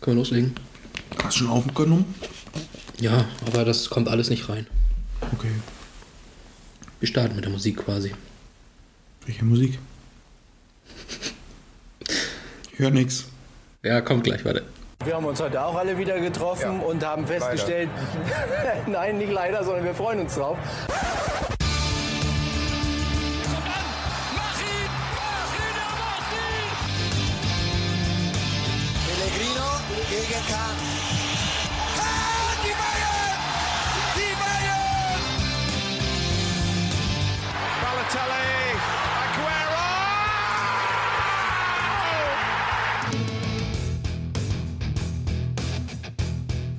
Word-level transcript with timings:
Können 0.00 0.16
wir 0.16 0.20
loslegen? 0.20 0.54
Hast 1.22 1.36
du 1.36 1.44
schon 1.44 1.50
aufgenommen? 1.50 2.14
Ja, 3.00 3.26
aber 3.46 3.64
das 3.66 3.90
kommt 3.90 4.08
alles 4.08 4.30
nicht 4.30 4.48
rein. 4.48 4.66
Okay. 5.34 5.50
Wir 7.00 7.08
starten 7.08 7.36
mit 7.36 7.44
der 7.44 7.52
Musik 7.52 7.84
quasi. 7.84 8.14
Welche 9.26 9.44
Musik? 9.44 9.78
Ich 12.72 12.78
höre 12.78 12.90
nix. 12.90 13.26
Ja, 13.82 14.00
kommt 14.00 14.24
gleich, 14.24 14.42
warte. 14.44 14.64
Wir 15.04 15.14
haben 15.14 15.24
uns 15.24 15.40
heute 15.40 15.62
auch 15.62 15.74
alle 15.74 15.96
wieder 15.96 16.18
getroffen 16.20 16.80
und 16.80 17.04
haben 17.04 17.26
festgestellt, 17.26 17.88
nein, 18.86 19.18
nicht 19.18 19.32
leider, 19.32 19.64
sondern 19.64 19.84
wir 19.84 19.94
freuen 19.94 20.20
uns 20.20 20.34
drauf. 20.34 20.58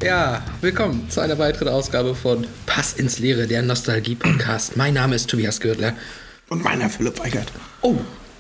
Ja, 0.04 0.44
willkommen 0.62 1.08
zu 1.12 1.22
einer 1.22 1.38
weiteren 1.38 1.68
Ausgabe 1.68 2.16
von 2.16 2.48
Pass 2.66 2.94
ins 2.94 3.20
Leere, 3.20 3.46
der 3.46 3.62
Nostalgie-Podcast. 3.62 4.76
Mein 4.76 4.96
Name 4.96 5.16
ist 5.16 5.30
Tobias 5.30 5.60
Gürtler. 5.60 5.94
Und 6.50 6.64
meiner 6.64 6.90
Philipp 6.90 7.20
Weigert. 7.20 7.52
Oh, 7.82 7.98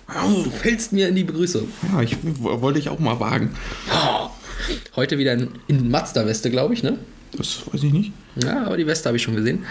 du 0.08 0.50
fällst 0.50 0.92
mir 0.92 1.08
in 1.08 1.14
die 1.14 1.24
Begrüßung. 1.24 1.68
Ja, 1.94 2.02
ich 2.02 2.18
wollte 2.24 2.80
ich 2.80 2.90
auch 2.90 2.98
mal 2.98 3.20
wagen. 3.20 3.56
Oh, 3.94 4.30
heute 4.96 5.20
wieder 5.20 5.34
in, 5.34 5.50
in 5.68 5.92
Mazda-Weste, 5.92 6.50
glaube 6.50 6.74
ich, 6.74 6.82
ne? 6.82 6.98
Das 7.38 7.62
weiß 7.72 7.84
ich 7.84 7.94
nicht. 7.94 8.12
Ja, 8.44 8.66
aber 8.66 8.78
die 8.78 8.88
Weste 8.88 9.08
habe 9.08 9.18
ich 9.18 9.24
schon 9.24 9.36
gesehen. 9.36 9.64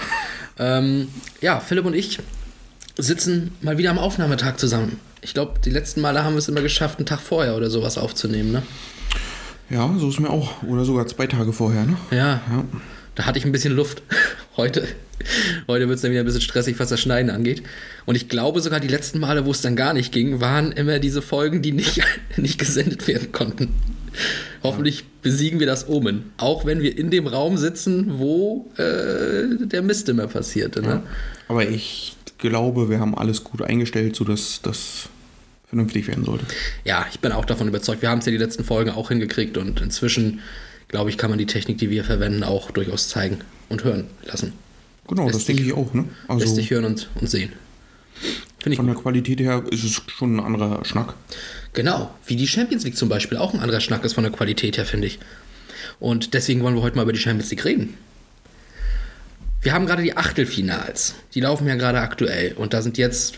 Ähm, 0.60 1.08
ja, 1.40 1.58
Philipp 1.58 1.86
und 1.86 1.94
ich 1.94 2.20
sitzen 2.98 3.50
mal 3.62 3.78
wieder 3.78 3.90
am 3.90 3.98
Aufnahmetag 3.98 4.58
zusammen. 4.58 5.00
Ich 5.22 5.34
glaube, 5.34 5.54
die 5.64 5.70
letzten 5.70 6.02
Male 6.02 6.22
haben 6.22 6.34
wir 6.34 6.38
es 6.38 6.48
immer 6.48 6.62
geschafft, 6.62 6.98
einen 6.98 7.06
Tag 7.06 7.20
vorher 7.20 7.56
oder 7.56 7.68
sowas 7.68 7.98
aufzunehmen, 7.98 8.52
ne? 8.52 8.62
Ja, 9.70 9.94
so 9.98 10.08
ist 10.08 10.20
mir 10.20 10.30
auch. 10.30 10.62
Oder 10.64 10.84
sogar 10.84 11.06
zwei 11.06 11.26
Tage 11.26 11.52
vorher, 11.52 11.84
ne? 11.84 11.96
Ja, 12.10 12.40
Ja. 12.50 12.64
da 13.14 13.24
hatte 13.26 13.38
ich 13.38 13.44
ein 13.44 13.52
bisschen 13.52 13.74
Luft. 13.74 14.02
Heute, 14.56 14.86
heute 15.68 15.88
wird 15.88 15.96
es 15.96 16.02
dann 16.02 16.10
wieder 16.10 16.20
ein 16.20 16.26
bisschen 16.26 16.42
stressig, 16.42 16.78
was 16.80 16.90
das 16.90 17.00
Schneiden 17.00 17.30
angeht. 17.30 17.62
Und 18.04 18.14
ich 18.16 18.28
glaube 18.28 18.60
sogar, 18.60 18.78
die 18.78 18.88
letzten 18.88 19.18
Male, 19.20 19.46
wo 19.46 19.52
es 19.52 19.62
dann 19.62 19.74
gar 19.74 19.94
nicht 19.94 20.12
ging, 20.12 20.40
waren 20.40 20.72
immer 20.72 20.98
diese 20.98 21.22
Folgen, 21.22 21.62
die 21.62 21.72
nicht, 21.72 22.02
nicht 22.36 22.58
gesendet 22.58 23.06
werden 23.08 23.32
konnten. 23.32 23.70
Hoffentlich 24.62 25.04
besiegen 25.22 25.60
wir 25.60 25.66
das 25.66 25.88
Omen. 25.88 26.32
Auch 26.36 26.66
wenn 26.66 26.82
wir 26.82 26.98
in 26.98 27.10
dem 27.10 27.26
Raum 27.26 27.56
sitzen, 27.56 28.18
wo 28.18 28.70
äh, 28.76 29.64
der 29.66 29.80
Mist 29.82 30.08
immer 30.10 30.26
passierte. 30.26 30.82
Ne? 30.82 31.04
Aber 31.48 31.66
ich 31.66 32.16
glaube, 32.36 32.90
wir 32.90 32.98
haben 33.00 33.14
alles 33.14 33.44
gut 33.44 33.62
eingestellt, 33.62 34.16
sodass 34.16 34.60
das 34.62 35.08
vernünftig 35.70 36.06
werden 36.08 36.24
sollte. 36.24 36.44
Ja, 36.84 37.06
ich 37.10 37.20
bin 37.20 37.32
auch 37.32 37.44
davon 37.46 37.66
überzeugt. 37.68 38.02
Wir 38.02 38.10
haben 38.10 38.18
es 38.18 38.26
ja 38.26 38.32
die 38.32 38.38
letzten 38.38 38.64
Folgen 38.64 38.90
auch 38.90 39.08
hingekriegt 39.08 39.56
und 39.56 39.80
inzwischen, 39.80 40.40
glaube 40.88 41.08
ich, 41.10 41.16
kann 41.16 41.30
man 41.30 41.38
die 41.38 41.46
Technik, 41.46 41.78
die 41.78 41.88
wir 41.90 42.04
verwenden, 42.04 42.42
auch 42.44 42.70
durchaus 42.70 43.08
zeigen 43.08 43.38
und 43.68 43.84
hören 43.84 44.06
lassen. 44.24 44.52
Genau, 45.08 45.24
Lässt 45.26 45.36
das 45.38 45.44
denke 45.46 45.62
ich 45.62 45.72
auch, 45.72 45.94
ne? 45.94 46.02
Lässt 46.28 46.30
Also 46.42 46.54
sich 46.54 46.70
hören 46.70 46.84
und, 46.84 47.08
und 47.14 47.28
sehen. 47.30 47.52
Finde 48.58 48.74
ich 48.74 48.76
von 48.76 48.86
gut. 48.86 48.96
der 48.96 49.02
Qualität 49.02 49.40
her 49.40 49.64
ist 49.70 49.84
es 49.84 50.02
schon 50.08 50.36
ein 50.36 50.40
anderer 50.44 50.84
Schnack. 50.84 51.14
Genau, 51.72 52.12
wie 52.26 52.36
die 52.36 52.46
Champions 52.46 52.84
League 52.84 52.96
zum 52.96 53.08
Beispiel 53.08 53.38
auch 53.38 53.54
ein 53.54 53.60
anderer 53.60 53.80
Schnack 53.80 54.04
ist 54.04 54.12
von 54.12 54.24
der 54.24 54.32
Qualität 54.32 54.76
her, 54.76 54.84
finde 54.84 55.06
ich. 55.06 55.18
Und 55.98 56.34
deswegen 56.34 56.62
wollen 56.62 56.74
wir 56.74 56.82
heute 56.82 56.96
mal 56.96 57.02
über 57.02 57.12
die 57.12 57.18
Champions 57.18 57.50
League 57.50 57.64
reden. 57.64 57.94
Wir 59.62 59.72
haben 59.72 59.86
gerade 59.86 60.02
die 60.02 60.16
Achtelfinals. 60.16 61.14
Die 61.34 61.40
laufen 61.40 61.66
ja 61.68 61.74
gerade 61.76 62.00
aktuell. 62.00 62.52
Und 62.54 62.72
da 62.74 62.82
sind 62.82 62.98
jetzt, 62.98 63.36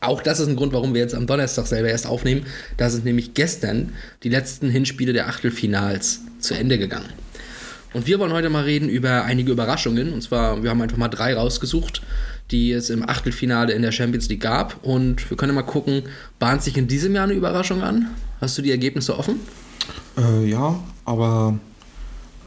auch 0.00 0.22
das 0.22 0.40
ist 0.40 0.48
ein 0.48 0.56
Grund, 0.56 0.72
warum 0.72 0.94
wir 0.94 1.00
jetzt 1.00 1.14
am 1.14 1.26
Donnerstag 1.26 1.66
selber 1.66 1.88
erst 1.88 2.06
aufnehmen. 2.06 2.46
Da 2.76 2.90
sind 2.90 3.04
nämlich 3.04 3.34
gestern 3.34 3.92
die 4.22 4.28
letzten 4.28 4.68
Hinspiele 4.68 5.12
der 5.12 5.28
Achtelfinals 5.28 6.20
zu 6.38 6.54
Ende 6.54 6.78
gegangen. 6.78 7.08
Und 7.92 8.06
wir 8.06 8.18
wollen 8.18 8.32
heute 8.32 8.48
mal 8.48 8.64
reden 8.64 8.88
über 8.88 9.24
einige 9.24 9.52
Überraschungen. 9.52 10.12
Und 10.12 10.22
zwar, 10.22 10.62
wir 10.62 10.70
haben 10.70 10.80
einfach 10.80 10.96
mal 10.96 11.08
drei 11.08 11.34
rausgesucht, 11.34 12.02
die 12.50 12.72
es 12.72 12.90
im 12.90 13.08
Achtelfinale 13.08 13.72
in 13.72 13.82
der 13.82 13.92
Champions 13.92 14.28
League 14.28 14.40
gab. 14.40 14.82
Und 14.82 15.28
wir 15.30 15.36
können 15.36 15.54
mal 15.54 15.62
gucken, 15.62 16.04
bahnt 16.38 16.62
sich 16.62 16.76
in 16.76 16.88
diesem 16.88 17.14
Jahr 17.14 17.24
eine 17.24 17.34
Überraschung 17.34 17.82
an? 17.82 18.08
Hast 18.40 18.56
du 18.56 18.62
die 18.62 18.70
Ergebnisse 18.70 19.18
offen? 19.18 19.40
Äh, 20.16 20.48
ja, 20.48 20.80
aber 21.04 21.58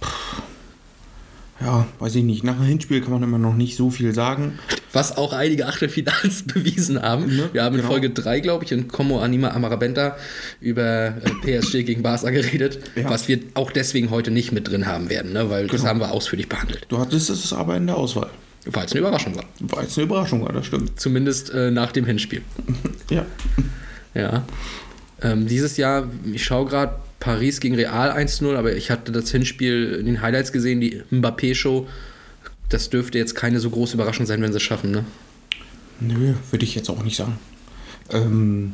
pff, 0.01 0.41
ja, 1.61 1.87
weiß 1.99 2.15
ich 2.15 2.23
nicht. 2.23 2.43
Nach 2.43 2.55
einem 2.57 2.65
Hinspiel 2.65 3.01
kann 3.01 3.11
man 3.11 3.23
immer 3.23 3.37
noch 3.37 3.55
nicht 3.55 3.77
so 3.77 3.89
viel 3.89 4.13
sagen. 4.13 4.59
Was 4.91 5.17
auch 5.17 5.33
einige 5.33 5.67
Achtelfinals 5.67 6.43
bewiesen 6.53 7.01
haben. 7.01 7.27
Ne, 7.35 7.49
Wir 7.53 7.63
haben 7.63 7.75
in 7.75 7.81
genau. 7.81 7.91
Folge 7.91 8.09
3, 8.09 8.39
glaube 8.41 8.63
ich, 8.65 8.71
in 8.71 8.87
Como 8.87 9.19
Anima 9.19 9.49
Amarabenta 9.49 10.15
über 10.61 10.83
äh, 11.43 11.61
PSG 11.61 11.83
gegen 11.85 12.01
Barca 12.03 12.29
geredet, 12.29 12.79
Ja. 12.95 13.09
was 13.09 13.27
wir 13.27 13.39
auch 13.55 13.71
deswegen 13.71 14.09
heute 14.09 14.31
nicht 14.31 14.51
mit 14.51 14.67
drin 14.69 14.85
haben 14.85 15.09
werden, 15.09 15.33
ne? 15.33 15.49
weil 15.49 15.67
das 15.67 15.77
Genau. 15.81 15.89
haben 15.89 15.99
wir 15.99 16.11
ausführlich 16.11 16.49
behandelt. 16.49 16.85
Du 16.89 16.97
hattest 16.99 17.29
es 17.29 17.51
aber 17.53 17.75
in 17.77 17.87
der 17.87 17.97
Auswahl. 17.97 18.29
Weil 18.67 18.85
es 18.85 18.91
eine 18.93 19.01
Überraschung 19.01 19.35
war. 19.35 19.45
Weil 19.59 19.85
es 19.85 19.95
eine 19.97 20.05
Überraschung 20.05 20.41
war, 20.43 20.51
das 20.51 20.65
stimmt. 20.65 20.99
Zumindest 20.99 21.51
äh, 21.53 21.71
nach 21.71 21.91
dem 21.91 22.05
Hinspiel. 22.05 22.41
Ja. 23.11 23.25
Ja. 24.15 24.43
Ähm, 25.21 25.47
dieses 25.47 25.77
Jahr, 25.77 26.07
ich 26.31 26.43
schaue 26.43 26.65
gerade 26.67 26.95
Paris 27.19 27.59
gegen 27.59 27.75
Real 27.75 28.11
1-0, 28.11 28.55
aber 28.55 28.75
ich 28.75 28.91
hatte 28.91 29.11
das 29.11 29.31
Hinspiel 29.31 29.97
in 29.99 30.05
den 30.05 30.21
Highlights 30.21 30.51
gesehen, 30.51 30.81
die 30.81 31.01
Mbappé-Show. 31.11 31.87
Das 32.69 32.89
dürfte 32.89 33.17
jetzt 33.17 33.35
keine 33.35 33.59
so 33.59 33.69
große 33.69 33.95
Überraschung 33.95 34.25
sein, 34.25 34.41
wenn 34.41 34.51
sie 34.51 34.57
es 34.57 34.63
schaffen, 34.63 34.91
ne? 34.91 35.05
Nö, 35.99 36.33
würde 36.51 36.65
ich 36.65 36.75
jetzt 36.75 36.89
auch 36.89 37.03
nicht 37.03 37.15
sagen. 37.15 37.37
Ähm, 38.11 38.73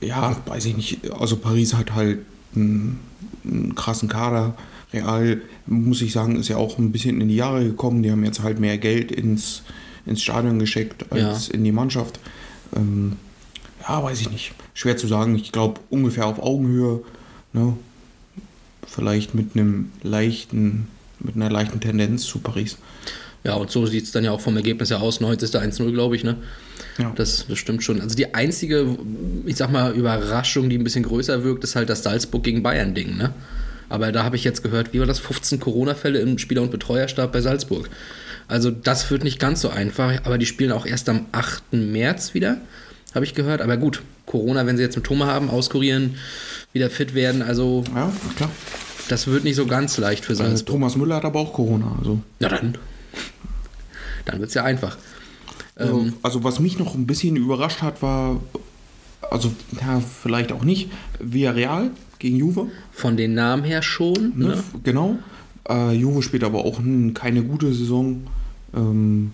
ja, 0.00 0.36
weiß 0.46 0.66
ich 0.66 0.76
nicht. 0.76 1.10
Also 1.12 1.36
Paris 1.36 1.74
hat 1.74 1.94
halt 1.94 2.18
einen, 2.54 3.00
einen 3.44 3.74
krassen 3.74 4.08
Kader. 4.08 4.54
Real, 4.92 5.40
muss 5.66 6.02
ich 6.02 6.12
sagen, 6.12 6.36
ist 6.36 6.48
ja 6.48 6.56
auch 6.58 6.78
ein 6.78 6.92
bisschen 6.92 7.20
in 7.20 7.28
die 7.28 7.36
Jahre 7.36 7.64
gekommen. 7.64 8.02
Die 8.02 8.10
haben 8.10 8.24
jetzt 8.24 8.42
halt 8.42 8.60
mehr 8.60 8.76
Geld 8.78 9.10
ins, 9.10 9.62
ins 10.04 10.22
Stadion 10.22 10.58
geschickt 10.58 11.06
als 11.10 11.48
Ja. 11.48 11.54
in 11.54 11.64
die 11.64 11.72
Mannschaft. 11.72 12.20
Ähm, 12.76 13.14
ja, 13.88 14.02
weiß 14.02 14.20
ich 14.20 14.30
nicht. 14.30 14.52
Schwer 14.74 14.96
zu 14.96 15.06
sagen. 15.06 15.34
Ich 15.36 15.52
glaube 15.52 15.80
ungefähr 15.90 16.26
auf 16.26 16.38
Augenhöhe. 16.38 17.00
Ne? 17.56 17.76
Vielleicht 18.86 19.34
mit 19.34 19.54
einem 19.54 19.90
leichten, 20.02 20.88
mit 21.18 21.34
einer 21.34 21.50
leichten 21.50 21.80
Tendenz 21.80 22.24
zu 22.24 22.38
Paris. 22.38 22.76
Ja, 23.42 23.54
und 23.54 23.70
so 23.70 23.86
sieht 23.86 24.04
es 24.04 24.12
dann 24.12 24.24
ja 24.24 24.32
auch 24.32 24.40
vom 24.40 24.56
Ergebnis 24.56 24.90
her 24.90 25.00
aus. 25.00 25.20
90. 25.20 25.50
1-0, 25.50 25.92
glaube 25.92 26.16
ich, 26.16 26.24
ne? 26.24 26.36
Ja. 26.98 27.12
Das, 27.14 27.46
das 27.48 27.58
stimmt 27.58 27.82
schon. 27.82 28.00
Also 28.00 28.16
die 28.16 28.34
einzige, 28.34 28.96
ich 29.46 29.56
sag 29.56 29.70
mal, 29.70 29.94
Überraschung, 29.94 30.68
die 30.68 30.78
ein 30.78 30.84
bisschen 30.84 31.04
größer 31.04 31.44
wirkt, 31.44 31.64
ist 31.64 31.76
halt 31.76 31.88
das 31.88 32.02
Salzburg 32.02 32.42
gegen 32.42 32.62
Bayern-Ding, 32.62 33.16
ne? 33.16 33.32
Aber 33.88 34.10
da 34.10 34.24
habe 34.24 34.36
ich 34.36 34.44
jetzt 34.44 34.62
gehört, 34.62 34.92
wie 34.92 34.98
war 34.98 35.06
das? 35.06 35.20
15 35.20 35.60
Corona-Fälle 35.60 36.18
im 36.18 36.38
Spieler- 36.38 36.62
und 36.62 36.72
Betreuerstab 36.72 37.32
bei 37.32 37.40
Salzburg. 37.40 37.88
Also 38.48 38.70
das 38.70 39.10
wird 39.10 39.24
nicht 39.24 39.38
ganz 39.38 39.60
so 39.60 39.68
einfach, 39.68 40.24
aber 40.24 40.38
die 40.38 40.46
spielen 40.46 40.72
auch 40.72 40.86
erst 40.86 41.08
am 41.08 41.26
8. 41.32 41.72
März 41.72 42.34
wieder, 42.34 42.58
habe 43.16 43.24
ich 43.24 43.34
gehört. 43.34 43.60
Aber 43.60 43.76
gut, 43.76 44.02
Corona, 44.26 44.66
wenn 44.66 44.76
sie 44.76 44.82
jetzt 44.82 44.94
Symptome 44.94 45.26
haben, 45.26 45.50
auskurieren, 45.50 46.16
wieder 46.72 46.90
fit 46.90 47.14
werden, 47.14 47.42
also 47.42 47.82
ja, 47.94 48.12
klar. 48.36 48.50
das 49.08 49.26
wird 49.26 49.44
nicht 49.44 49.56
so 49.56 49.66
ganz 49.66 49.98
leicht 49.98 50.24
für 50.24 50.36
Salzburg. 50.36 50.74
Thomas 50.74 50.96
Müller 50.96 51.16
hat 51.16 51.24
aber 51.24 51.40
auch 51.40 51.52
Corona. 51.52 51.96
Also. 51.98 52.20
Na 52.38 52.48
dann. 52.48 52.78
Dann 54.26 54.40
wird 54.40 54.48
es 54.48 54.54
ja 54.54 54.64
einfach. 54.64 54.96
Also, 55.76 56.06
also 56.22 56.44
was 56.44 56.58
mich 56.58 56.78
noch 56.78 56.94
ein 56.94 57.06
bisschen 57.06 57.36
überrascht 57.36 57.82
hat, 57.82 58.00
war, 58.00 58.40
also 59.30 59.52
ja, 59.80 60.00
vielleicht 60.00 60.52
auch 60.52 60.64
nicht, 60.64 60.90
Villarreal 61.20 61.90
gegen 62.18 62.36
Juve. 62.36 62.68
Von 62.92 63.16
den 63.16 63.34
Namen 63.34 63.62
her 63.62 63.82
schon. 63.82 64.32
Ne? 64.36 64.46
Ne? 64.46 64.64
Genau. 64.82 65.18
Äh, 65.68 65.92
Juve 65.92 66.22
spielt 66.22 66.44
aber 66.44 66.64
auch 66.64 66.78
hm, 66.78 67.12
keine 67.14 67.42
gute 67.42 67.72
Saison. 67.72 68.26
Ähm, 68.74 69.32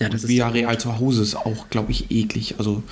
Ja, 0.00 0.08
das 0.08 0.24
ist 0.24 0.28
Villarreal 0.28 0.78
zu 0.78 0.98
Hause 0.98 1.22
ist 1.22 1.36
auch, 1.36 1.68
glaube 1.70 1.92
ich, 1.92 2.10
eklig. 2.10 2.54
Also 2.58 2.82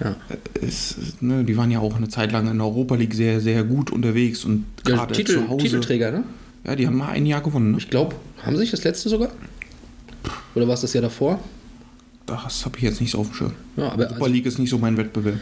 Ja. 0.00 0.16
es, 0.60 0.96
ne, 1.20 1.44
die 1.44 1.56
waren 1.56 1.70
ja 1.70 1.80
auch 1.80 1.96
eine 1.96 2.08
Zeit 2.08 2.30
lang 2.32 2.46
in 2.48 2.58
der 2.58 2.66
Europa 2.66 2.94
League 2.94 3.14
sehr, 3.14 3.40
sehr 3.40 3.64
gut 3.64 3.90
unterwegs 3.90 4.44
und 4.44 4.66
Der 4.86 4.96
gerade 4.96 5.14
Titel, 5.14 5.34
zu 5.34 5.48
Hause. 5.48 5.64
Titelträger, 5.64 6.10
ne? 6.10 6.24
Ja, 6.64 6.76
die 6.76 6.86
haben 6.86 6.96
mal 6.96 7.08
ein 7.10 7.26
Jahr 7.26 7.40
gewonnen. 7.40 7.72
Ne? 7.72 7.78
Ich 7.78 7.88
glaube, 7.90 8.14
haben 8.44 8.54
sie 8.56 8.60
sich 8.62 8.70
das 8.70 8.84
letzte 8.84 9.08
sogar? 9.08 9.30
Oder 10.54 10.66
war 10.68 10.74
es 10.74 10.82
das 10.82 10.92
Jahr 10.92 11.02
davor? 11.02 11.40
Das 12.26 12.64
habe 12.64 12.76
ich 12.76 12.84
jetzt 12.84 13.00
nicht 13.00 13.10
so 13.10 13.18
auf 13.18 13.28
dem 13.28 13.34
Schirm. 13.34 13.52
Ja, 13.76 13.88
aber 13.92 14.04
Europa 14.04 14.14
also, 14.24 14.26
League 14.26 14.46
ist 14.46 14.58
nicht 14.58 14.70
so 14.70 14.78
mein 14.78 14.96
Wettbewerb. 14.96 15.40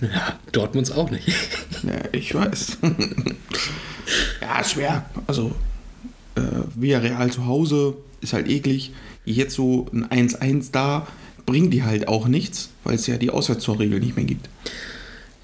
ja, 0.00 0.38
Dortmunds 0.52 0.90
auch 0.92 1.10
nicht. 1.10 1.28
Ja, 1.82 1.92
ich 2.12 2.34
weiß. 2.34 2.78
ja, 4.40 4.60
ist 4.60 4.70
schwer. 4.70 5.04
Also, 5.26 5.52
äh, 6.34 6.40
Villarreal 6.74 7.30
zu 7.30 7.44
Hause 7.44 7.94
ist 8.22 8.32
halt 8.32 8.48
eklig. 8.48 8.92
Jetzt 9.24 9.54
so 9.54 9.86
ein 9.92 10.28
1-1 10.28 10.70
da 10.72 11.06
bringt 11.46 11.72
die 11.74 11.82
halt 11.82 12.08
auch 12.08 12.26
nichts, 12.28 12.70
weil 12.84 12.94
es 12.94 13.06
ja 13.06 13.16
die 13.16 13.30
Auswärtstorregel 13.30 14.00
nicht 14.00 14.16
mehr 14.16 14.24
gibt. 14.24 14.48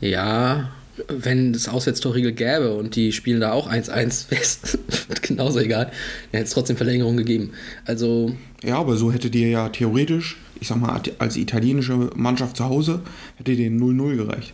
ja, 0.00 0.70
wenn 1.08 1.54
es 1.54 1.66
Auswärtstorregel 1.68 2.32
gäbe 2.32 2.74
und 2.74 2.94
die 2.94 3.12
spielen 3.12 3.40
da 3.40 3.52
auch 3.52 3.70
1-1, 3.70 4.30
wäre 4.30 4.42
es 4.42 4.78
genauso 5.22 5.58
egal. 5.58 5.86
Dann 5.86 5.92
hätte 6.32 6.44
es 6.44 6.50
trotzdem 6.50 6.76
Verlängerung 6.76 7.16
gegeben. 7.16 7.52
Also, 7.86 8.34
Ja, 8.62 8.76
aber 8.76 8.96
so 8.96 9.10
hätte 9.10 9.30
dir 9.30 9.48
ja 9.48 9.68
theoretisch, 9.70 10.36
ich 10.60 10.68
sag 10.68 10.78
mal, 10.78 11.00
als 11.18 11.36
italienische 11.38 12.10
Mannschaft 12.14 12.56
zu 12.58 12.64
Hause, 12.64 13.00
hätte 13.36 13.56
dir 13.56 13.70
0-0 13.70 14.16
gereicht. 14.16 14.52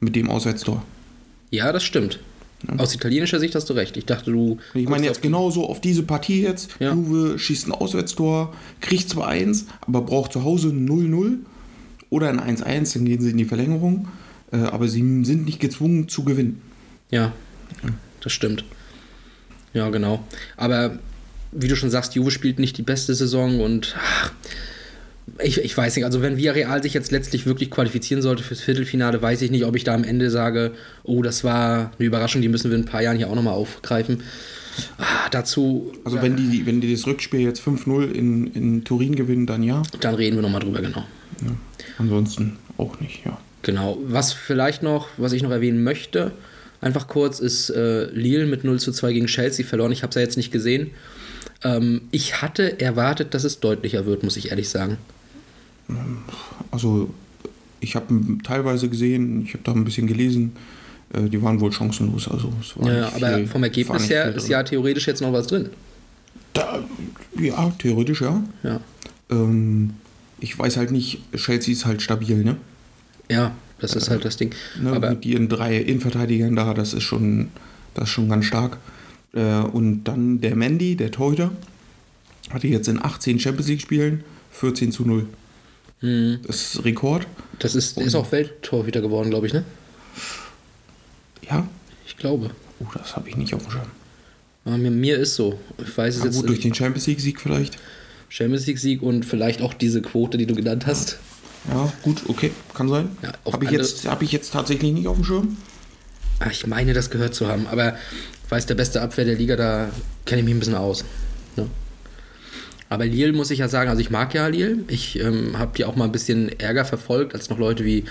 Mit 0.00 0.14
dem 0.14 0.30
Auswärtstor. 0.30 0.84
ja, 1.50 1.72
das 1.72 1.82
stimmt. 1.82 2.20
Aus 2.76 2.94
italienischer 2.94 3.38
Sicht 3.38 3.54
hast 3.54 3.70
du 3.70 3.74
recht. 3.74 3.96
Ich 3.96 4.04
dachte, 4.06 4.32
du. 4.32 4.58
Ich 4.74 4.88
meine 4.88 5.06
jetzt 5.06 5.18
auf- 5.18 5.22
genauso 5.22 5.66
auf 5.68 5.80
diese 5.80 6.02
Partie 6.02 6.42
jetzt. 6.42 6.70
Ja. 6.80 6.92
Juve 6.92 7.38
schießt 7.38 7.68
ein 7.68 7.72
Auswärtstor, 7.72 8.52
kriegt 8.80 9.08
zwar 9.08 9.28
1, 9.28 9.66
aber 9.82 10.00
braucht 10.02 10.32
zu 10.32 10.42
Hause 10.42 10.70
ein 10.70 10.84
0-0 10.88 11.38
oder 12.10 12.28
ein 12.30 12.40
1-1, 12.40 12.94
dann 12.94 13.04
gehen 13.04 13.20
sie 13.20 13.30
in 13.30 13.36
die 13.36 13.44
Verlängerung. 13.44 14.08
Äh, 14.50 14.56
aber 14.56 14.88
sie 14.88 15.00
sind 15.24 15.44
nicht 15.44 15.60
gezwungen 15.60 16.08
zu 16.08 16.24
gewinnen. 16.24 16.60
Ja, 17.10 17.32
das 18.22 18.32
stimmt. 18.32 18.64
Ja, 19.72 19.88
genau. 19.90 20.24
Aber 20.56 20.98
wie 21.52 21.68
du 21.68 21.76
schon 21.76 21.90
sagst, 21.90 22.14
Juve 22.16 22.30
spielt 22.30 22.58
nicht 22.58 22.76
die 22.76 22.82
beste 22.82 23.14
Saison 23.14 23.60
und 23.60 23.94
ach, 23.98 24.32
ich, 25.42 25.58
ich 25.58 25.76
weiß 25.76 25.96
nicht, 25.96 26.04
also 26.04 26.22
wenn 26.22 26.36
Villarreal 26.36 26.82
sich 26.82 26.94
jetzt 26.94 27.10
letztlich 27.10 27.46
wirklich 27.46 27.70
qualifizieren 27.70 28.22
sollte 28.22 28.42
fürs 28.42 28.60
Viertelfinale, 28.60 29.20
weiß 29.20 29.42
ich 29.42 29.50
nicht, 29.50 29.64
ob 29.64 29.76
ich 29.76 29.84
da 29.84 29.94
am 29.94 30.04
Ende 30.04 30.30
sage, 30.30 30.72
oh, 31.04 31.22
das 31.22 31.44
war 31.44 31.92
eine 31.98 32.06
Überraschung, 32.06 32.42
die 32.42 32.48
müssen 32.48 32.70
wir 32.70 32.76
in 32.76 32.84
ein 32.84 32.88
paar 32.88 33.02
Jahren 33.02 33.16
hier 33.16 33.28
auch 33.28 33.34
nochmal 33.34 33.54
aufgreifen. 33.54 34.22
Ah, 34.98 35.28
dazu, 35.30 35.92
Also 36.04 36.22
wenn 36.22 36.36
die, 36.36 36.66
wenn 36.66 36.80
die 36.80 36.92
das 36.92 37.06
Rückspiel 37.06 37.40
jetzt 37.40 37.60
5-0 37.60 38.12
in, 38.12 38.46
in 38.48 38.84
Turin 38.84 39.16
gewinnen, 39.16 39.46
dann 39.46 39.62
ja. 39.62 39.82
dann 40.00 40.14
reden 40.14 40.36
wir 40.36 40.42
nochmal 40.42 40.60
drüber, 40.60 40.80
genau. 40.80 41.04
Ansonsten 41.98 42.58
auch 42.76 43.00
nicht, 43.00 43.24
ja. 43.24 43.38
Genau. 43.62 43.98
Was 44.04 44.32
vielleicht 44.32 44.82
noch, 44.82 45.08
was 45.16 45.32
ich 45.32 45.42
noch 45.42 45.50
erwähnen 45.50 45.82
möchte, 45.82 46.32
einfach 46.80 47.08
kurz, 47.08 47.40
ist 47.40 47.70
äh, 47.70 48.04
Lille 48.12 48.46
mit 48.46 48.62
0 48.62 48.78
zu 48.78 48.92
2 48.92 49.12
gegen 49.12 49.26
Chelsea 49.26 49.66
verloren. 49.66 49.90
Ich 49.90 50.02
habe 50.02 50.10
es 50.10 50.14
ja 50.14 50.22
jetzt 50.22 50.36
nicht 50.36 50.52
gesehen. 50.52 50.92
Ähm, 51.64 52.02
ich 52.12 52.40
hatte 52.40 52.80
erwartet, 52.80 53.34
dass 53.34 53.44
es 53.44 53.58
deutlicher 53.60 54.06
wird, 54.06 54.22
muss 54.22 54.36
ich 54.36 54.50
ehrlich 54.50 54.68
sagen. 54.68 54.98
Also 56.70 57.10
ich 57.80 57.94
habe 57.96 58.06
teilweise 58.42 58.88
gesehen, 58.88 59.42
ich 59.44 59.54
habe 59.54 59.62
da 59.64 59.72
ein 59.72 59.84
bisschen 59.84 60.06
gelesen, 60.06 60.52
äh, 61.12 61.28
die 61.28 61.40
waren 61.42 61.60
wohl 61.60 61.72
chancenlos. 61.72 62.28
Also 62.28 62.52
es 62.60 62.76
war 62.78 62.92
Ja, 62.92 63.08
aber 63.14 63.36
viel- 63.38 63.46
vom 63.46 63.62
Ergebnis 63.62 64.08
her 64.10 64.26
viel 64.28 64.36
ist 64.36 64.48
ja 64.48 64.62
theoretisch 64.62 65.06
jetzt 65.06 65.20
noch 65.22 65.32
was 65.32 65.46
drin. 65.46 65.70
Da, 66.52 66.82
ja, 67.38 67.70
theoretisch 67.78 68.20
ja. 68.22 68.42
Ja. 68.62 68.80
Ähm, 69.30 69.94
ich 70.40 70.58
weiß 70.58 70.76
halt 70.76 70.90
nicht, 70.90 71.20
Chelsea 71.36 71.72
ist 71.72 71.84
halt 71.86 72.02
stabil, 72.02 72.44
ne? 72.44 72.56
Ja, 73.30 73.54
das 73.80 73.94
ist 73.94 74.10
halt 74.10 74.24
das 74.24 74.36
Ding. 74.36 74.54
ne 74.80 74.92
Aber 74.92 75.10
mit 75.10 75.24
ihren 75.26 75.48
drei 75.48 75.76
Innenverteidigern 75.76 76.56
da, 76.56 76.74
das 76.74 76.94
ist 76.94 77.02
schon, 77.04 77.48
das 77.94 78.04
ist 78.04 78.10
schon 78.10 78.28
ganz 78.28 78.44
stark. 78.46 78.78
Äh, 79.34 79.60
und 79.60 80.04
dann 80.04 80.40
der 80.40 80.56
Mandy, 80.56 80.96
der 80.96 81.10
Torhüter, 81.10 81.50
hatte 82.50 82.66
jetzt 82.66 82.88
in 82.88 83.02
18 83.02 83.38
Champions 83.38 83.68
League 83.68 83.82
Spielen 83.82 84.24
14 84.52 84.90
zu 84.90 85.04
0. 85.04 85.26
Mhm. 86.00 86.40
Das 86.46 86.74
ist 86.74 86.84
Rekord. 86.84 87.26
das 87.58 87.74
ist, 87.74 87.98
ist 87.98 88.14
auch 88.14 88.30
Welttorhüter 88.32 89.00
geworden, 89.00 89.30
glaube 89.30 89.46
ich, 89.48 89.52
ne? 89.52 89.64
Ja, 91.48 91.66
Ich 92.06 92.16
glaube. 92.16 92.50
oh, 92.80 92.86
das 92.94 93.16
habe 93.16 93.28
ich 93.28 93.36
nicht 93.36 93.54
auf 93.54 93.62
dem 93.62 93.70
Schirm. 93.72 93.86
Aber 94.64 94.76
mir, 94.78 94.90
mir 94.90 95.16
ist 95.18 95.34
so. 95.34 95.58
Ich 95.78 95.96
weiß 95.96 96.14
es 96.16 96.20
Ja, 96.20 96.26
jetzt 96.26 96.36
gut, 96.36 96.48
durch 96.48 96.60
den 96.60 96.74
Champions 96.74 97.06
League 97.06 97.20
Sieg 97.20 97.40
vielleicht. 97.40 97.78
Champions 98.28 98.66
League 98.66 98.78
Sieg 98.78 99.02
und 99.02 99.24
vielleicht 99.24 99.62
auch 99.62 99.72
diese 99.74 100.02
Quote, 100.02 100.36
die 100.36 100.46
du 100.46 100.54
genannt 100.54 100.86
hast. 100.86 101.18
Ja, 101.68 101.92
gut, 102.02 102.22
okay, 102.28 102.52
kann 102.74 102.88
sein. 102.88 103.08
Ja, 103.22 103.32
habe 103.52 103.64
ich, 103.64 103.70
jetzt- 103.70 104.06
hab 104.06 104.22
ich 104.22 104.30
jetzt 104.32 104.52
tatsächlich 104.52 104.92
nicht 104.92 105.06
auf 105.08 105.16
dem 105.16 105.24
Schirm. 105.24 105.56
Ah, 106.38 106.48
Ich 106.50 106.66
meine, 106.66 106.92
das 106.92 107.10
gehört 107.10 107.34
zu 107.34 107.48
haben, 107.48 107.66
aber 107.66 107.94
ich 108.44 108.50
weiß, 108.50 108.66
der 108.66 108.74
beste 108.76 109.00
Abwehr 109.02 109.24
der 109.24 109.34
Liga, 109.36 109.56
da 109.56 109.90
kenne 110.24 110.40
ich 110.40 110.44
mich 110.44 110.54
ein 110.54 110.58
bisschen 110.60 110.74
aus. 110.76 111.04
Ne? 111.56 111.66
Aber 112.88 113.04
Lille 113.06 113.32
muss 113.32 113.50
ich 113.50 113.58
ja 113.58 113.68
sagen, 113.68 113.90
also 113.90 114.00
ich 114.00 114.10
mag 114.10 114.34
ja 114.34 114.46
Lille. 114.46 114.78
Ich 114.88 115.18
ähm, 115.18 115.58
habe 115.58 115.72
die 115.76 115.84
auch 115.84 115.96
mal 115.96 116.04
ein 116.04 116.12
bisschen 116.12 116.48
Ärger 116.58 116.84
verfolgt, 116.84 117.34
als 117.34 117.50
noch 117.50 117.58
Leute 117.58 117.84
wie 117.84 118.04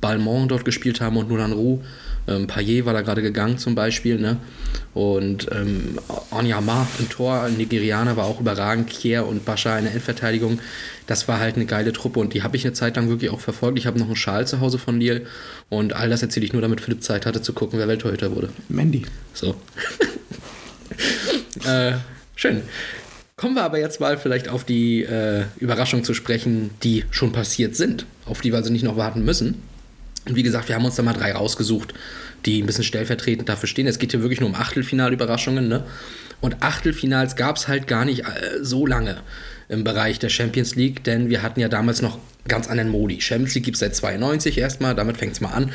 Balmont 0.00 0.50
dort 0.50 0.64
gespielt 0.64 1.00
haben 1.00 1.16
und 1.16 1.28
Nulan 1.28 1.52
Roux. 1.52 1.82
Ähm, 2.26 2.46
Payet 2.46 2.86
war 2.86 2.94
da 2.94 3.02
gerade 3.02 3.22
gegangen 3.22 3.58
zum 3.58 3.74
Beispiel. 3.74 4.18
Ne? 4.18 4.38
Und 4.94 5.48
ähm, 5.52 5.98
Onyama 6.30 6.86
im 6.98 7.08
Tor, 7.08 7.42
ein 7.42 7.56
Nigerianer, 7.56 8.16
war 8.16 8.24
auch 8.24 8.40
überragend. 8.40 8.88
Kier 8.88 9.26
und 9.26 9.44
Bascha 9.44 9.78
in 9.78 9.84
der 9.84 9.94
Endverteidigung. 9.94 10.58
Das 11.06 11.28
war 11.28 11.38
halt 11.38 11.56
eine 11.56 11.66
geile 11.66 11.92
Truppe 11.92 12.20
und 12.20 12.32
die 12.32 12.42
habe 12.42 12.56
ich 12.56 12.64
eine 12.64 12.72
Zeit 12.72 12.96
lang 12.96 13.08
wirklich 13.08 13.30
auch 13.30 13.40
verfolgt. 13.40 13.78
Ich 13.78 13.86
habe 13.86 13.98
noch 13.98 14.06
einen 14.06 14.16
Schal 14.16 14.46
zu 14.46 14.60
Hause 14.60 14.78
von 14.78 15.00
Lille 15.00 15.22
und 15.68 15.92
all 15.92 16.08
das 16.08 16.22
erzähle 16.22 16.46
ich 16.46 16.52
nur, 16.52 16.62
damit 16.62 16.80
Philipp 16.80 17.02
Zeit 17.02 17.26
hatte 17.26 17.42
zu 17.42 17.52
gucken, 17.52 17.78
wer 17.78 17.88
Welttorhüter 17.88 18.34
wurde. 18.34 18.48
Mandy. 18.68 19.04
So. 19.34 19.54
äh, 21.66 21.92
schön. 22.36 22.62
Kommen 23.44 23.56
wir 23.56 23.64
aber 23.64 23.78
jetzt 23.78 24.00
mal 24.00 24.16
vielleicht 24.16 24.48
auf 24.48 24.64
die 24.64 25.02
äh, 25.02 25.42
Überraschungen 25.60 26.02
zu 26.02 26.14
sprechen, 26.14 26.70
die 26.82 27.04
schon 27.10 27.32
passiert 27.32 27.76
sind, 27.76 28.06
auf 28.24 28.40
die 28.40 28.50
wir 28.50 28.56
also 28.56 28.72
nicht 28.72 28.84
noch 28.84 28.96
warten 28.96 29.22
müssen. 29.22 29.60
Und 30.26 30.34
wie 30.34 30.42
gesagt, 30.42 30.68
wir 30.68 30.76
haben 30.76 30.86
uns 30.86 30.94
da 30.94 31.02
mal 31.02 31.12
drei 31.12 31.32
rausgesucht, 31.32 31.92
die 32.46 32.62
ein 32.62 32.64
bisschen 32.64 32.84
stellvertretend 32.84 33.46
dafür 33.50 33.68
stehen. 33.68 33.86
Es 33.86 33.98
geht 33.98 34.12
hier 34.12 34.22
wirklich 34.22 34.40
nur 34.40 34.48
um 34.48 34.54
Achtelfinalüberraschungen, 34.54 35.68
ne? 35.68 35.84
Und 36.40 36.62
Achtelfinals 36.62 37.36
gab 37.36 37.56
es 37.56 37.68
halt 37.68 37.86
gar 37.86 38.06
nicht 38.06 38.20
äh, 38.20 38.62
so 38.62 38.86
lange 38.86 39.18
im 39.68 39.84
Bereich 39.84 40.18
der 40.18 40.30
Champions 40.30 40.74
League, 40.74 41.04
denn 41.04 41.28
wir 41.28 41.42
hatten 41.42 41.60
ja 41.60 41.68
damals 41.68 42.00
noch 42.00 42.18
ganz 42.48 42.66
anderen 42.66 42.88
Modi. 42.88 43.20
Champions 43.20 43.54
League 43.54 43.64
gibt 43.64 43.74
es 43.74 43.80
seit 43.80 43.94
92 43.94 44.56
erstmal, 44.56 44.94
damit 44.94 45.18
fängt 45.18 45.34
es 45.34 45.42
mal 45.42 45.50
an. 45.50 45.70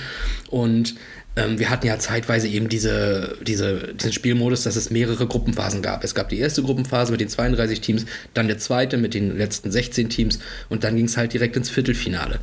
Und 0.50 0.96
ähm, 1.36 1.60
wir 1.60 1.70
hatten 1.70 1.88
ja 1.88 2.00
zeitweise 2.00 2.48
eben 2.48 2.70
diese, 2.70 3.38
diese, 3.42 3.94
diesen 3.94 4.14
Spielmodus, 4.14 4.64
dass 4.64 4.76
es 4.76 4.90
mehrere 4.90 5.28
Gruppenphasen 5.28 5.82
gab. 5.82 6.04
Es 6.04 6.16
gab 6.16 6.30
die 6.30 6.40
erste 6.40 6.64
Gruppenphase 6.64 7.12
mit 7.12 7.22
den 7.22 7.30
32 7.30 7.82
Teams, 7.82 8.06
dann 8.34 8.48
der 8.48 8.58
zweite 8.58 8.98
mit 8.98 9.14
den 9.14 9.38
letzten 9.38 9.72
16 9.72 10.10
Teams 10.10 10.40
und 10.70 10.84
dann 10.84 10.96
ging 10.96 11.06
es 11.06 11.18
halt 11.18 11.34
direkt 11.34 11.56
ins 11.56 11.70
Viertelfinale. 11.70 12.40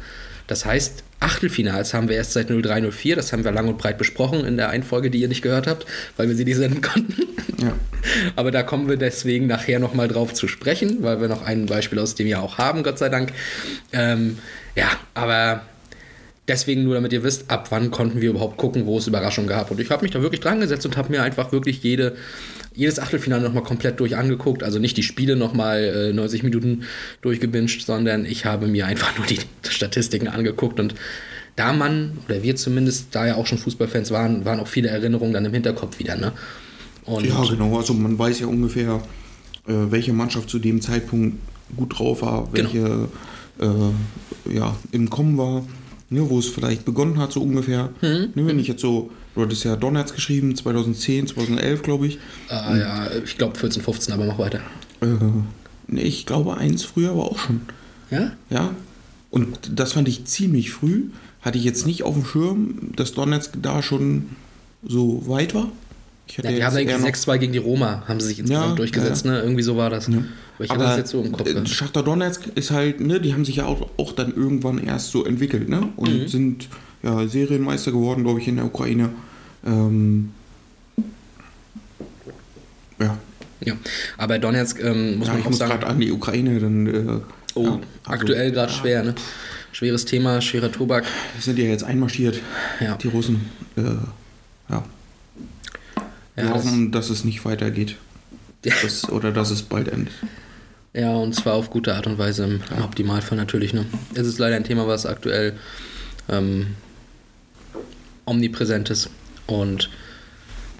Das 0.46 0.64
heißt, 0.64 1.02
Achtelfinals 1.18 1.92
haben 1.92 2.08
wir 2.08 2.16
erst 2.16 2.34
seit 2.34 2.48
0304, 2.48 3.16
das 3.16 3.32
haben 3.32 3.44
wir 3.44 3.50
lang 3.50 3.68
und 3.68 3.78
breit 3.78 3.98
besprochen 3.98 4.44
in 4.44 4.56
der 4.56 4.68
einen 4.68 4.84
Folge, 4.84 5.10
die 5.10 5.20
ihr 5.20 5.28
nicht 5.28 5.42
gehört 5.42 5.66
habt, 5.66 5.86
weil 6.16 6.28
wir 6.28 6.36
sie 6.36 6.44
nicht 6.44 6.56
senden 6.56 6.82
konnten. 6.82 7.22
Ja. 7.60 7.72
Aber 8.36 8.50
da 8.50 8.62
kommen 8.62 8.88
wir 8.88 8.96
deswegen 8.96 9.46
nachher 9.46 9.80
nochmal 9.80 10.08
drauf 10.08 10.34
zu 10.34 10.46
sprechen, 10.46 10.98
weil 11.00 11.20
wir 11.20 11.28
noch 11.28 11.42
ein 11.42 11.66
Beispiel 11.66 11.98
aus 11.98 12.14
dem 12.14 12.26
Jahr 12.28 12.42
auch 12.42 12.58
haben, 12.58 12.82
Gott 12.82 12.98
sei 12.98 13.08
Dank. 13.08 13.32
Ähm, 13.92 14.38
ja, 14.76 14.90
aber 15.14 15.62
deswegen 16.48 16.84
nur, 16.84 16.94
damit 16.94 17.12
ihr 17.12 17.22
wisst, 17.24 17.50
ab 17.50 17.68
wann 17.70 17.90
konnten 17.90 18.20
wir 18.20 18.30
überhaupt 18.30 18.56
gucken, 18.56 18.86
wo 18.86 18.98
es 18.98 19.06
Überraschungen 19.06 19.48
gab. 19.48 19.70
Und 19.70 19.80
ich 19.80 19.90
habe 19.90 20.02
mich 20.02 20.12
da 20.12 20.22
wirklich 20.22 20.40
dran 20.40 20.60
gesetzt 20.60 20.86
und 20.86 20.96
habe 20.96 21.10
mir 21.10 21.22
einfach 21.22 21.52
wirklich 21.52 21.82
jede, 21.82 22.16
jedes 22.74 22.98
Achtelfinale 22.98 23.42
nochmal 23.42 23.62
komplett 23.62 23.98
durch 24.00 24.16
angeguckt. 24.16 24.62
Also 24.62 24.78
nicht 24.78 24.96
die 24.96 25.02
Spiele 25.02 25.36
nochmal 25.36 26.10
äh, 26.10 26.12
90 26.12 26.42
Minuten 26.42 26.84
durchgebinged, 27.22 27.82
sondern 27.82 28.24
ich 28.24 28.44
habe 28.44 28.66
mir 28.66 28.86
einfach 28.86 29.16
nur 29.18 29.26
die 29.26 29.38
Statistiken 29.68 30.28
angeguckt 30.28 30.78
und 30.80 30.94
da 31.56 31.72
man, 31.72 32.18
oder 32.28 32.42
wir 32.42 32.54
zumindest, 32.54 33.08
da 33.12 33.26
ja 33.26 33.36
auch 33.36 33.46
schon 33.46 33.56
Fußballfans 33.56 34.10
waren, 34.10 34.44
waren 34.44 34.60
auch 34.60 34.68
viele 34.68 34.88
Erinnerungen 34.88 35.32
dann 35.32 35.46
im 35.46 35.54
Hinterkopf 35.54 35.98
wieder. 35.98 36.16
Ne? 36.16 36.32
Und 37.06 37.26
Ja, 37.26 37.42
genau. 37.48 37.78
Also 37.78 37.94
man 37.94 38.18
weiß 38.18 38.40
ja 38.40 38.46
ungefähr, 38.46 39.00
äh, 39.66 39.72
welche 39.90 40.12
Mannschaft 40.12 40.50
zu 40.50 40.58
dem 40.58 40.82
Zeitpunkt 40.82 41.38
gut 41.74 41.98
drauf 41.98 42.20
war, 42.20 42.46
Genau. 42.52 42.68
welche 42.72 43.08
äh, 43.58 44.54
ja, 44.54 44.76
im 44.92 45.08
Kommen 45.08 45.38
war, 45.38 45.64
ne, 46.10 46.28
wo 46.28 46.38
es 46.38 46.48
vielleicht 46.48 46.84
begonnen 46.84 47.18
hat, 47.18 47.32
so 47.32 47.42
ungefähr. 47.42 47.90
Mhm. 48.00 48.30
Ne, 48.34 48.46
wenn 48.46 48.58
ich 48.58 48.68
jetzt 48.68 48.82
so, 48.82 49.10
du 49.34 49.42
hattest 49.42 49.64
ja 49.64 49.76
Donnerts 49.76 50.14
geschrieben, 50.14 50.54
2010, 50.54 51.28
2011, 51.28 51.82
glaube 51.82 52.06
ich. 52.06 52.18
Ah, 52.48 52.76
ja, 52.76 53.10
ich 53.24 53.36
glaube 53.36 53.58
14, 53.58 53.82
15, 53.82 54.14
aber 54.14 54.26
mach 54.26 54.38
weiter. 54.38 54.60
Äh, 55.00 55.06
ne, 55.06 56.02
ich 56.02 56.26
glaube, 56.26 56.56
eins 56.56 56.84
früher 56.84 57.16
war 57.16 57.24
auch 57.24 57.38
schon. 57.38 57.62
Ja? 58.10 58.32
Ja. 58.50 58.74
Und 59.30 59.58
das 59.74 59.92
fand 59.92 60.08
ich 60.08 60.24
ziemlich 60.24 60.70
früh. 60.70 61.06
Hatte 61.42 61.58
ich 61.58 61.64
jetzt 61.64 61.86
nicht 61.86 62.02
auf 62.02 62.14
dem 62.14 62.24
Schirm, 62.24 62.92
dass 62.96 63.12
Donetsk 63.12 63.58
da 63.60 63.82
schon 63.82 64.30
so 64.82 65.28
weit 65.28 65.54
war. 65.54 65.70
Ja, 66.28 66.50
die 66.50 66.64
haben 66.64 66.76
irgendwie 66.76 66.98
noch- 66.98 67.06
6-2 67.06 67.38
gegen 67.38 67.52
die 67.52 67.58
Roma, 67.58 68.02
haben 68.08 68.18
sie 68.20 68.26
sich 68.28 68.38
insgesamt 68.40 68.70
Ja, 68.70 68.74
durchgesetzt, 68.74 69.24
ne? 69.24 69.40
Irgendwie 69.40 69.62
so 69.62 69.76
war 69.76 69.90
das. 69.90 70.08
Aber 70.08 70.24
ich 70.60 70.70
hatte 70.70 70.80
das 70.80 70.96
jetzt 70.96 71.10
so 71.10 71.22
im 71.22 71.32
Kopf. 71.32 71.48
äh, 71.48 71.52
gehabt. 71.52 71.68
Schachtar 71.68 72.02
Donetsk 72.02 72.48
ist 72.54 72.70
halt, 72.72 73.00
ne, 73.00 73.20
die 73.20 73.32
haben 73.32 73.44
sich 73.44 73.56
ja 73.56 73.66
auch, 73.66 73.88
auch 73.96 74.12
dann 74.12 74.34
irgendwann 74.34 74.78
erst 74.78 75.10
so 75.12 75.24
entwickelt, 75.24 75.68
ne? 75.68 75.88
Und 75.96 76.22
Mhm. 76.22 76.28
sind 76.28 76.68
ja 77.02 77.26
Serienmeister 77.28 77.92
geworden, 77.92 78.24
glaube 78.24 78.40
ich, 78.40 78.48
in 78.48 78.56
der 78.56 78.64
Ukraine. 78.64 79.10
Ähm, 79.64 80.30
ja. 83.00 83.16
Ja. 83.60 83.74
Aber 84.18 84.38
Donetsk 84.38 84.80
ähm, 84.82 85.18
muss 85.18 85.28
ja, 85.28 85.34
man 85.34 85.46
auch 85.46 85.52
sagen. 85.52 85.70
gerade 85.72 85.86
an 85.86 86.00
die 86.00 86.12
Ukraine, 86.12 86.58
dann. 86.60 86.86
Äh, 86.86 87.20
Oh, 87.54 87.62
ja, 87.62 87.70
also, 87.70 87.80
aktuell 88.04 88.52
gerade 88.52 88.70
ja, 88.70 88.78
schwer, 88.78 89.02
ne? 89.02 89.14
Schweres 89.72 90.04
Thema, 90.04 90.42
schwerer 90.42 90.70
Tobak. 90.70 91.04
Die 91.38 91.42
sind 91.42 91.58
ja 91.58 91.64
jetzt 91.64 91.84
einmarschiert, 91.84 92.38
Ja. 92.80 92.96
die 92.96 93.08
Russen. 93.08 93.48
Äh, 93.78 93.82
ja. 93.82 93.98
Ja, 96.36 96.44
das, 96.44 96.52
hoffen, 96.64 96.92
dass 96.92 97.10
es 97.10 97.24
nicht 97.24 97.44
weitergeht. 97.44 97.96
Das, 98.62 99.08
oder 99.10 99.32
dass 99.32 99.50
es 99.50 99.62
bald 99.62 99.88
endet. 99.88 100.12
ja, 100.92 101.14
und 101.14 101.34
zwar 101.34 101.54
auf 101.54 101.70
gute 101.70 101.94
Art 101.94 102.06
und 102.06 102.18
Weise 102.18 102.44
im, 102.44 102.60
im 102.76 102.82
Optimalfall 102.84 103.38
natürlich, 103.38 103.72
ne? 103.72 103.86
Es 104.14 104.26
ist 104.26 104.38
leider 104.38 104.56
ein 104.56 104.64
Thema, 104.64 104.86
was 104.88 105.06
aktuell 105.06 105.54
ähm, 106.28 106.68
Omnipräsentes. 108.24 109.08
Und 109.46 109.88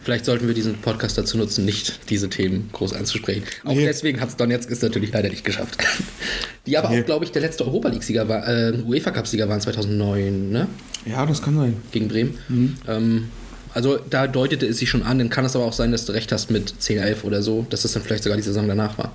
vielleicht 0.02 0.24
sollten 0.24 0.46
wir 0.48 0.54
diesen 0.54 0.78
Podcast 0.78 1.16
dazu 1.18 1.38
nutzen, 1.38 1.64
nicht 1.64 2.10
diese 2.10 2.28
Themen 2.28 2.68
groß 2.72 2.92
anzusprechen. 2.92 3.44
Auch 3.64 3.74
Nee. 3.74 3.84
deswegen 3.84 4.20
hat 4.20 4.30
es 4.30 4.36
Donetsk 4.36 4.70
es 4.70 4.82
natürlich 4.82 5.12
leider 5.12 5.28
nicht 5.28 5.44
geschafft. 5.44 5.78
Die 6.66 6.76
aber 6.76 6.90
Nee. 6.90 7.02
auch, 7.02 7.06
glaube 7.06 7.24
ich, 7.24 7.30
der 7.30 7.42
letzte 7.42 7.64
Europa 7.64 7.88
League-Sieger 7.88 8.28
war, 8.28 8.46
äh, 8.48 8.72
UEFA-Cup-Sieger 8.84 9.48
waren 9.48 9.60
2009, 9.60 10.50
ne? 10.50 10.66
Ja, 11.04 11.24
das 11.24 11.40
kann 11.40 11.56
sein. 11.56 11.76
Gegen 11.92 12.08
Bremen. 12.08 12.76
Ähm, 12.88 13.28
also 13.74 13.98
da 14.10 14.26
deutete 14.26 14.66
es 14.66 14.78
sich 14.78 14.88
schon 14.88 15.02
an, 15.02 15.18
dann 15.18 15.30
kann 15.30 15.44
es 15.44 15.54
aber 15.56 15.64
auch 15.64 15.72
sein, 15.72 15.92
dass 15.92 16.06
du 16.06 16.12
recht 16.12 16.32
hast 16.32 16.50
mit 16.50 16.74
10-11 16.80 17.24
oder 17.24 17.42
so, 17.42 17.66
dass 17.70 17.82
das 17.82 17.92
dann 17.92 18.02
vielleicht 18.02 18.24
sogar 18.24 18.36
die 18.36 18.42
Saison 18.42 18.66
danach 18.68 18.98
war. 18.98 19.12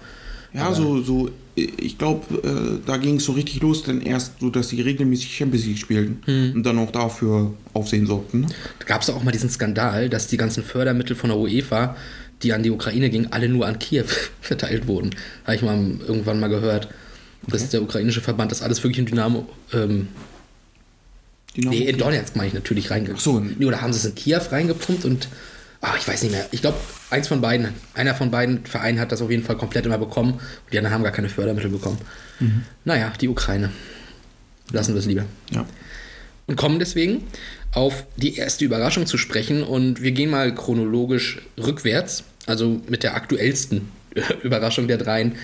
Ja, 0.53 0.73
so, 0.73 1.01
so, 1.01 1.29
ich 1.55 1.97
glaube, 1.97 2.35
äh, 2.43 2.85
da 2.85 2.97
ging 2.97 3.17
es 3.17 3.23
so 3.23 3.31
richtig 3.31 3.61
los, 3.61 3.83
denn 3.83 4.01
erst 4.01 4.41
so, 4.41 4.49
dass 4.49 4.69
sie 4.69 4.81
regelmäßig 4.81 5.33
Champions 5.33 5.65
League 5.65 5.77
spielten 5.77 6.21
und 6.53 6.63
dann 6.63 6.77
auch 6.77 6.91
dafür 6.91 7.53
Aufsehen 7.73 8.05
sorgten. 8.05 8.41
Ne? 8.41 8.47
Da 8.79 8.85
gab 8.85 9.01
es 9.01 9.09
auch 9.09 9.23
mal 9.23 9.31
diesen 9.31 9.49
Skandal, 9.49 10.09
dass 10.09 10.27
die 10.27 10.37
ganzen 10.37 10.63
Fördermittel 10.63 11.15
von 11.15 11.29
der 11.29 11.39
UEFA, 11.39 11.95
die 12.43 12.51
an 12.51 12.63
die 12.63 12.71
Ukraine 12.71 13.09
gingen, 13.09 13.31
alle 13.31 13.47
nur 13.47 13.65
an 13.65 13.79
Kiew 13.79 14.05
verteilt 14.41 14.87
wurden. 14.87 15.11
Habe 15.45 15.55
ich 15.55 15.61
mal 15.61 15.77
irgendwann 16.05 16.39
mal 16.39 16.49
gehört. 16.49 16.89
Dass 17.47 17.67
der 17.69 17.81
ukrainische 17.81 18.21
Verband 18.21 18.51
das 18.51 18.61
alles 18.61 18.83
wirklich 18.83 18.99
in 18.99 19.07
Dynamo, 19.07 19.47
ähm, 19.73 20.09
Dynamo 21.55 21.75
nee, 21.75 21.85
in. 21.85 21.97
Donetsk 21.97 22.35
meine 22.35 22.47
ich 22.47 22.53
natürlich 22.53 22.91
reingepumpt. 22.91 23.21
So. 23.21 23.39
Nee, 23.39 23.65
oder 23.65 23.81
haben 23.81 23.93
sie 23.93 23.99
es 23.99 24.05
in 24.05 24.15
Kiew 24.15 24.41
reingepumpt 24.49 25.05
und 25.05 25.27
ah, 25.81 25.93
ich 25.97 26.07
weiß 26.07 26.23
nicht 26.23 26.31
mehr. 26.31 26.47
Ich 26.51 26.61
glaube, 26.61 26.77
eins 27.09 27.27
von 27.27 27.41
beiden, 27.41 27.69
einer 27.93 28.15
von 28.15 28.31
beiden 28.31 28.65
Vereinen 28.65 28.99
hat 28.99 29.11
das 29.11 29.21
auf 29.21 29.29
jeden 29.29 29.43
Fall 29.43 29.57
komplett 29.57 29.85
immer 29.85 29.97
bekommen 29.97 30.33
und 30.33 30.73
die 30.73 30.77
anderen 30.77 30.93
haben 30.93 31.03
gar 31.03 31.11
keine 31.11 31.29
Fördermittel 31.29 31.69
bekommen. 31.69 31.97
Naja, 32.85 33.13
die 33.19 33.27
Ukraine. 33.27 33.71
Lassen 34.71 34.93
wir 34.93 34.99
es 34.99 35.05
lieber. 35.05 35.25
Ja. 35.51 35.65
Und 36.47 36.55
kommen 36.55 36.79
deswegen 36.79 37.23
auf 37.73 38.05
die 38.17 38.35
erste 38.35 38.65
Überraschung 38.65 39.05
zu 39.05 39.17
sprechen. 39.17 39.63
Und 39.63 40.01
wir 40.01 40.11
gehen 40.11 40.29
mal 40.29 40.53
chronologisch 40.53 41.39
rückwärts, 41.57 42.23
also 42.45 42.81
mit 42.87 43.03
der 43.03 43.15
aktuellsten 43.15 43.89
Überraschung 44.43 44.87
der 44.87 44.97
dreien, 44.97 45.35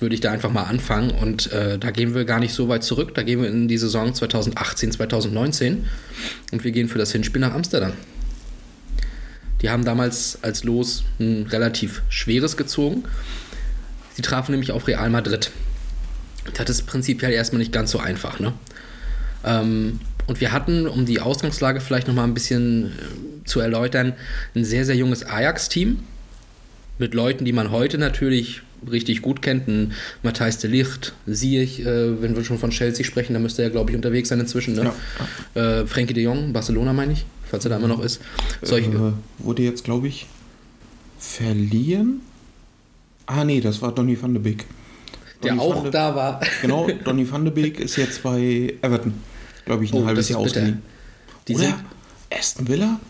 würde 0.00 0.14
ich 0.14 0.20
da 0.20 0.32
einfach 0.32 0.50
mal 0.50 0.64
anfangen. 0.64 1.10
Und 1.10 1.52
äh, 1.52 1.78
da 1.78 1.90
gehen 1.90 2.14
wir 2.14 2.24
gar 2.24 2.40
nicht 2.40 2.52
so 2.52 2.68
weit 2.68 2.82
zurück. 2.82 3.14
Da 3.14 3.22
gehen 3.22 3.40
wir 3.40 3.48
in 3.48 3.68
die 3.68 3.78
Saison 3.78 4.14
2018, 4.14 4.92
2019. 4.92 5.86
Und 6.52 6.64
wir 6.64 6.72
gehen 6.72 6.88
für 6.88 6.98
das 6.98 7.12
Hinspiel 7.12 7.40
nach 7.40 7.54
Amsterdam. 7.54 7.92
Die 9.62 9.70
haben 9.70 9.84
damals 9.84 10.38
als 10.42 10.64
Los 10.64 11.04
ein 11.18 11.46
relativ 11.46 12.02
schweres 12.08 12.56
gezogen. 12.56 13.04
Sie 14.14 14.22
trafen 14.22 14.52
nämlich 14.52 14.72
auf 14.72 14.86
Real 14.86 15.08
Madrid. 15.10 15.50
Das 16.52 16.68
ist 16.68 16.82
prinzipiell 16.82 17.32
erstmal 17.32 17.60
nicht 17.60 17.72
ganz 17.72 17.90
so 17.90 17.98
einfach, 17.98 18.38
ne? 18.38 18.52
Ähm, 19.44 20.00
und 20.26 20.40
wir 20.40 20.52
hatten, 20.52 20.86
um 20.86 21.04
die 21.04 21.20
Ausgangslage 21.20 21.80
vielleicht 21.80 22.08
noch 22.08 22.14
mal 22.14 22.24
ein 22.24 22.34
bisschen 22.34 22.86
äh, 22.86 23.44
zu 23.44 23.60
erläutern, 23.60 24.14
ein 24.54 24.64
sehr, 24.64 24.84
sehr 24.84 24.96
junges 24.96 25.24
Ajax-Team 25.24 26.00
mit 26.98 27.14
Leuten, 27.14 27.44
die 27.44 27.52
man 27.52 27.70
heute 27.70 27.98
natürlich 27.98 28.62
richtig 28.90 29.22
gut 29.22 29.40
kennt. 29.42 29.66
Ein 29.68 29.92
Matthijs 30.22 30.58
de 30.58 30.70
Licht, 30.70 31.14
Ziyech, 31.30 31.80
äh, 31.80 32.20
wenn 32.22 32.36
wir 32.36 32.44
schon 32.44 32.58
von 32.58 32.70
Chelsea 32.70 33.04
sprechen, 33.04 33.32
da 33.34 33.38
müsste 33.40 33.62
er, 33.62 33.70
glaube 33.70 33.90
ich, 33.90 33.96
unterwegs 33.96 34.28
sein 34.28 34.40
inzwischen. 34.40 34.74
Ne? 34.74 34.92
Äh, 35.54 35.86
Frankie 35.86 36.12
de 36.14 36.22
Jong, 36.24 36.52
Barcelona 36.52 36.92
meine 36.92 37.14
ich, 37.14 37.24
falls 37.50 37.64
er 37.64 37.70
da 37.70 37.76
immer 37.78 37.88
noch 37.88 38.02
ist. 38.02 38.20
Solche, 38.62 38.90
Äh, 38.90 39.12
wurde 39.44 39.62
jetzt, 39.62 39.84
glaube 39.84 40.08
ich, 40.08 40.26
verliehen. 41.18 42.20
Ah, 43.26 43.44
nee, 43.44 43.60
das 43.60 43.80
war 43.80 43.92
Donny 43.94 44.20
van 44.20 44.34
de 44.34 44.42
Beek. 44.42 44.66
der 45.42 45.52
Donny 45.54 45.62
auch 45.62 45.76
van 45.76 45.82
de- 45.84 45.92
da 45.92 46.14
war. 46.14 46.40
Genau, 46.60 46.88
Donny 47.04 47.30
van 47.30 47.44
de 47.44 47.52
Beek 47.52 47.80
ist 47.80 47.96
jetzt 47.96 48.22
bei 48.22 48.74
Everton, 48.82 49.14
glaube 49.64 49.84
ich, 49.84 49.92
ein 49.92 50.02
Oh, 50.02 50.06
halbes 50.06 50.28
Jahr 50.28 50.40
ausgeliehen. 50.40 50.82
Oder 51.50 51.80
Aston 52.30 52.68
Villa? 52.68 53.00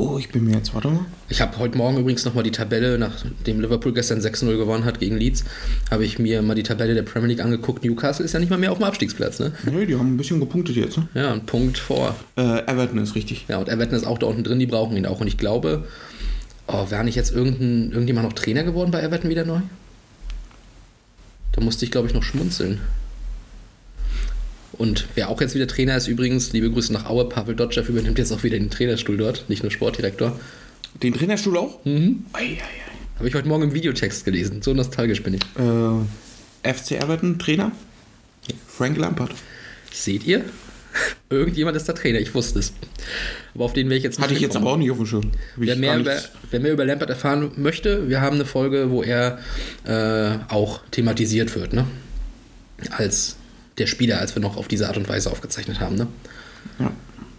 Oh, 0.00 0.16
ich 0.16 0.28
bin 0.28 0.44
mir 0.44 0.54
jetzt, 0.54 0.72
warte 0.74 0.86
mal. 0.86 1.06
Ich 1.28 1.40
habe 1.40 1.58
heute 1.58 1.76
Morgen 1.76 1.98
übrigens 1.98 2.24
nochmal 2.24 2.44
die 2.44 2.52
Tabelle, 2.52 2.98
nachdem 2.98 3.60
Liverpool 3.60 3.92
gestern 3.92 4.20
6-0 4.20 4.56
gewonnen 4.56 4.84
hat 4.84 5.00
gegen 5.00 5.16
Leeds, 5.16 5.42
habe 5.90 6.04
ich 6.04 6.20
mir 6.20 6.40
mal 6.40 6.54
die 6.54 6.62
Tabelle 6.62 6.94
der 6.94 7.02
Premier 7.02 7.30
League 7.30 7.40
angeguckt. 7.40 7.84
Newcastle 7.84 8.24
ist 8.24 8.32
ja 8.32 8.38
nicht 8.38 8.48
mal 8.48 8.60
mehr 8.60 8.70
auf 8.70 8.78
dem 8.78 8.84
Abstiegsplatz, 8.84 9.40
ne? 9.40 9.50
Nee, 9.64 9.86
die 9.86 9.96
haben 9.96 10.14
ein 10.14 10.16
bisschen 10.16 10.38
gepunktet 10.38 10.76
jetzt. 10.76 10.98
Ne? 10.98 11.08
Ja, 11.14 11.32
ein 11.32 11.46
Punkt 11.46 11.78
vor. 11.78 12.14
Äh, 12.36 12.60
Everton 12.70 12.98
ist 12.98 13.16
richtig. 13.16 13.46
Ja, 13.48 13.58
und 13.58 13.68
Everton 13.68 13.96
ist 13.96 14.06
auch 14.06 14.18
da 14.18 14.26
unten 14.26 14.44
drin, 14.44 14.60
die 14.60 14.66
brauchen 14.66 14.96
ihn 14.96 15.04
auch. 15.04 15.20
Und 15.20 15.26
ich 15.26 15.36
glaube, 15.36 15.88
oh, 16.68 16.88
wäre 16.90 17.02
nicht 17.02 17.16
jetzt 17.16 17.32
irgendein, 17.32 17.90
irgendjemand 17.90 18.28
noch 18.28 18.34
Trainer 18.34 18.62
geworden 18.62 18.92
bei 18.92 19.02
Everton 19.02 19.30
wieder 19.30 19.44
neu? 19.44 19.62
Da 21.50 21.60
musste 21.60 21.84
ich, 21.84 21.90
glaube 21.90 22.06
ich, 22.06 22.14
noch 22.14 22.22
schmunzeln. 22.22 22.78
Und 24.78 25.08
wer 25.16 25.28
auch 25.28 25.40
jetzt 25.40 25.56
wieder 25.56 25.66
Trainer 25.66 25.96
ist, 25.96 26.06
übrigens, 26.06 26.52
liebe 26.52 26.70
Grüße 26.70 26.92
nach 26.92 27.06
Aue, 27.06 27.28
Pavel 27.28 27.56
Dotschew 27.56 27.82
übernimmt 27.82 28.18
jetzt 28.18 28.32
auch 28.32 28.44
wieder 28.44 28.56
den 28.56 28.70
Trainerstuhl 28.70 29.16
dort, 29.16 29.48
nicht 29.48 29.64
nur 29.64 29.72
Sportdirektor. 29.72 30.38
Den 31.02 31.14
Trainerstuhl 31.14 31.56
auch? 31.56 31.84
Mhm. 31.84 32.24
Habe 33.18 33.28
ich 33.28 33.34
heute 33.34 33.48
Morgen 33.48 33.64
im 33.64 33.74
Videotext 33.74 34.24
gelesen. 34.24 34.62
So 34.62 34.72
nostalgisch 34.72 35.22
bin 35.24 35.34
ich. 35.34 35.42
Äh, 35.58 36.72
FC 36.72 36.92
Everton, 36.92 37.38
Trainer? 37.40 37.72
Frank 38.68 38.96
Lampard. 38.96 39.32
Seht 39.92 40.24
ihr? 40.24 40.44
Irgendjemand 41.30 41.76
ist 41.76 41.88
der 41.88 41.96
Trainer, 41.96 42.20
ich 42.20 42.32
wusste 42.34 42.60
es. 42.60 42.72
Aber 43.54 43.64
auf 43.64 43.72
den 43.72 43.88
wäre 43.88 43.98
ich 43.98 44.04
jetzt 44.04 44.18
nicht 44.18 44.24
Hatte 44.24 44.34
ich 44.34 44.40
jetzt 44.40 44.56
aber 44.56 44.72
auch 44.72 44.76
nicht 44.76 44.92
auf 44.92 44.96
dem 44.98 45.06
Schirm. 45.06 45.30
Wer 45.56 45.74
mehr, 45.74 45.98
über, 45.98 46.16
wer 46.50 46.60
mehr 46.60 46.72
über 46.72 46.84
Lampert 46.84 47.10
erfahren 47.10 47.50
möchte, 47.56 48.08
wir 48.08 48.20
haben 48.20 48.36
eine 48.36 48.44
Folge, 48.44 48.90
wo 48.90 49.02
er 49.02 49.38
äh, 49.84 50.38
auch 50.52 50.80
thematisiert 50.92 51.56
wird, 51.56 51.72
ne? 51.72 51.86
Als 52.90 53.36
der 53.78 53.86
Spieler, 53.86 54.18
als 54.18 54.34
wir 54.34 54.42
noch 54.42 54.56
auf 54.56 54.68
diese 54.68 54.88
Art 54.88 54.96
und 54.96 55.08
Weise 55.08 55.30
aufgezeichnet 55.30 55.80
haben, 55.80 55.96
ne? 55.96 56.06
Ja. 56.78 56.90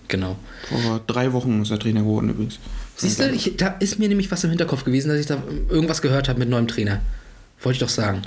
Genau. 0.08 0.38
Vor 0.70 1.02
drei 1.06 1.34
Wochen 1.34 1.62
ist 1.62 1.70
er 1.72 1.78
Trainer 1.80 2.02
geworden 2.02 2.30
übrigens. 2.30 2.58
Siehst 2.96 3.20
du, 3.20 3.30
ich, 3.32 3.56
da 3.58 3.68
ist 3.80 4.00
mir 4.00 4.10
nämlich 4.10 4.32
was 4.32 4.44
im 4.44 4.50
Hinterkopf 4.50 4.84
gewesen, 4.84 5.10
dass 5.10 5.20
ich 5.20 5.28
da 5.28 5.42
irgendwas 5.70 6.02
gehört 6.02 6.28
habe 6.30 6.40
mit 6.40 6.50
neuem 6.50 6.68
Trainer. 6.68 7.00
Wollte 7.62 7.76
ich 7.76 7.80
doch 7.80 7.90
sagen. 7.90 8.24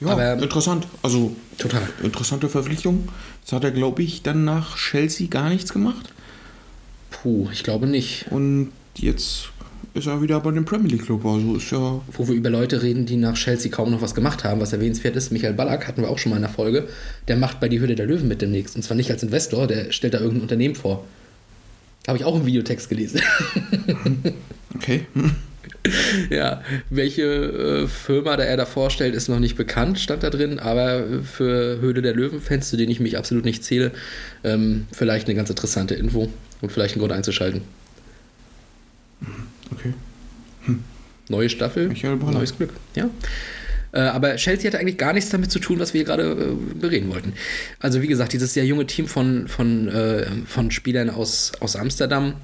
Ja, 0.00 0.08
Aber- 0.08 0.34
interessant. 0.34 0.86
Also 1.02 1.34
Total. 1.58 1.82
interessante 2.02 2.48
Verpflichtung. 2.48 3.08
Jetzt 3.40 3.52
hat 3.52 3.64
er, 3.64 3.70
glaube 3.70 4.02
ich, 4.02 4.22
dann 4.22 4.44
nach 4.44 4.76
Chelsea 4.76 5.26
gar 5.28 5.48
nichts 5.48 5.72
gemacht. 5.72 6.12
Puh, 7.10 7.48
ich 7.52 7.64
glaube 7.64 7.86
nicht. 7.86 8.26
Und 8.30 8.72
jetzt 8.96 9.48
ist 9.96 10.06
er 10.06 10.20
wieder 10.20 10.38
bei 10.40 10.50
dem 10.50 10.64
Premier 10.64 10.90
League 10.90 11.06
Club. 11.06 11.24
Also 11.24 11.56
ist 11.56 11.70
ja. 11.72 12.00
Wo 12.12 12.28
wir 12.28 12.34
über 12.34 12.50
Leute 12.50 12.82
reden, 12.82 13.06
die 13.06 13.16
nach 13.16 13.34
Chelsea 13.34 13.70
kaum 13.70 13.90
noch 13.90 14.02
was 14.02 14.14
gemacht 14.14 14.44
haben, 14.44 14.60
was 14.60 14.72
erwähnenswert 14.72 15.16
ist. 15.16 15.32
Michael 15.32 15.54
Ballack 15.54 15.88
hatten 15.88 16.02
wir 16.02 16.10
auch 16.10 16.18
schon 16.18 16.30
mal 16.30 16.36
in 16.36 16.42
der 16.42 16.50
Folge. 16.50 16.88
Der 17.28 17.36
macht 17.36 17.60
bei 17.60 17.68
die 17.68 17.80
Hütte 17.80 17.94
der 17.94 18.06
Löwen 18.06 18.28
mit 18.28 18.42
demnächst. 18.42 18.76
Und 18.76 18.82
zwar 18.82 18.96
nicht 18.96 19.10
als 19.10 19.22
Investor, 19.22 19.66
der 19.66 19.92
stellt 19.92 20.14
da 20.14 20.18
irgendein 20.18 20.42
Unternehmen 20.42 20.74
vor. 20.74 21.04
Habe 22.06 22.18
ich 22.18 22.24
auch 22.24 22.36
im 22.36 22.46
Videotext 22.46 22.88
gelesen. 22.88 23.20
Okay. 24.74 25.06
Ja, 26.28 26.62
welche 26.90 27.22
äh, 27.22 27.86
Firma 27.86 28.36
da 28.36 28.42
er 28.42 28.58
da 28.58 28.66
vorstellt, 28.66 29.14
ist 29.14 29.28
noch 29.28 29.38
nicht 29.38 29.56
bekannt, 29.56 29.98
stand 29.98 30.22
da 30.22 30.28
drin. 30.28 30.58
Aber 30.58 31.04
für 31.22 31.80
Höhle 31.80 32.02
der 32.02 32.14
Löwen-Fans, 32.14 32.68
zu 32.68 32.76
denen 32.76 32.90
ich 32.90 33.00
mich 33.00 33.16
absolut 33.16 33.46
nicht 33.46 33.64
zähle, 33.64 33.92
ähm, 34.44 34.86
vielleicht 34.92 35.28
eine 35.28 35.34
ganz 35.34 35.48
interessante 35.48 35.94
Info 35.94 36.28
und 36.60 36.72
vielleicht 36.72 36.96
ein 36.96 36.98
Grund 36.98 37.12
einzuschalten. 37.12 37.62
Okay. 39.72 39.92
Neue 41.28 41.48
Staffel, 41.48 41.92
neues 42.32 42.56
Glück. 42.56 42.70
Ja. 42.94 43.10
Äh, 43.92 44.00
aber 44.00 44.36
Chelsea 44.36 44.68
hatte 44.68 44.78
eigentlich 44.78 44.98
gar 44.98 45.12
nichts 45.12 45.30
damit 45.30 45.50
zu 45.50 45.58
tun, 45.58 45.78
was 45.78 45.94
wir 45.94 46.00
hier 46.00 46.06
gerade 46.06 46.30
äh, 46.32 46.78
bereden 46.78 47.08
wollten. 47.10 47.32
Also 47.80 48.02
wie 48.02 48.06
gesagt, 48.06 48.32
dieses 48.32 48.54
sehr 48.54 48.64
junge 48.64 48.86
Team 48.86 49.06
von, 49.06 49.48
von, 49.48 49.88
äh, 49.88 50.26
von 50.46 50.70
Spielern 50.70 51.10
aus, 51.10 51.52
aus 51.60 51.76
Amsterdam, 51.76 52.34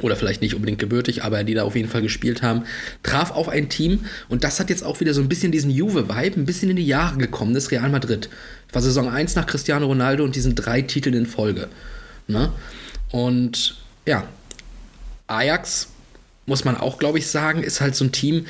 oder 0.00 0.16
vielleicht 0.16 0.40
nicht 0.40 0.54
unbedingt 0.54 0.78
gebürtig, 0.78 1.22
aber 1.22 1.44
die 1.44 1.54
da 1.54 1.64
auf 1.64 1.76
jeden 1.76 1.88
Fall 1.88 2.00
gespielt 2.00 2.42
haben, 2.42 2.62
traf 3.02 3.30
auf 3.30 3.48
ein 3.48 3.68
Team 3.68 4.06
und 4.28 4.42
das 4.42 4.58
hat 4.58 4.70
jetzt 4.70 4.82
auch 4.82 5.00
wieder 5.00 5.12
so 5.12 5.20
ein 5.20 5.28
bisschen 5.28 5.52
diesen 5.52 5.70
Juve-Vibe, 5.70 6.40
ein 6.40 6.46
bisschen 6.46 6.70
in 6.70 6.76
die 6.76 6.86
Jahre 6.86 7.18
gekommen, 7.18 7.52
das 7.52 7.70
Real 7.70 7.90
Madrid. 7.90 8.30
War 8.72 8.80
Saison 8.80 9.10
1 9.10 9.34
nach 9.34 9.46
Cristiano 9.46 9.86
Ronaldo 9.86 10.24
und 10.24 10.34
diesen 10.34 10.54
drei 10.54 10.80
Titeln 10.80 11.14
in 11.14 11.26
Folge. 11.26 11.68
Ne? 12.26 12.50
Und 13.10 13.76
ja, 14.06 14.26
Ajax, 15.26 15.88
muss 16.46 16.64
man 16.64 16.76
auch, 16.76 16.98
glaube 16.98 17.18
ich, 17.18 17.26
sagen, 17.26 17.62
ist 17.62 17.80
halt 17.80 17.94
so 17.94 18.04
ein 18.04 18.12
Team, 18.12 18.46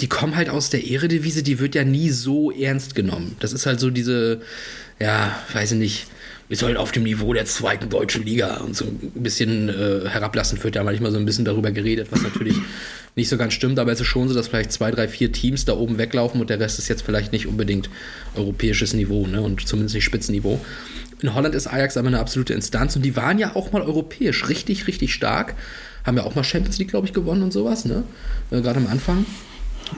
die 0.00 0.08
kommen 0.08 0.36
halt 0.36 0.48
aus 0.48 0.70
der 0.70 0.88
Eredivise, 0.88 1.42
die 1.42 1.58
wird 1.58 1.74
ja 1.74 1.84
nie 1.84 2.10
so 2.10 2.50
ernst 2.50 2.94
genommen. 2.94 3.36
Das 3.40 3.52
ist 3.52 3.66
halt 3.66 3.80
so 3.80 3.90
diese, 3.90 4.42
ja, 4.98 5.38
weiß 5.52 5.72
ich 5.72 5.78
nicht, 5.78 6.06
wir 6.48 6.56
sollen 6.56 6.76
auf 6.76 6.92
dem 6.92 7.04
Niveau 7.04 7.32
der 7.32 7.46
zweiten 7.46 7.88
deutschen 7.88 8.24
Liga 8.24 8.58
und 8.58 8.76
so 8.76 8.84
ein 8.84 9.10
bisschen 9.14 9.68
äh, 9.68 10.08
herablassend 10.08 10.62
wird 10.62 10.74
ja 10.74 10.84
manchmal 10.84 11.10
so 11.10 11.18
ein 11.18 11.24
bisschen 11.24 11.44
darüber 11.44 11.70
geredet, 11.70 12.08
was 12.10 12.22
natürlich 12.22 12.56
nicht 13.16 13.28
so 13.28 13.38
ganz 13.38 13.54
stimmt, 13.54 13.78
aber 13.78 13.92
es 13.92 14.00
ist 14.00 14.08
schon 14.08 14.28
so, 14.28 14.34
dass 14.34 14.48
vielleicht 14.48 14.72
zwei, 14.72 14.90
drei, 14.90 15.08
vier 15.08 15.32
Teams 15.32 15.64
da 15.64 15.74
oben 15.74 15.96
weglaufen 15.96 16.40
und 16.40 16.50
der 16.50 16.60
Rest 16.60 16.78
ist 16.78 16.88
jetzt 16.88 17.02
vielleicht 17.02 17.32
nicht 17.32 17.46
unbedingt 17.46 17.88
europäisches 18.34 18.92
Niveau, 18.92 19.26
ne? 19.26 19.40
Und 19.40 19.66
zumindest 19.66 19.94
nicht 19.94 20.04
Spitzenniveau. 20.04 20.60
In 21.22 21.34
Holland 21.34 21.54
ist 21.54 21.66
Ajax 21.66 21.96
aber 21.96 22.08
eine 22.08 22.18
absolute 22.18 22.52
Instanz 22.52 22.96
und 22.96 23.02
die 23.02 23.16
waren 23.16 23.38
ja 23.38 23.56
auch 23.56 23.72
mal 23.72 23.82
europäisch 23.82 24.48
richtig, 24.48 24.86
richtig 24.86 25.14
stark. 25.14 25.54
Haben 26.04 26.16
ja 26.16 26.24
auch 26.24 26.34
mal 26.34 26.44
Champions 26.44 26.78
League, 26.78 26.88
glaube 26.90 27.06
ich, 27.06 27.12
gewonnen 27.12 27.42
und 27.42 27.52
sowas, 27.52 27.84
ne? 27.84 28.04
Äh, 28.50 28.60
Gerade 28.60 28.78
am 28.80 28.86
Anfang. 28.88 29.24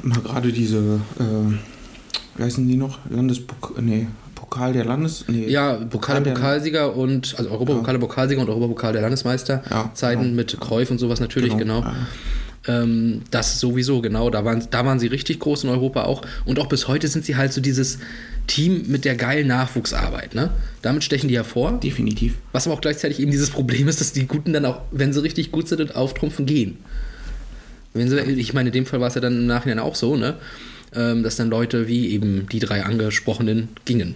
Na, 0.02 0.16
gerade 0.18 0.52
diese, 0.52 1.00
äh, 1.18 2.36
wie 2.36 2.42
heißen 2.42 2.66
die 2.66 2.76
noch? 2.76 2.98
Landespok 3.10 3.80
nee, 3.80 4.06
Pokal 4.34 4.72
der 4.72 4.84
Landes... 4.84 5.24
Nee, 5.28 5.48
Ja, 5.48 5.74
Pokal 5.74 6.22
der- 6.22 6.32
Pokalsieger 6.34 6.94
und 6.94 7.34
also 7.38 7.50
Europapokal 7.50 7.98
Pokalsieger 7.98 8.40
und 8.42 8.48
Europapokal 8.48 8.92
der 8.92 9.02
Landesmeister 9.02 9.62
Ja, 9.70 9.90
Zeiten 9.94 10.22
genau. 10.22 10.34
mit 10.36 10.60
Cruyff 10.60 10.90
und 10.90 10.98
sowas 10.98 11.20
natürlich 11.20 11.56
Genau, 11.56 11.80
genau. 11.82 11.92
Ähm, 12.68 13.22
das 13.30 13.60
sowieso 13.60 14.02
genau, 14.02 14.28
da 14.28 14.44
waren 14.44 14.66
da 14.70 14.84
waren 14.84 14.98
sie 14.98 15.06
richtig 15.06 15.38
groß 15.38 15.64
in 15.64 15.70
Europa 15.70 16.02
auch 16.02 16.22
und 16.44 16.58
auch 16.58 16.66
bis 16.68 16.88
heute 16.88 17.06
sind 17.06 17.24
sie 17.24 17.36
halt 17.36 17.52
so 17.52 17.60
dieses 17.60 18.00
Team 18.46 18.84
mit 18.86 19.04
der 19.04 19.16
geilen 19.16 19.48
Nachwuchsarbeit, 19.48 20.34
ne? 20.34 20.50
Damit 20.82 21.04
stechen 21.04 21.28
die 21.28 21.36
hervor. 21.36 21.78
Definitiv. 21.80 22.34
Was 22.52 22.66
aber 22.66 22.76
auch 22.76 22.80
gleichzeitig 22.80 23.20
eben 23.20 23.30
dieses 23.30 23.50
Problem 23.50 23.88
ist, 23.88 24.00
dass 24.00 24.12
die 24.12 24.26
Guten 24.26 24.52
dann 24.52 24.64
auch, 24.64 24.80
wenn 24.90 25.12
sie 25.12 25.22
richtig 25.22 25.52
gut 25.52 25.68
sind 25.68 25.80
und 25.80 25.94
auftrumpfen, 25.96 26.46
gehen. 26.46 26.78
Wenn 27.94 28.08
sie, 28.08 28.18
ich 28.20 28.52
meine, 28.54 28.68
in 28.68 28.72
dem 28.72 28.86
Fall 28.86 29.00
war 29.00 29.08
es 29.08 29.14
ja 29.14 29.20
dann 29.20 29.36
im 29.36 29.46
Nachhinein 29.46 29.78
auch 29.78 29.94
so, 29.94 30.16
ne? 30.16 30.34
Ähm, 30.94 31.22
dass 31.22 31.36
dann 31.36 31.50
Leute 31.50 31.88
wie 31.88 32.08
eben 32.10 32.46
die 32.50 32.60
drei 32.60 32.84
angesprochenen 32.84 33.68
gingen. 33.84 34.14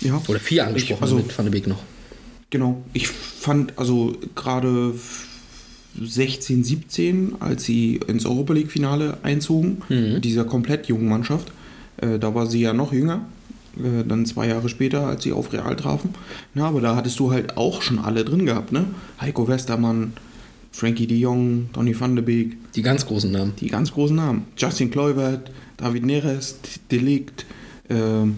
Ja. 0.00 0.20
Oder 0.28 0.40
vier 0.40 0.66
angesprochene 0.66 1.02
also- 1.02 1.16
mit 1.16 1.36
Van 1.36 1.44
de 1.46 1.52
Beek 1.52 1.66
noch. 1.66 1.82
Genau. 2.50 2.84
Ich 2.92 3.08
fand 3.08 3.78
also 3.78 4.16
gerade 4.34 4.94
16, 6.00 6.64
17, 6.64 7.36
als 7.40 7.64
sie 7.64 8.00
ins 8.06 8.26
Europa 8.26 8.52
League-Finale 8.54 9.18
einzogen, 9.22 9.82
mit 9.88 10.24
dieser 10.24 10.44
komplett 10.44 10.86
jungen 10.86 11.08
Mannschaft, 11.08 11.52
äh, 11.98 12.18
da 12.18 12.34
war 12.34 12.46
sie 12.46 12.60
ja 12.60 12.72
noch 12.72 12.92
jünger, 12.92 13.26
äh, 13.76 14.04
dann 14.06 14.26
zwei 14.26 14.48
Jahre 14.48 14.68
später, 14.68 15.06
als 15.06 15.22
sie 15.24 15.32
auf 15.32 15.52
Real 15.52 15.76
trafen. 15.76 16.10
Na, 16.54 16.66
aber 16.68 16.80
da 16.80 16.96
hattest 16.96 17.18
du 17.20 17.30
halt 17.30 17.56
auch 17.56 17.82
schon 17.82 17.98
alle 17.98 18.24
drin 18.24 18.46
gehabt, 18.46 18.72
ne? 18.72 18.86
Heiko 19.20 19.46
Westermann, 19.48 20.12
Frankie 20.72 21.06
de 21.06 21.18
Jong, 21.18 21.68
Donny 21.72 21.98
van 21.98 22.16
de 22.16 22.24
Beek, 22.24 22.56
Die 22.74 22.82
ganz 22.82 23.06
großen 23.06 23.30
Namen. 23.30 23.52
die 23.60 23.68
ganz 23.68 23.92
großen 23.92 24.16
Namen. 24.16 24.46
Justin 24.56 24.90
Kluivert, 24.90 25.50
David 25.76 26.04
Neres, 26.06 26.58
Delict, 26.90 27.44
ähm, 27.90 28.36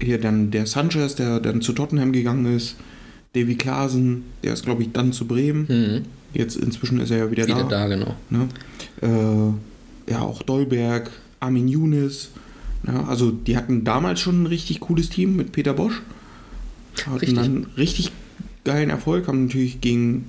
hier 0.00 0.18
dann 0.20 0.50
der 0.50 0.66
Sanchez, 0.66 1.16
der 1.16 1.40
dann 1.40 1.60
zu 1.60 1.72
Tottenham 1.72 2.12
gegangen 2.12 2.56
ist, 2.56 2.76
Davy 3.34 3.56
Klaasen, 3.56 4.24
der 4.42 4.54
ist 4.54 4.64
glaube 4.64 4.82
ich 4.82 4.92
dann 4.92 5.12
zu 5.12 5.26
Bremen. 5.26 6.06
Jetzt 6.32 6.56
inzwischen 6.56 7.00
ist 7.00 7.10
er 7.10 7.18
ja 7.18 7.30
wieder, 7.30 7.46
Wieder 7.46 7.64
da. 7.64 7.68
da, 7.68 7.88
genau. 7.88 8.14
Ne? 8.30 8.48
Äh, 9.02 10.10
ja, 10.12 10.20
auch 10.20 10.42
Dolberg, 10.42 11.10
Armin 11.40 11.68
Younes. 11.68 12.30
Ja, 12.86 13.04
also 13.04 13.30
die 13.30 13.56
hatten 13.56 13.84
damals 13.84 14.20
schon 14.20 14.42
ein 14.42 14.46
richtig 14.46 14.80
cooles 14.80 15.10
Team 15.10 15.36
mit 15.36 15.52
Peter 15.52 15.74
Bosch. 15.74 16.00
Hatten 17.06 17.18
Richtig. 17.18 17.34
dann 17.38 17.66
richtig 17.76 18.12
geilen 18.64 18.90
Erfolg, 18.90 19.28
haben 19.28 19.46
natürlich 19.46 19.80
gegen 19.80 20.26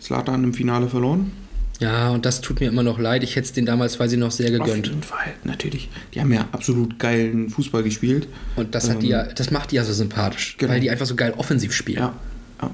Slatan 0.00 0.44
im 0.44 0.54
Finale 0.54 0.88
verloren. 0.88 1.32
Ja, 1.80 2.10
und 2.10 2.24
das 2.26 2.40
tut 2.40 2.60
mir 2.60 2.66
immer 2.68 2.82
noch 2.82 2.98
leid. 2.98 3.22
Ich 3.22 3.36
hätte 3.36 3.46
es 3.46 3.52
denen 3.52 3.66
damals, 3.66 4.00
weil 4.00 4.08
sie 4.08 4.16
noch 4.16 4.32
sehr 4.32 4.46
Auf 4.60 4.66
gegönnt. 4.66 4.86
jeden 4.88 5.02
Fall, 5.02 5.34
natürlich. 5.44 5.88
Die 6.14 6.20
haben 6.20 6.32
ja 6.32 6.48
absolut 6.50 6.98
geilen 6.98 7.50
Fußball 7.50 7.82
gespielt. 7.84 8.26
Und 8.56 8.74
das 8.74 8.90
hat 8.90 9.02
die 9.02 9.08
ja, 9.08 9.24
das 9.24 9.50
macht 9.52 9.70
die 9.70 9.76
ja 9.76 9.84
so 9.84 9.92
sympathisch, 9.92 10.56
Genau. 10.58 10.72
weil 10.72 10.80
die 10.80 10.90
einfach 10.90 11.06
so 11.06 11.14
geil 11.14 11.34
offensiv 11.36 11.72
spielen. 11.72 11.98
Ja. 11.98 12.14
ja. 12.62 12.70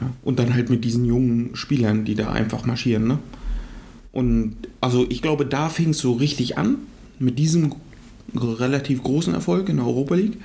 ja. 0.00 0.10
Und 0.22 0.38
dann 0.38 0.54
halt 0.54 0.70
mit 0.70 0.84
diesen 0.84 1.04
jungen 1.04 1.56
Spielern, 1.56 2.04
die 2.04 2.14
da 2.14 2.30
einfach 2.30 2.64
marschieren, 2.66 3.06
ne? 3.08 3.18
Und 4.12 4.54
also 4.80 5.06
ich 5.08 5.22
glaube, 5.22 5.44
da 5.44 5.68
fing 5.68 5.90
es 5.90 5.98
so 5.98 6.12
richtig 6.12 6.56
an, 6.56 6.76
mit 7.18 7.36
diesem 7.38 7.74
relativ 8.34 9.02
großen 9.02 9.34
Erfolg 9.34 9.68
in 9.68 9.76
der 9.76 9.86
Europa 9.86 10.14
League. 10.14 10.38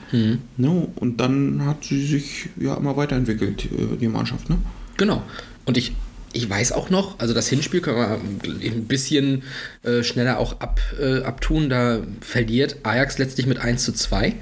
Ne? 0.58 0.88
Und 0.96 1.20
dann 1.20 1.66
hat 1.66 1.84
sie 1.84 2.06
sich 2.06 2.50
ja 2.60 2.76
immer 2.76 2.98
weiterentwickelt, 2.98 3.66
äh, 3.66 3.98
die 4.00 4.08
Mannschaft, 4.08 4.50
ne? 4.50 4.58
Genau. 4.98 5.24
Und 5.66 5.78
ich, 5.78 5.94
ich 6.34 6.50
weiß 6.50 6.74
auch 6.74 6.90
noch, 6.90 7.20
also 7.20 7.34
das 7.34 7.48
Hinspiel 7.48 7.82
können 7.82 7.98
wir 7.98 8.20
ein 8.72 8.86
bisschen 8.86 9.44
äh, 9.84 10.04
schneller 10.04 10.40
auch 10.40 10.60
ab, 10.60 10.80
äh, 11.00 11.22
abtun. 11.22 11.70
Da 11.70 12.02
verliert 12.22 12.78
Ajax 12.84 13.18
letztlich 13.18 13.48
mit 13.48 13.60
1 13.60 13.84
zu 13.84 13.94
2. 13.94 14.36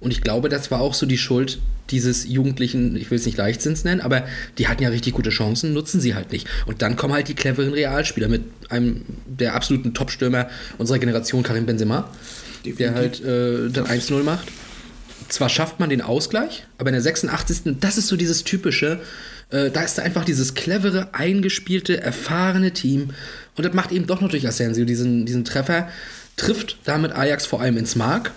Und 0.00 0.10
ich 0.10 0.22
glaube, 0.22 0.48
das 0.48 0.70
war 0.70 0.80
auch 0.80 0.94
so 0.94 1.06
die 1.06 1.18
Schuld 1.18 1.60
dieses 1.90 2.26
jugendlichen, 2.26 2.96
ich 2.96 3.10
will 3.10 3.18
es 3.18 3.26
nicht 3.26 3.36
Leichtsinns 3.36 3.84
nennen, 3.84 4.00
aber 4.00 4.24
die 4.58 4.68
hatten 4.68 4.82
ja 4.82 4.88
richtig 4.88 5.14
gute 5.14 5.30
Chancen, 5.30 5.74
nutzen 5.74 6.00
sie 6.00 6.14
halt 6.14 6.32
nicht. 6.32 6.46
Und 6.66 6.82
dann 6.82 6.96
kommen 6.96 7.12
halt 7.12 7.28
die 7.28 7.34
cleveren 7.34 7.72
Realspieler 7.72 8.28
mit 8.28 8.42
einem 8.70 9.02
der 9.26 9.54
absoluten 9.54 9.92
Top-Stürmer 9.92 10.48
unserer 10.78 10.98
Generation, 10.98 11.42
Karim 11.42 11.66
Benzema, 11.66 12.10
der 12.64 12.94
halt 12.94 13.20
äh, 13.20 13.68
dann 13.70 13.86
1-0 13.86 14.22
macht. 14.22 14.48
Zwar 15.28 15.48
schafft 15.48 15.80
man 15.80 15.90
den 15.90 16.02
Ausgleich, 16.02 16.66
aber 16.78 16.90
in 16.90 16.94
der 16.94 17.02
86. 17.02 17.78
Das 17.80 17.96
ist 17.98 18.08
so 18.08 18.16
dieses 18.16 18.44
typische, 18.44 19.00
äh, 19.50 19.70
da 19.70 19.82
ist 19.82 19.96
da 19.98 20.02
einfach 20.02 20.24
dieses 20.24 20.54
clevere, 20.54 21.14
eingespielte, 21.14 22.00
erfahrene 22.00 22.72
Team. 22.72 23.10
Und 23.56 23.64
das 23.64 23.74
macht 23.74 23.92
eben 23.92 24.06
doch 24.06 24.20
noch 24.20 24.28
durch 24.28 24.46
Asensio 24.46 24.84
diesen, 24.84 25.26
diesen 25.26 25.44
Treffer, 25.44 25.88
trifft 26.36 26.78
damit 26.84 27.12
Ajax 27.12 27.46
vor 27.46 27.60
allem 27.60 27.76
ins 27.76 27.96
Mark 27.96 28.32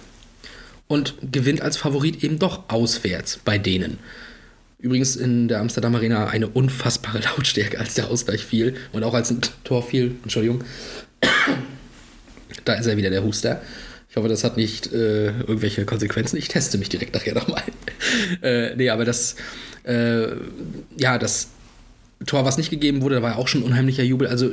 und 0.88 1.16
gewinnt 1.32 1.62
als 1.62 1.78
Favorit 1.78 2.24
eben 2.24 2.40
doch 2.40 2.70
auswärts 2.70 3.40
bei 3.44 3.58
denen. 3.58 3.98
Übrigens 4.80 5.16
in 5.16 5.48
der 5.48 5.60
Amsterdam 5.60 5.96
Arena 5.96 6.28
eine 6.28 6.48
unfassbare 6.48 7.20
Lautstärke, 7.36 7.80
als 7.80 7.96
der 7.96 8.10
Ausgleich 8.10 8.46
fiel 8.46 8.76
und 8.92 9.04
auch 9.04 9.14
als 9.14 9.32
ein 9.32 9.42
Tor 9.64 9.84
fiel. 9.84 10.16
Entschuldigung. 10.24 10.64
Da 12.66 12.74
ist 12.74 12.86
er 12.86 12.98
wieder, 12.98 13.10
der 13.10 13.24
Huster. 13.24 13.62
Hoffe, 14.18 14.28
das 14.28 14.44
hat 14.44 14.58
nicht 14.58 14.92
äh, 14.94 15.28
irgendwelche 15.28 15.86
Konsequenzen. 15.86 16.38
Ich 16.38 16.48
teste 16.48 16.78
mich 16.78 16.90
direkt 16.90 17.14
nachher 17.14 17.36
nochmal. 17.36 17.64
äh, 18.42 18.76
nee, 18.76 18.90
aber 18.90 19.06
das, 19.06 19.36
äh, 19.84 20.28
ja, 20.98 21.18
das 21.18 21.50
Tor, 22.26 22.46
was 22.46 22.58
nicht 22.58 22.70
gegeben 22.70 23.02
wurde, 23.02 23.16
da 23.16 23.22
war 23.22 23.38
auch 23.38 23.48
schon 23.48 23.64
unheimlicher 23.64 24.04
Jubel. 24.04 24.28
Also 24.28 24.52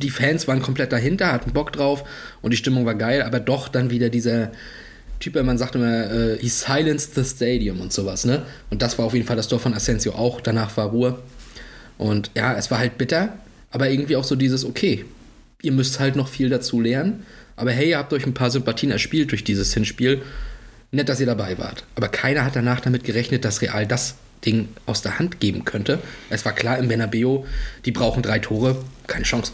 die 0.00 0.10
Fans 0.10 0.46
waren 0.46 0.60
komplett 0.60 0.92
dahinter, 0.92 1.32
hatten 1.32 1.52
Bock 1.52 1.72
drauf 1.72 2.04
und 2.42 2.52
die 2.52 2.56
Stimmung 2.56 2.84
war 2.84 2.94
geil, 2.94 3.22
aber 3.22 3.40
doch 3.40 3.68
dann 3.68 3.90
wieder 3.90 4.10
dieser 4.10 4.52
Typ, 5.18 5.42
man 5.42 5.56
sagt 5.56 5.74
immer, 5.74 6.10
äh, 6.10 6.38
he 6.38 6.48
silenced 6.48 7.14
the 7.14 7.24
stadium 7.24 7.80
und 7.80 7.92
sowas, 7.92 8.26
ne? 8.26 8.42
Und 8.70 8.82
das 8.82 8.98
war 8.98 9.06
auf 9.06 9.14
jeden 9.14 9.26
Fall 9.26 9.36
das 9.36 9.48
Tor 9.48 9.58
von 9.58 9.72
Asensio 9.72 10.12
auch. 10.12 10.42
Danach 10.42 10.76
war 10.76 10.90
Ruhe. 10.90 11.18
Und 11.96 12.30
ja, 12.34 12.54
es 12.54 12.70
war 12.70 12.78
halt 12.78 12.98
bitter, 12.98 13.38
aber 13.70 13.88
irgendwie 13.88 14.16
auch 14.16 14.24
so 14.24 14.36
dieses, 14.36 14.66
okay, 14.66 15.06
ihr 15.62 15.72
müsst 15.72 16.00
halt 16.00 16.16
noch 16.16 16.28
viel 16.28 16.50
dazu 16.50 16.82
lernen. 16.82 17.24
Aber 17.56 17.72
hey, 17.72 17.90
ihr 17.90 17.98
habt 17.98 18.12
euch 18.12 18.26
ein 18.26 18.34
paar 18.34 18.50
Sympathien 18.50 18.92
erspielt 18.92 19.30
durch 19.30 19.44
dieses 19.44 19.72
Hinspiel. 19.74 20.22
Nett, 20.92 21.08
dass 21.08 21.20
ihr 21.20 21.26
dabei 21.26 21.58
wart. 21.58 21.84
Aber 21.94 22.08
keiner 22.08 22.44
hat 22.44 22.54
danach 22.54 22.80
damit 22.80 23.04
gerechnet, 23.04 23.44
dass 23.44 23.62
Real 23.62 23.86
das 23.86 24.16
Ding 24.44 24.68
aus 24.84 25.02
der 25.02 25.18
Hand 25.18 25.40
geben 25.40 25.64
könnte. 25.64 25.98
Es 26.30 26.44
war 26.44 26.52
klar 26.52 26.78
im 26.78 26.88
Bernabeu, 26.88 27.44
die 27.84 27.92
brauchen 27.92 28.22
drei 28.22 28.38
Tore, 28.38 28.76
keine 29.06 29.24
Chance. 29.24 29.52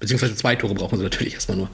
Beziehungsweise 0.00 0.34
zwei 0.34 0.56
Tore 0.56 0.74
brauchen 0.74 0.98
sie 0.98 1.04
natürlich 1.04 1.34
erstmal 1.34 1.58
nur. 1.58 1.70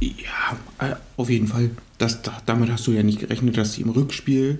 Ja, 0.00 0.58
äh, 0.78 0.96
auf 1.16 1.30
jeden 1.30 1.46
Fall. 1.46 1.70
Das, 1.98 2.22
da, 2.22 2.42
damit 2.44 2.70
hast 2.70 2.86
du 2.86 2.92
ja 2.92 3.02
nicht 3.02 3.20
gerechnet, 3.20 3.56
dass 3.56 3.72
die 3.72 3.82
im 3.82 3.90
Rückspiel 3.90 4.58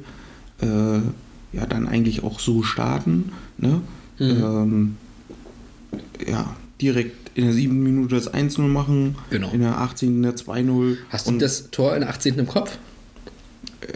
äh, 0.61 0.67
ja 0.67 1.67
dann 1.69 1.89
eigentlich 1.89 2.23
auch 2.23 2.39
so 2.39 2.63
starten. 2.63 3.33
Ne? 3.59 3.83
Ähm, 4.21 4.97
ja, 6.27 6.55
direkt 6.83 7.31
in 7.39 7.45
der 7.45 7.55
7. 7.55 7.83
Minute 7.83 8.15
das 8.17 8.33
1-0 8.35 8.61
machen, 8.63 9.17
Genau. 9.31 9.51
in 9.53 9.61
der 9.61 9.79
18. 9.79 10.23
der 10.23 10.35
2-0. 10.37 10.97
Hast 11.09 11.29
du 11.29 11.39
das 11.39 11.71
Tor 11.71 11.95
in 11.95 12.01
der 12.01 12.11
18. 12.11 12.39
im 12.39 12.47
Kopf? 12.47 12.77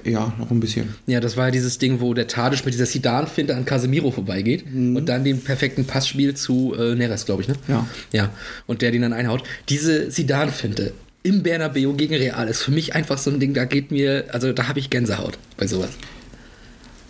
äh, 0.05 0.11
Ja, 0.11 0.33
noch 0.39 0.51
ein 0.51 0.61
bisschen. 0.61 0.95
Ja, 1.07 1.21
das 1.21 1.37
war 1.37 1.47
ja 1.47 1.51
dieses 1.51 1.79
Ding, 1.79 2.01
wo 2.01 2.15
der 2.15 2.29
Tadic 2.29 2.65
mit 2.65 2.73
dieser 2.75 2.87
Sidan-Finte 2.87 3.55
an 3.55 3.65
Casemiro 3.65 4.11
vorbeigeht 4.11 4.65
und 4.73 5.05
dann 5.07 5.25
den 5.25 5.41
perfekten 5.43 5.85
Pass 5.85 6.09
spielt 6.09 6.39
zu 6.39 6.75
äh, 6.79 6.95
Neres, 6.95 7.27
glaube 7.27 7.43
ich, 7.43 7.49
ne? 7.49 7.57
Ja. 7.69 7.87
Ja, 8.13 8.31
und 8.67 8.81
der 8.83 8.91
den 8.93 9.03
dann 9.03 9.13
einhaut. 9.13 9.43
Diese 9.69 10.11
Sidan-Finte 10.11 10.93
im 11.23 11.43
Bernabeu 11.43 11.93
gegen 11.95 12.15
Real 12.15 12.47
ist 12.49 12.63
für 12.63 12.71
mich 12.71 12.95
einfach 12.95 13.19
so 13.19 13.31
ein 13.33 13.41
Ding, 13.41 13.53
da 13.53 13.65
geht 13.65 13.91
mir, 13.91 14.27
also 14.33 14.53
da 14.53 14.69
habe 14.69 14.79
ich 14.79 14.91
Gänsehaut 14.91 15.37
bei 15.57 15.67
sowas. 15.67 15.91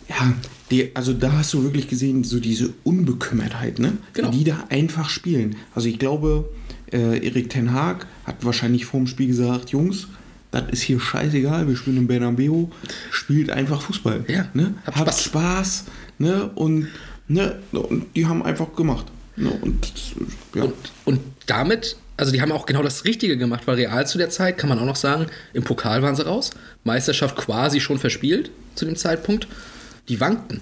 Ja, 0.09 0.33
die, 0.71 0.95
also 0.95 1.13
da 1.13 1.33
hast 1.33 1.55
du 1.55 1.63
wirklich 1.63 1.89
gesehen, 1.89 2.25
so 2.25 2.41
diese 2.41 2.71
Unbekümmertheit, 2.83 3.79
ne? 3.79 3.93
Genau. 4.13 4.31
Die 4.31 4.45
da 4.45 4.65
einfach 4.69 5.09
spielen. 5.09 5.57
Also 5.75 5.89
ich 5.89 5.99
glaube, 5.99 6.49
äh, 6.93 7.25
Erik 7.25 7.51
Ten 7.51 7.73
Haag 7.73 8.07
hat 8.25 8.45
wahrscheinlich 8.45 8.85
vor 8.85 9.01
dem 9.01 9.07
Spiel 9.07 9.29
gesagt, 9.29 9.71
Jungs, 9.71 10.09
das 10.51 10.65
ist 10.71 10.83
hier 10.83 11.01
scheißegal, 11.01 11.69
wir 11.69 11.77
spielen 11.77 11.99
im 11.99 12.07
Bernabeu, 12.07 12.67
spielt 13.11 13.51
einfach 13.51 13.83
Fußball. 13.83 14.25
Ja, 14.29 14.49
ne? 14.55 14.75
habt 14.85 14.97
Habt 14.97 15.15
Spaß. 15.15 15.25
Spaß, 15.25 15.85
ne? 16.19 16.51
Und, 16.55 16.89
ne? 17.29 17.59
und 17.73 18.07
die 18.17 18.27
haben 18.27 18.43
einfach 18.43 18.75
gemacht. 18.75 19.07
Ne? 19.37 19.51
Und, 19.61 19.93
ja. 20.55 20.65
Und, 20.65 20.75
und 21.05 21.21
damit, 21.47 21.97
also 22.17 22.33
die 22.33 22.41
haben 22.41 22.53
auch 22.53 22.67
genau 22.67 22.83
das 22.83 23.05
Richtige 23.05 23.37
gemacht, 23.37 23.67
weil 23.67 23.77
Real 23.77 24.07
zu 24.07 24.19
der 24.19 24.31
Zeit, 24.31 24.59
kann 24.59 24.69
man 24.69 24.79
auch 24.79 24.87
noch 24.87 24.97
sagen, 24.97 25.27
im 25.53 25.63
Pokal 25.63 26.03
waren 26.03 26.17
sie 26.17 26.25
raus, 26.25 26.51
Meisterschaft 26.85 27.37
quasi 27.37 27.81
schon 27.81 27.99
verspielt 27.99 28.51
zu 28.75 28.85
dem 28.85 28.97
Zeitpunkt. 28.97 29.47
Die 30.09 30.21
wankten. 30.21 30.61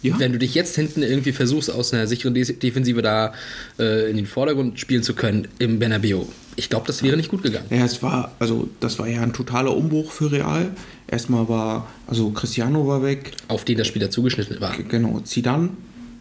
Ja. 0.00 0.16
Wenn 0.18 0.32
du 0.32 0.38
dich 0.38 0.54
jetzt 0.54 0.76
hinten 0.76 1.02
irgendwie 1.02 1.32
versuchst, 1.32 1.72
aus 1.72 1.92
einer 1.92 2.06
sicheren 2.06 2.32
De 2.32 2.44
Defensive 2.44 3.02
da 3.02 3.32
äh, 3.80 4.08
in 4.08 4.16
den 4.16 4.26
Vordergrund 4.26 4.78
spielen 4.78 5.02
zu 5.02 5.14
können 5.14 5.48
im 5.58 5.80
Bernabeu, 5.80 6.22
ich 6.54 6.68
glaube, 6.70 6.86
das 6.86 7.02
wäre 7.02 7.16
nicht 7.16 7.30
gut 7.30 7.42
gegangen. 7.42 7.66
Ja, 7.70 7.84
es 7.84 8.00
war, 8.02 8.32
also 8.38 8.68
das 8.80 8.98
war 9.00 9.08
ja 9.08 9.20
ein 9.22 9.32
totaler 9.32 9.76
Umbruch 9.76 10.12
für 10.12 10.30
Real. 10.30 10.70
Erstmal 11.08 11.48
war, 11.48 11.88
also 12.06 12.30
Cristiano 12.30 12.86
war 12.86 13.02
weg, 13.02 13.32
Auf 13.48 13.64
den 13.64 13.78
das 13.78 13.86
Spiel 13.88 14.00
da 14.02 14.10
zugeschnitten 14.10 14.60
war. 14.60 14.76
genau, 14.76 15.20
Zidane. 15.20 15.70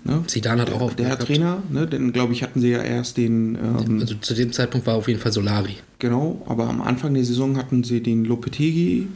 Ne? 0.04 0.24
Zidane 0.28 0.62
hat 0.62 0.70
auch 0.70 0.78
der 0.78 0.82
aufgehört. 0.86 1.20
gehabt. 1.20 1.28
Trainer, 1.28 1.62
ne? 1.70 1.86
denn 1.88 2.14
glaube 2.14 2.34
ich 2.34 2.42
hatten 2.44 2.62
sie 2.62 2.70
ja 2.70 2.82
erst 2.82 3.18
den, 3.18 3.56
ähm, 3.56 4.00
Also 4.00 4.16
zu 4.16 4.34
dem 4.34 4.54
Zeitpunkt 4.54 4.88
war 4.88 4.96
auf 4.96 5.08
jeden 5.08 5.20
Fall 5.20 5.32
Solari. 5.32 5.76
genau, 6.00 6.44
aber 6.48 6.68
am 6.68 6.82
Anfang 6.82 7.14
der 7.14 7.26
Saison 7.26 7.58
hatten 7.58 7.84
sie 7.84 8.02
den 8.02 8.24
Lopetegi, 8.26 9.08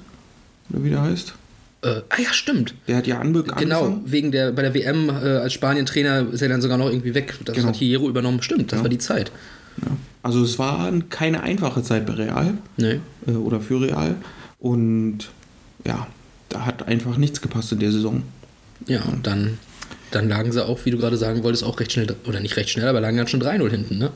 oder 0.69 0.83
wie 0.83 0.89
der 0.89 1.01
heißt. 1.03 1.33
Äh, 1.83 2.01
ah 2.09 2.21
ja, 2.21 2.31
stimmt. 2.31 2.75
Der 2.87 2.97
hat 2.97 3.07
ja 3.07 3.19
anbe 3.19 3.43
Genau, 3.43 3.55
angefangen. 3.85 4.01
wegen 4.05 4.31
der, 4.31 4.51
bei 4.51 4.61
der 4.61 4.73
WM 4.75 5.09
äh, 5.09 5.11
als 5.37 5.53
Spanien-Trainer 5.53 6.27
ist 6.31 6.41
er 6.41 6.49
dann 6.49 6.61
sogar 6.61 6.77
noch 6.77 6.87
irgendwie 6.89 7.15
weg. 7.15 7.33
Das 7.45 7.55
Genau. 7.55 7.69
hat 7.69 7.75
Hierro 7.75 8.07
übernommen. 8.07 8.41
Stimmt, 8.43 8.71
das 8.71 8.77
Ja. 8.79 8.83
war 8.83 8.89
die 8.89 8.99
Zeit. 8.99 9.31
Ja. 9.83 9.87
Also 10.21 10.43
es 10.43 10.59
war 10.59 10.91
keine 11.09 11.41
einfache 11.41 11.81
Zeit 11.81 12.05
bei 12.05 12.13
Real 12.13 12.53
Nee. 12.77 12.99
äh, 13.27 13.31
oder 13.31 13.61
für 13.61 13.81
Real. 13.81 14.15
Und 14.59 15.29
ja, 15.85 16.05
da 16.49 16.65
hat 16.67 16.87
einfach 16.87 17.17
nichts 17.17 17.41
gepasst 17.41 17.71
in 17.71 17.79
der 17.79 17.91
Saison. 17.91 18.21
Ja, 18.85 19.01
und 19.05 19.25
dann, 19.25 19.57
dann 20.11 20.29
lagen 20.29 20.51
sie 20.51 20.63
auch, 20.63 20.85
wie 20.85 20.91
du 20.91 20.97
gerade 20.99 21.17
sagen 21.17 21.41
wolltest, 21.43 21.63
auch 21.63 21.79
recht 21.79 21.91
schnell, 21.93 22.15
oder 22.27 22.39
nicht 22.41 22.57
recht 22.57 22.69
schnell, 22.69 22.87
aber 22.87 23.01
lagen 23.01 23.17
dann 23.17 23.27
schon 23.27 23.41
3-0 23.41 23.69
hinten, 23.71 23.97
ne? 23.97 24.11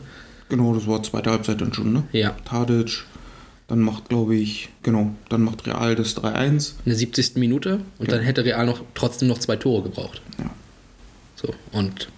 Genau, 0.50 0.76
das 0.76 0.86
war 0.86 1.02
zweite 1.02 1.32
Halbzeit 1.32 1.62
dann 1.62 1.74
schon, 1.74 1.94
ne? 1.94 2.04
Ja. 2.12 2.36
Tadic, 2.46 3.04
dann 3.68 3.80
macht, 3.82 4.10
glaube 4.10 4.36
ich, 4.36 4.70
genau, 4.84 5.12
dann 5.30 5.42
macht 5.44 5.66
Real 5.66 5.96
das 5.96 6.16
3-1. 6.18 6.74
In 6.86 6.90
der 6.92 6.96
70. 6.96 7.36
Minute 7.36 7.80
und 7.98 8.12
dann 8.12 8.22
hätte 8.22 8.46
Real 8.46 8.66
noch 8.66 8.82
trotzdem 8.94 9.28
noch 9.28 9.40
zwei 9.40 9.56
Tore 9.56 9.84
gebraucht. 9.84 10.22
Ja. 10.38 10.50
So, 11.36 11.54
und 11.72 12.10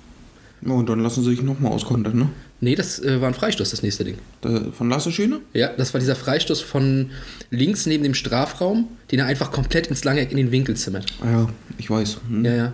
Ja, 0.62 0.74
und 0.74 0.90
dann 0.90 1.00
lassen 1.00 1.24
sie 1.24 1.32
sich 1.32 1.42
nochmal 1.42 1.72
auskontern, 1.72 2.18
ne? 2.18 2.30
nee, 2.60 2.76
das 2.76 3.00
äh, 3.00 3.22
war 3.22 3.28
ein 3.28 3.34
Freistoß, 3.34 3.70
das 3.70 3.84
nächste 3.84 4.04
Ding. 4.04 4.18
Da, 4.42 4.72
von 4.72 4.90
Lasse 4.90 5.12
Schöne? 5.12 5.40
Ja, 5.54 5.70
das 5.78 5.94
war 5.94 6.00
dieser 6.00 6.16
Freistoß 6.16 6.62
von 6.62 7.12
links 7.52 7.86
neben 7.86 8.04
dem 8.04 8.14
Strafraum, 8.16 8.88
den 9.12 9.20
er 9.20 9.26
einfach 9.28 9.52
komplett 9.52 9.88
ins 9.88 10.04
lange 10.04 10.22
Eck 10.22 10.32
in 10.32 10.38
den 10.38 10.52
Winkel 10.52 10.76
zimmert. 10.76 11.06
Ah 11.22 11.32
ja, 11.32 11.50
ich 11.78 11.90
weiß. 11.90 12.18
Hm. 12.28 12.44
Ja, 12.46 12.56
ja. 12.56 12.74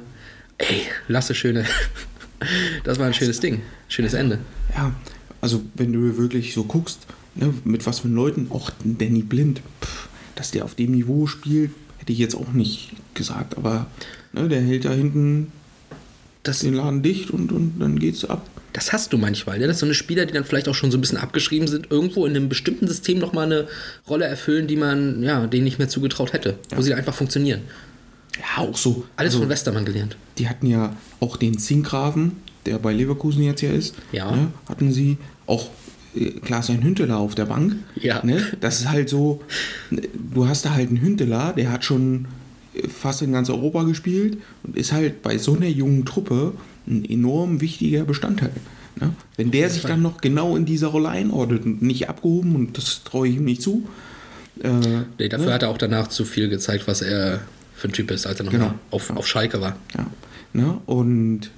Ey, 0.57 0.81
lasse 1.07 1.35
schöne. 1.35 1.65
Das 2.83 2.99
war 2.99 3.05
ein 3.05 3.13
schönes 3.13 3.39
Ding. 3.39 3.61
Schönes 3.87 4.13
Ende. 4.13 4.37
Ja, 4.75 4.91
also 5.39 5.61
wenn 5.75 5.93
du 5.93 6.17
wirklich 6.17 6.53
so 6.53 6.65
guckst, 6.65 6.99
ne, 7.35 7.53
mit 7.63 7.85
was 7.85 7.99
für 7.99 8.07
Leuten, 8.07 8.47
auch 8.49 8.71
Danny 8.83 9.21
Blind, 9.21 9.61
pff, 9.81 10.07
dass 10.35 10.51
der 10.51 10.65
auf 10.65 10.75
dem 10.75 10.91
Niveau 10.91 11.27
spielt, 11.27 11.71
hätte 11.99 12.11
ich 12.11 12.19
jetzt 12.19 12.35
auch 12.35 12.53
nicht 12.53 12.91
gesagt, 13.13 13.57
aber 13.57 13.87
ne, 14.33 14.47
der 14.47 14.61
hält 14.61 14.85
da 14.85 14.91
hinten 14.91 15.51
Das, 16.43 16.59
den 16.59 16.73
Laden 16.73 17.01
dicht 17.01 17.31
und, 17.31 17.51
und 17.51 17.79
dann 17.79 17.97
geht's 17.99 18.25
ab. 18.25 18.45
das 18.73 18.91
hast 18.91 19.13
du 19.13 19.17
manchmal. 19.17 19.59
Ne? 19.59 19.67
Das 19.67 19.79
sind 19.79 19.87
so 19.87 19.91
eine 19.91 19.93
Spieler, 19.93 20.25
die 20.25 20.33
dann 20.33 20.43
vielleicht 20.43 20.67
auch 20.67 20.75
schon 20.75 20.91
so 20.91 20.97
ein 20.97 21.01
bisschen 21.01 21.17
abgeschrieben 21.17 21.67
sind, 21.67 21.89
irgendwo 21.89 22.25
in 22.25 22.35
einem 22.35 22.49
bestimmten 22.49 22.87
System 22.87 23.19
nochmal 23.19 23.45
eine 23.45 23.67
Rolle 24.09 24.25
erfüllen, 24.25 24.67
die 24.67 24.75
man, 24.75 25.23
ja, 25.23 25.47
denen 25.47 25.63
nicht 25.63 25.79
mehr 25.79 25.87
zugetraut 25.87 26.33
hätte. 26.33 26.57
Wo 26.75 26.81
sie 26.81 26.93
einfach 26.93 27.13
funktionieren. 27.13 27.61
Ja, 28.37 28.63
auch 28.63 28.75
so. 28.75 29.05
Alles 29.15 29.33
also, 29.33 29.39
von 29.41 29.49
Westermann 29.49 29.85
gelernt. 29.85 30.17
Die 30.39 30.49
hatten 30.49 30.65
ja 30.65 30.97
auch 31.19 31.37
den 31.37 31.57
Zinkgrafen, 31.59 32.33
der 32.65 32.79
bei 32.79 32.91
Leverkusen 32.91 33.43
jetzt 33.43 33.61
ja 33.61 33.71
ist. 33.71 33.95
Ja. 34.11 34.35
Ne, 34.35 34.51
hatten 34.67 34.91
sie 34.91 35.17
auch 35.45 35.69
Klaas-Jan 36.43 36.83
Hünteler 36.83 37.17
auf 37.17 37.35
der 37.35 37.45
Bank. 37.45 37.75
Ja. 37.95 38.23
Ne? 38.23 38.41
Das 38.61 38.79
ist 38.79 38.89
halt 38.89 39.09
so, 39.09 39.41
ne, 39.89 40.01
du 40.33 40.47
hast 40.47 40.65
da 40.65 40.71
halt 40.73 40.89
einen 40.89 41.01
Hünteler, 41.01 41.53
der 41.55 41.71
hat 41.71 41.83
schon 41.83 42.27
fast 42.89 43.21
in 43.21 43.31
ganz 43.31 43.49
Europa 43.49 43.83
gespielt 43.83 44.37
und 44.63 44.75
ist 44.77 44.91
halt 44.91 45.21
bei 45.21 45.37
so 45.37 45.55
einer 45.55 45.67
jungen 45.67 46.05
Truppe 46.05 46.53
ein 46.87 47.05
enorm 47.05 47.61
wichtiger 47.61 48.03
Bestandteil. 48.03 48.51
Ne? 48.99 49.13
Wenn 49.37 49.51
der 49.51 49.69
sich 49.69 49.83
dann 49.83 50.01
noch 50.01 50.21
genau 50.21 50.55
in 50.55 50.65
dieser 50.65 50.87
Rolle 50.87 51.09
einordnet 51.09 51.65
und 51.65 51.81
nicht 51.81 52.09
abgehoben, 52.09 52.55
und 52.55 52.77
das 52.77 53.03
traue 53.03 53.27
ich 53.27 53.35
ihm 53.37 53.45
nicht 53.45 53.61
zu. 53.61 53.87
Äh, 54.61 54.69
Nee, 55.17 55.29
dafür 55.29 55.53
hat 55.53 55.63
er 55.63 55.69
auch 55.69 55.77
danach 55.77 56.07
zu 56.09 56.25
viel 56.25 56.49
gezeigt, 56.49 56.87
was 56.87 57.01
er 57.01 57.41
für 57.75 57.87
ein 57.89 57.91
Typ 57.93 58.11
ist, 58.11 58.27
als 58.27 58.39
er 58.39 58.45
noch 58.45 58.51
Genau. 58.51 58.73
auf, 58.91 59.09
auf 59.15 59.27
Schalke 59.27 59.61
war. 59.61 59.75
Ja. 59.97 60.05
Ne? 60.53 60.77
Und 60.85 61.49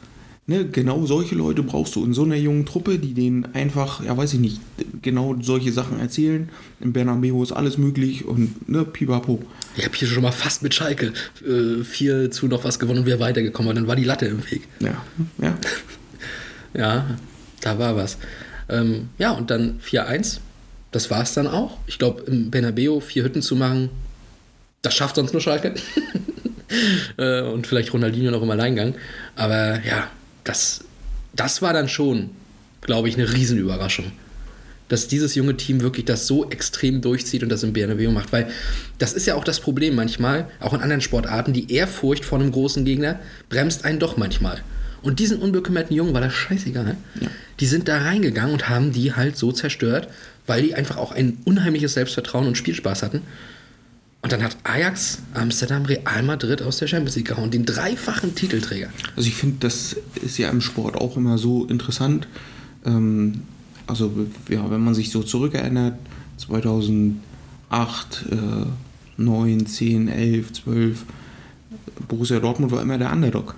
ne, 0.47 0.65
genau 0.65 1.05
solche 1.05 1.35
Leute 1.35 1.63
brauchst 1.63 1.95
du 1.95 2.03
in 2.03 2.13
so 2.13 2.23
einer 2.23 2.35
jungen 2.35 2.65
Truppe, 2.65 2.99
die 2.99 3.13
denen 3.13 3.45
einfach, 3.53 4.03
ja 4.03 4.15
weiß 4.15 4.33
ich 4.33 4.39
nicht, 4.39 4.61
genau 5.01 5.35
solche 5.41 5.71
Sachen 5.71 5.99
erzählen. 5.99 6.49
Im 6.79 6.93
Bernabeu 6.93 7.43
ist 7.43 7.51
alles 7.51 7.77
möglich 7.77 8.25
und 8.25 8.69
ne, 8.69 8.85
pipapo. 8.85 9.41
Ich 9.75 9.85
habe 9.85 9.95
hier 9.95 10.07
schon 10.07 10.23
mal 10.23 10.31
fast 10.31 10.63
mit 10.63 10.73
Schalke 10.73 11.13
äh, 11.45 11.83
4 11.83 12.31
zu 12.31 12.47
noch 12.47 12.63
was 12.63 12.79
gewonnen 12.79 12.99
und 12.99 13.05
wäre 13.05 13.19
weitergekommen, 13.19 13.69
und 13.69 13.75
dann 13.75 13.87
war 13.87 13.95
die 13.95 14.03
Latte 14.03 14.27
im 14.27 14.49
Weg. 14.49 14.67
Ja, 14.79 15.03
ja. 15.41 15.57
Ja, 16.77 17.05
da 17.61 17.79
war 17.79 17.95
was. 17.95 18.17
Ähm, 18.67 19.07
ja, 19.17 19.31
und 19.31 19.49
dann 19.49 19.79
4-1. 19.79 20.39
Das 20.91 21.09
war 21.09 21.21
es 21.21 21.33
dann 21.33 21.47
auch. 21.47 21.77
Ich 21.87 21.97
glaube, 21.99 22.23
im 22.23 22.51
Bernabeu 22.51 22.99
vier 22.99 23.23
Hütten 23.23 23.41
zu 23.41 23.55
machen, 23.55 23.89
das 24.81 24.93
schafft 24.93 25.15
sonst 25.15 25.31
nur 25.31 25.41
Schalke. 25.41 25.73
äh, 27.17 27.41
und 27.41 27.65
vielleicht 27.65 27.93
Ronaldinho 27.93 28.31
noch 28.31 28.41
im 28.41 28.51
Alleingang. 28.51 28.95
Aber 29.35 29.81
ja, 29.85 30.09
das, 30.45 30.81
das 31.35 31.61
war 31.61 31.73
dann 31.73 31.89
schon, 31.89 32.29
glaube 32.81 33.09
ich, 33.09 33.15
eine 33.15 33.33
Riesenüberraschung. 33.33 34.13
Dass 34.87 35.07
dieses 35.07 35.33
junge 35.33 35.57
Team 35.57 35.81
wirklich 35.81 36.05
das 36.05 36.27
so 36.27 36.49
extrem 36.51 37.01
durchzieht 37.01 37.41
und 37.41 37.49
das 37.49 37.63
im 37.63 37.73
Bernabeu 37.73 38.11
macht. 38.11 38.31
Weil 38.31 38.47
das 38.99 39.13
ist 39.13 39.25
ja 39.25 39.33
auch 39.33 39.43
das 39.43 39.59
Problem 39.59 39.95
manchmal, 39.95 40.47
auch 40.59 40.73
in 40.73 40.81
anderen 40.81 41.01
Sportarten, 41.01 41.53
die 41.53 41.73
Ehrfurcht 41.73 42.23
vor 42.23 42.39
einem 42.39 42.51
großen 42.51 42.85
Gegner 42.85 43.19
bremst 43.49 43.83
einen 43.83 43.99
doch 43.99 44.15
manchmal. 44.15 44.61
Und 45.01 45.19
diesen 45.19 45.39
unbekümmerten 45.39 45.95
Jungen 45.95 46.13
war 46.13 46.21
das 46.21 46.33
scheißegal. 46.33 46.97
Die 47.59 47.65
sind 47.65 47.87
da 47.87 47.99
reingegangen 47.99 48.53
und 48.53 48.69
haben 48.69 48.91
die 48.91 49.13
halt 49.13 49.37
so 49.37 49.51
zerstört, 49.51 50.07
weil 50.45 50.61
die 50.61 50.75
einfach 50.75 50.97
auch 50.97 51.11
ein 51.11 51.37
unheimliches 51.45 51.93
Selbstvertrauen 51.93 52.47
und 52.47 52.57
Spielspaß 52.57 53.01
hatten. 53.03 53.21
Und 54.25 54.31
dann 54.31 54.41
hat 54.41 54.57
Ajax 54.63 55.19
Amsterdam 55.35 55.85
Real 55.85 56.23
Madrid 56.23 56.63
aus 56.63 56.77
der 56.77 56.87
Champions 56.87 57.15
League 57.15 57.27
gehauen, 57.27 57.51
den 57.51 57.63
dreifachen 57.63 58.33
Titelträger. 58.33 58.89
Also 59.15 59.27
ich 59.27 59.35
finde, 59.35 59.57
das 59.59 59.95
ist 60.19 60.39
ja 60.39 60.49
im 60.49 60.61
Sport 60.61 60.95
auch 60.95 61.15
immer 61.15 61.37
so 61.37 61.65
interessant. 61.65 62.27
Ähm, 62.87 63.41
also 63.85 64.11
ja, 64.49 64.67
wenn 64.71 64.83
man 64.83 64.95
sich 64.95 65.11
so 65.11 65.21
zurückerinnert, 65.21 65.99
2008, 66.37 67.19
äh, 68.31 68.65
9, 69.17 69.67
10, 69.67 70.07
11, 70.07 70.53
12, 70.53 71.05
Borussia 72.07 72.39
Dortmund 72.39 72.71
war 72.71 72.81
immer 72.81 72.97
der 72.97 73.11
Underdog. 73.11 73.53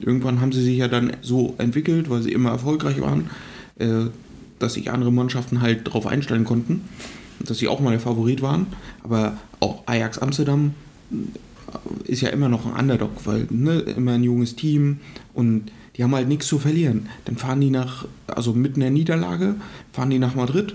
Irgendwann 0.00 0.40
haben 0.40 0.52
sie 0.52 0.62
sich 0.62 0.78
ja 0.78 0.88
dann 0.88 1.18
so 1.20 1.54
entwickelt, 1.58 2.08
weil 2.08 2.22
sie 2.22 2.32
immer 2.32 2.48
erfolgreich 2.48 2.98
waren, 3.02 3.28
äh, 3.78 4.06
dass 4.58 4.72
sich 4.72 4.90
andere 4.90 5.12
Mannschaften 5.12 5.60
halt 5.60 5.86
darauf 5.86 6.06
einstellen 6.06 6.44
konnten, 6.46 6.80
dass 7.44 7.58
sie 7.58 7.68
auch 7.68 7.80
mal 7.80 7.90
der 7.90 8.00
Favorit 8.00 8.42
waren. 8.42 8.66
Aber 9.02 9.36
auch 9.60 9.82
Ajax 9.86 10.18
Amsterdam 10.18 10.74
ist 12.04 12.22
ja 12.22 12.30
immer 12.30 12.48
noch 12.48 12.66
ein 12.66 12.72
Underdog, 12.80 13.10
weil 13.24 13.46
ne, 13.50 13.80
immer 13.80 14.12
ein 14.12 14.24
junges 14.24 14.56
Team 14.56 15.00
und 15.34 15.70
die 15.96 16.04
haben 16.04 16.14
halt 16.14 16.28
nichts 16.28 16.46
zu 16.46 16.58
verlieren. 16.58 17.08
Dann 17.24 17.36
fahren 17.36 17.60
die 17.60 17.70
nach, 17.70 18.06
also 18.28 18.52
mitten 18.52 18.76
in 18.76 18.80
der 18.82 18.90
Niederlage, 18.90 19.56
fahren 19.92 20.10
die 20.10 20.18
nach 20.18 20.34
Madrid. 20.34 20.74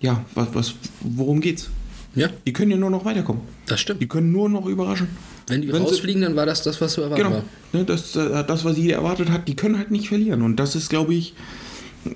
Ja, 0.00 0.24
was, 0.34 0.48
was, 0.52 0.74
worum 1.00 1.40
geht's? 1.40 1.70
Ja, 2.16 2.28
Die 2.46 2.52
können 2.52 2.70
ja 2.70 2.76
nur 2.76 2.90
noch 2.90 3.04
weiterkommen. 3.04 3.42
das 3.66 3.80
stimmt. 3.80 4.00
Die 4.02 4.06
können 4.08 4.30
nur 4.32 4.48
noch 4.48 4.66
überraschen. 4.66 5.08
Wenn 5.46 5.62
die 5.62 5.68
Wenn 5.68 5.76
sie- 5.76 5.82
rausfliegen, 5.82 6.22
dann 6.22 6.36
war 6.36 6.46
das 6.46 6.62
das, 6.62 6.80
was 6.80 6.92
zu 6.94 7.02
erwarten 7.02 7.22
Genau. 7.24 7.36
war. 7.36 7.44
Ne, 7.72 7.84
das, 7.84 8.14
äh, 8.16 8.44
das, 8.44 8.64
was 8.64 8.76
jeder 8.76 8.96
erwartet 8.96 9.30
hat, 9.30 9.48
die 9.48 9.56
können 9.56 9.78
halt 9.78 9.90
nicht 9.90 10.08
verlieren. 10.08 10.42
Und 10.42 10.56
das 10.56 10.74
ist, 10.76 10.90
glaube 10.90 11.14
ich, 11.14 11.34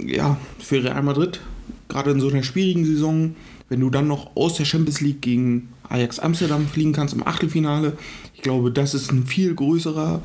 ja, 0.05 0.37
für 0.59 0.83
Real 0.85 1.03
Madrid, 1.03 1.41
gerade 1.89 2.11
in 2.11 2.21
so 2.21 2.29
einer 2.29 2.43
schwierigen 2.43 2.85
Saison, 2.85 3.35
wenn 3.69 3.81
du 3.81 3.91
dann 3.91 4.07
noch 4.07 4.35
aus 4.37 4.55
der 4.55 4.65
Champions 4.65 5.01
League 5.01 5.21
gegen 5.21 5.69
Ajax 5.89 6.19
Amsterdam 6.19 6.67
fliegen 6.67 6.93
kannst 6.93 7.15
im 7.15 7.27
Achtelfinale, 7.27 7.97
ich 8.35 8.43
glaube, 8.43 8.71
das 8.71 8.95
ist 8.95 9.11
ein 9.13 9.27
viel 9.27 9.55
größerer 9.55 10.23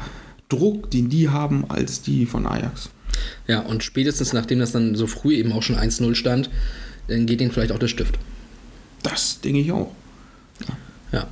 Druck, 0.49 0.91
den 0.91 1.09
die 1.09 1.29
haben, 1.29 1.69
als 1.69 2.01
die 2.01 2.25
von 2.25 2.45
Ajax. 2.45 2.89
Ja, 3.47 3.59
und 3.61 3.83
spätestens 3.83 4.33
nachdem 4.33 4.59
das 4.59 4.71
dann 4.71 4.95
so 4.95 5.07
früh 5.07 5.35
eben 5.35 5.51
auch 5.51 5.63
schon 5.63 5.75
1-0 5.75 6.15
stand, 6.15 6.49
dann 7.07 7.25
geht 7.25 7.41
ihnen 7.41 7.51
vielleicht 7.51 7.71
auch 7.71 7.79
der 7.79 7.87
Stift. 7.87 8.17
Das 9.03 9.41
denke 9.41 9.59
ich 9.59 9.71
auch. 9.71 9.91
Ja. 11.11 11.27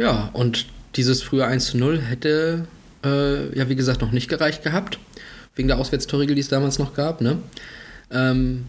Ja, 0.00 0.30
und 0.32 0.64
dieses 0.96 1.22
frühe 1.22 1.44
1 1.44 1.74
0 1.74 2.00
hätte, 2.00 2.66
äh, 3.04 3.56
ja, 3.56 3.68
wie 3.68 3.76
gesagt, 3.76 4.00
noch 4.00 4.12
nicht 4.12 4.28
gereicht 4.28 4.62
gehabt. 4.64 4.98
Wegen 5.54 5.68
der 5.68 5.76
Auswärtstorregel, 5.76 6.34
die 6.34 6.40
es 6.40 6.48
damals 6.48 6.78
noch 6.78 6.94
gab. 6.94 7.20
Ne? 7.20 7.36
Ähm, 8.10 8.64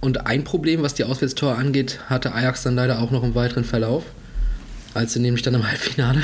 und 0.00 0.26
ein 0.26 0.44
Problem, 0.44 0.82
was 0.82 0.94
die 0.94 1.04
Auswärtstore 1.04 1.56
angeht, 1.56 2.00
hatte 2.06 2.34
Ajax 2.34 2.62
dann 2.62 2.74
leider 2.74 3.00
auch 3.00 3.10
noch 3.10 3.22
im 3.22 3.34
weiteren 3.34 3.64
Verlauf. 3.64 4.04
Als 4.94 5.12
sie 5.12 5.20
nämlich 5.20 5.42
dann 5.42 5.54
im 5.54 5.66
Halbfinale 5.68 6.22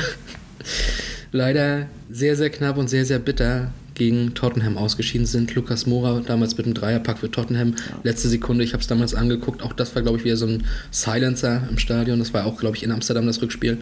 leider 1.31 1.87
sehr, 2.09 2.35
sehr 2.35 2.49
knapp 2.49 2.77
und 2.77 2.89
sehr, 2.89 3.05
sehr 3.05 3.19
bitter 3.19 3.71
gegen 3.93 4.35
Tottenham 4.35 4.77
ausgeschieden 4.77 5.25
sind. 5.25 5.55
Lukas 5.55 5.87
Moura 5.87 6.21
damals 6.25 6.55
mit 6.55 6.65
einem 6.65 6.75
Dreierpack 6.75 7.17
für 7.17 7.31
Tottenham. 7.31 7.75
Letzte 8.03 8.29
Sekunde, 8.29 8.63
ich 8.63 8.73
habe 8.73 8.81
es 8.81 8.87
damals 8.87 9.15
angeguckt. 9.15 9.63
Auch 9.63 9.73
das 9.73 9.95
war, 9.95 10.03
glaube 10.03 10.19
ich, 10.19 10.23
wieder 10.23 10.37
so 10.37 10.45
ein 10.45 10.65
Silencer 10.91 11.63
im 11.69 11.77
Stadion. 11.79 12.19
Das 12.19 12.33
war 12.33 12.45
auch, 12.45 12.59
glaube 12.59 12.77
ich, 12.77 12.83
in 12.83 12.91
Amsterdam 12.91 13.25
das 13.25 13.41
Rückspiel. 13.41 13.79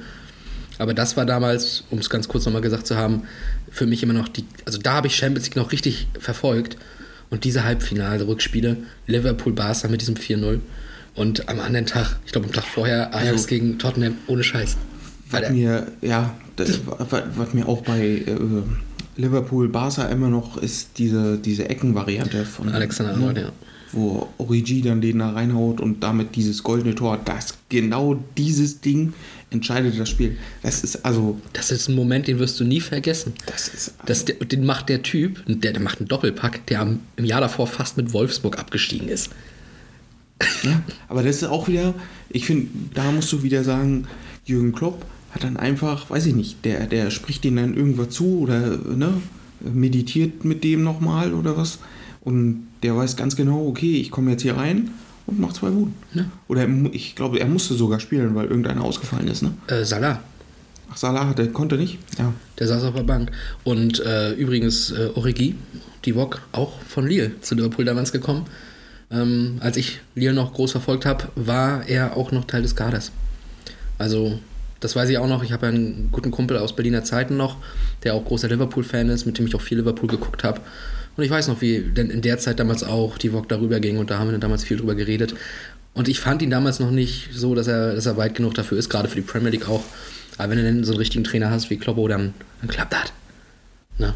Aber 0.78 0.94
das 0.94 1.18
war 1.18 1.26
damals, 1.26 1.84
um 1.90 2.00
es 2.00 2.10
ganz 2.10 2.28
kurz 2.28 2.46
nochmal 2.46 2.62
gesagt 2.62 2.88
zu 2.88 2.96
haben, 2.96 3.24
für 3.70 3.86
mich 3.86 4.04
immer 4.04 4.14
noch 4.14 4.30
die. 4.30 4.46
Also 4.66 4.78
da 4.78 4.94
habe 4.94 5.08
ich 5.08 5.16
Champions 5.16 5.48
League 5.48 5.56
noch 5.58 5.72
richtig 5.72 6.08
verfolgt. 6.20 6.78
Und 7.30 7.44
diese 7.44 7.64
Halbfinale-Rückspiele, 7.64 8.78
Liverpool-Barca 9.08 9.88
mit 9.88 10.02
diesem 10.02 10.16
4-0. 10.16 10.60
Und 11.16 11.50
am 11.50 11.60
anderen 11.60 11.86
Tag, 11.86 12.18
ich 12.26 12.32
glaube 12.32 12.48
am 12.48 12.54
Tag 12.54 12.66
vorher, 12.66 13.14
Ajax 13.14 13.32
Also- 13.32 13.48
gegen 13.48 13.80
Tottenham, 13.80 14.16
ohne 14.28 14.44
Scheiß. 14.44 14.78
Was 15.32 15.50
mir, 15.50 15.88
ja, 16.02 16.36
das, 16.56 16.82
was, 16.86 17.24
was 17.36 17.54
mir 17.54 17.68
auch 17.68 17.82
bei 17.82 18.00
äh, 18.00 18.36
Liverpool-Barca 19.18 20.04
immer 20.10 20.30
noch 20.30 20.58
ist 20.58 20.98
diese, 20.98 21.38
diese 21.38 21.70
Eckenvariante 21.70 22.46
von 22.46 22.70
Alexander 22.70 23.14
ne, 23.14 23.18
Arnold, 23.18 23.38
ja. 23.38 23.52
Wo 23.92 24.28
Origi 24.38 24.82
dann 24.82 25.00
den 25.02 25.20
da 25.20 25.32
reinhaut 25.32 25.80
und 25.80 26.04
damit 26.04 26.36
dieses 26.36 26.64
goldene 26.64 26.96
Tor, 26.96 27.20
das 27.24 27.56
genau 27.70 28.22
dieses 28.38 28.82
Ding 28.82 29.14
entscheidet 29.52 30.00
das 30.00 30.10
Spiel. 30.10 30.38
Das 30.62 30.84
ist 30.84 31.06
also, 31.06 31.40
Das 31.54 31.72
ist 31.72 31.88
ein 31.88 31.96
Moment, 31.96 32.28
den 32.28 32.40
wirst 32.40 32.60
du 32.60 32.64
nie 32.64 32.82
vergessen. 32.82 33.34
das 33.46 33.68
ist 33.68 33.94
Das, 34.06 34.26
der, 34.26 34.36
den 34.36 34.66
macht 34.66 34.90
der 34.90 35.04
Typ, 35.04 35.44
der, 35.48 35.74
der 35.74 35.82
macht 35.82 36.00
einen 36.00 36.08
Doppelpack, 36.08 36.66
der 36.68 36.98
im 37.16 37.26
Jahr 37.26 37.42
davor 37.42 37.68
fast 37.68 37.98
mit 37.98 38.14
Wolfsburg 38.14 38.60
abgestiegen 38.60 39.08
ist. 39.08 39.30
Ja, 40.64 40.82
aber 41.08 41.24
das 41.24 41.38
ist 41.38 41.44
auch 41.46 41.68
wieder, 41.68 41.94
ich 42.30 42.46
finde, 42.46 42.68
da 42.94 43.12
musst 43.12 43.32
du 43.32 43.44
wieder 43.44 43.64
sagen, 43.64 44.08
Jürgen 44.46 44.74
Klopp 44.74 45.06
hat 45.32 45.44
dann 45.44 45.58
einfach, 45.58 46.10
weiß 46.10 46.26
ich 46.26 46.36
nicht, 46.36 46.66
der, 46.66 46.88
der 46.88 47.10
spricht 47.10 47.44
denen 47.44 47.58
dann 47.58 47.78
irgendwas 47.78 48.10
zu 48.10 48.40
oder 48.40 48.78
ne, 48.78 49.22
meditiert 49.62 50.44
mit 50.44 50.64
dem 50.64 50.84
nochmal 50.84 51.34
oder 51.34 51.56
was. 51.58 51.80
Und 52.22 52.68
der 52.84 52.96
weiß 52.96 53.16
ganz 53.16 53.36
genau, 53.36 53.68
okay, 53.68 53.98
ich 53.98 54.12
komme 54.12 54.32
jetzt 54.32 54.42
hier 54.42 54.58
rein 54.58 54.92
und 55.28 55.40
mache 55.40 55.54
zwei 55.54 55.70
Buden. 55.70 55.96
Ja. 56.14 56.26
Oder 56.48 56.62
er 56.62 56.70
ich 56.94 57.16
glaube, 57.16 57.40
er 57.40 57.48
musste 57.48 57.74
sogar 57.74 58.00
spielen, 58.00 58.36
weil 58.36 58.48
irgendeiner 58.48 58.84
ausgefallen 58.84 59.28
ist. 59.28 59.42
Ne? 59.42 59.54
Äh, 59.68 59.84
Salah, 59.84 60.22
Ach, 60.92 60.98
Salah 60.98 61.28
hatte, 61.28 61.48
konnte 61.50 61.78
nicht? 61.78 61.98
Ja. 62.18 62.34
der 62.60 62.68
saß 62.68 62.84
auf 62.84 62.96
der 62.96 63.04
Bank. 63.04 63.32
Und 63.64 64.00
äh, 64.06 64.34
übrigens 64.34 64.92
äh, 64.92 65.10
Origi, 65.16 65.56
Divok, 66.06 66.42
auch 66.52 66.80
von 66.88 67.08
Lille 67.08 67.40
zu 67.42 67.56
Liverpool 67.56 67.86
damals 67.86 68.12
gekommen. 68.12 68.46
Ähm, 69.12 69.58
als 69.60 69.78
ich 69.78 70.00
Lille 70.16 70.34
noch 70.34 70.54
groß 70.54 70.72
verfolgt 70.72 71.06
habe, 71.06 71.30
war 71.36 71.88
er 71.88 72.18
auch 72.18 72.32
noch 72.32 72.46
Teil 72.46 72.62
des 72.62 72.76
Kaders. 72.76 73.12
Also, 73.98 74.40
das 74.80 74.96
weiß 74.96 75.10
ich 75.10 75.18
auch 75.18 75.28
noch. 75.28 75.44
Ich 75.44 75.52
habe 75.52 75.68
ja 75.68 75.72
einen 75.72 76.10
guten 76.12 76.32
Kumpel 76.32 76.58
aus 76.58 76.76
Berliner 76.76 77.04
Zeiten 77.04 77.38
noch, 77.38 77.58
der 78.04 78.14
auch 78.14 78.26
großer 78.26 78.48
Liverpool-Fan 78.48 79.10
ist, 79.10 79.26
mit 79.26 79.38
dem 79.38 79.48
ich 79.48 79.56
auch 79.56 79.62
viel 79.62 79.78
Liverpool 79.78 80.10
geguckt 80.10 80.44
habe. 80.44 80.62
Und 81.18 81.24
ich 81.24 81.30
weiß 81.30 81.48
noch, 81.48 81.62
wie 81.62 81.80
denn 81.80 82.10
in 82.10 82.22
der 82.22 82.38
Zeit 82.40 82.60
damals 82.60 82.84
auch 82.84 83.18
die 83.18 83.30
VOG 83.30 83.48
darüber 83.48 83.80
ging 83.80 83.98
und 83.98 84.10
da 84.10 84.20
haben 84.20 84.28
wir 84.28 84.32
dann 84.34 84.42
damals 84.42 84.64
viel 84.64 84.78
drüber 84.78 84.96
geredet. 84.96 85.36
Und 85.94 86.10
ich 86.10 86.20
fand 86.20 86.42
ihn 86.42 86.50
damals 86.50 86.80
noch 86.80 86.92
nicht 86.92 87.30
so, 87.32 87.56
dass 87.56 87.68
er, 87.68 87.96
dass 87.96 88.06
er 88.06 88.18
weit 88.18 88.36
genug 88.36 88.54
dafür 88.54 88.78
ist, 88.78 88.90
gerade 88.90 89.08
für 89.08 89.16
die 89.16 89.22
Premier 89.22 89.50
League 89.50 89.70
auch. 89.70 89.84
Aber 90.38 90.50
wenn 90.50 90.58
du 90.58 90.64
dann 90.66 90.84
so 90.84 90.92
einen 90.92 91.00
richtigen 91.00 91.24
Trainer 91.24 91.50
hast 91.50 91.70
wie 91.70 91.78
Kloppo, 91.78 92.08
dann, 92.10 92.34
dann 92.60 92.70
klappt 92.70 92.94
das. 92.94 93.14
Ne? 93.98 94.14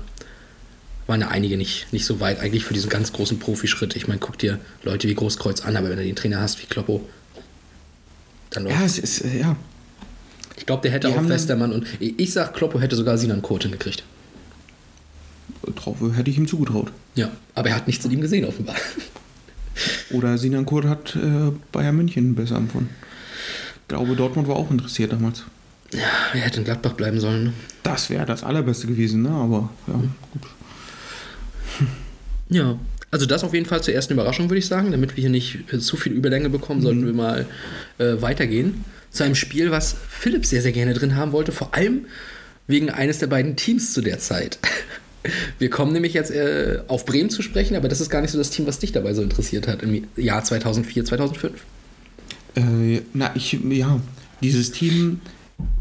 Waren 1.07 1.21
ja 1.21 1.29
einige 1.29 1.55
nicht, 1.57 1.91
nicht 1.93 2.05
so 2.05 2.19
weit 2.19 2.41
eigentlich 2.41 2.65
für 2.65 2.73
diesen 2.73 2.89
ganz 2.89 3.13
großen 3.13 3.39
Profischritt. 3.39 3.95
Ich 3.95 4.09
meine, 4.09 4.19
guck 4.19 4.37
dir 4.37 4.59
Leute 4.83 5.07
wie 5.07 5.15
Großkreuz 5.15 5.61
an, 5.61 5.77
aber 5.77 5.89
wenn 5.89 5.97
du 5.97 6.03
den 6.03 6.17
Trainer 6.17 6.41
hast 6.41 6.61
wie 6.61 6.65
Kloppo, 6.65 7.07
dann 8.49 8.65
läuft 8.65 8.75
Ja, 8.75 8.85
es 8.85 8.99
ist, 8.99 9.21
äh, 9.21 9.39
ja. 9.39 9.55
Ich 10.57 10.65
glaube, 10.65 10.81
der 10.81 10.91
hätte 10.91 11.07
Die 11.07 11.13
auch 11.13 11.29
Westermann 11.29 11.71
und 11.71 11.87
ich 12.01 12.33
sag, 12.33 12.53
Kloppo 12.53 12.81
hätte 12.81 12.97
sogar 12.97 13.17
Sinan 13.17 13.41
Kurt 13.41 13.63
hingekriegt. 13.63 14.03
Drauf 15.75 15.97
hätte 16.15 16.29
ich 16.29 16.37
ihm 16.37 16.47
zugetraut. 16.47 16.91
Ja, 17.15 17.31
aber 17.55 17.69
er 17.69 17.75
hat 17.75 17.87
nichts 17.87 18.05
in 18.05 18.11
ihm 18.11 18.21
gesehen, 18.21 18.45
offenbar. 18.45 18.75
Oder 20.11 20.37
Sinan 20.37 20.65
Kurt 20.65 20.85
hat 20.85 21.15
äh, 21.15 21.51
Bayern 21.71 21.95
München 21.95 22.35
besser 22.35 22.57
empfunden. 22.57 22.89
Ich 23.81 23.87
glaube, 23.87 24.15
Dortmund 24.15 24.47
war 24.47 24.55
auch 24.55 24.71
interessiert 24.71 25.13
damals. 25.13 25.43
Ja, 25.93 25.99
er 26.33 26.41
hätte 26.41 26.59
in 26.59 26.65
Gladbach 26.65 26.93
bleiben 26.93 27.19
sollen. 27.19 27.45
Ne? 27.45 27.53
Das 27.83 28.09
wäre 28.09 28.25
das 28.25 28.43
Allerbeste 28.43 28.87
gewesen, 28.87 29.23
ne? 29.23 29.29
Aber 29.29 29.69
ja, 29.87 29.93
gut. 29.93 30.43
Ja, 32.49 32.79
also 33.11 33.25
das 33.25 33.43
auf 33.43 33.53
jeden 33.53 33.65
Fall 33.65 33.81
zur 33.81 33.93
ersten 33.93 34.13
Überraschung, 34.13 34.49
würde 34.49 34.59
ich 34.59 34.67
sagen. 34.67 34.91
Damit 34.91 35.15
wir 35.15 35.21
hier 35.21 35.29
nicht 35.29 35.73
äh, 35.73 35.79
zu 35.79 35.97
viel 35.97 36.11
Überlänge 36.11 36.49
bekommen, 36.49 36.81
sollten 36.81 37.05
wir 37.05 37.13
mal 37.13 37.47
äh, 37.97 38.21
weitergehen. 38.21 38.85
Zu 39.09 39.23
einem 39.23 39.35
Spiel, 39.35 39.71
was 39.71 39.95
Philipp 40.07 40.45
sehr, 40.45 40.61
sehr 40.61 40.71
gerne 40.71 40.93
drin 40.93 41.15
haben 41.15 41.31
wollte. 41.31 41.51
Vor 41.51 41.73
allem 41.73 42.05
wegen 42.67 42.91
eines 42.91 43.17
der 43.17 43.27
beiden 43.27 43.55
Teams 43.55 43.93
zu 43.93 44.01
der 44.01 44.19
Zeit. 44.19 44.59
Wir 45.57 45.69
kommen 45.69 45.91
nämlich 45.91 46.13
jetzt 46.13 46.31
äh, 46.31 46.81
auf 46.87 47.05
Bremen 47.05 47.29
zu 47.29 47.41
sprechen, 47.41 47.75
aber 47.75 47.89
das 47.89 47.99
ist 47.99 48.09
gar 48.09 48.21
nicht 48.21 48.31
so 48.31 48.37
das 48.37 48.49
Team, 48.49 48.65
was 48.67 48.79
dich 48.79 48.91
dabei 48.91 49.13
so 49.13 49.21
interessiert 49.21 49.67
hat 49.67 49.83
im 49.83 50.03
Jahr 50.15 50.43
2004, 50.43 51.05
2005. 51.05 51.65
Äh, 52.55 53.01
na, 53.13 53.35
ich, 53.35 53.59
ja, 53.69 53.99
dieses 54.41 54.71
Team 54.71 55.19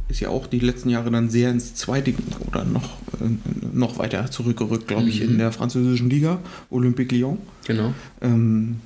ist 0.09 0.21
ja 0.21 0.31
auch 0.31 0.47
die 0.47 0.59
letzten 0.59 0.89
Jahre 0.89 1.11
dann 1.11 1.31
sehr 1.31 1.51
ins 1.51 1.75
zweite 1.75 2.15
oder 2.47 2.65
noch, 2.65 2.99
äh, 3.21 3.29
noch 3.73 3.99
weiter 3.99 4.31
zurückgerückt, 4.31 4.89
glaube 4.89 5.09
ich, 5.09 5.21
in 5.21 5.39
der 5.39 5.53
französischen 5.53 6.11
Liga, 6.11 6.41
Olympique 6.71 7.15
Lyon. 7.15 7.39
Genau. 7.67 7.95
Ähm, 8.21 8.77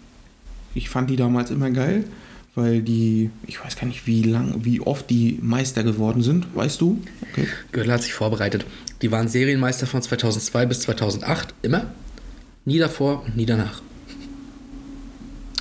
ich 0.74 0.88
fand 0.88 1.10
die 1.10 1.16
damals 1.16 1.50
immer 1.50 1.70
geil, 1.70 2.04
weil 2.54 2.82
die, 2.82 3.30
ich 3.46 3.64
weiß 3.64 3.76
gar 3.76 3.86
nicht, 3.86 4.06
wie 4.06 4.22
lang, 4.22 4.64
wie 4.64 4.80
oft 4.80 5.08
die 5.08 5.38
Meister 5.40 5.82
geworden 5.82 6.22
sind, 6.22 6.54
weißt 6.54 6.80
du? 6.80 7.00
Okay. 7.32 7.46
Gödel 7.72 7.92
hat 7.92 8.02
sich 8.02 8.12
vorbereitet. 8.12 8.66
Die 9.00 9.10
waren 9.10 9.28
Serienmeister 9.28 9.86
von 9.86 10.02
2002 10.02 10.66
bis 10.66 10.80
2008, 10.80 11.54
immer. 11.62 11.86
Nie 12.64 12.78
davor 12.78 13.24
und 13.24 13.36
nie 13.36 13.46
danach. 13.46 13.80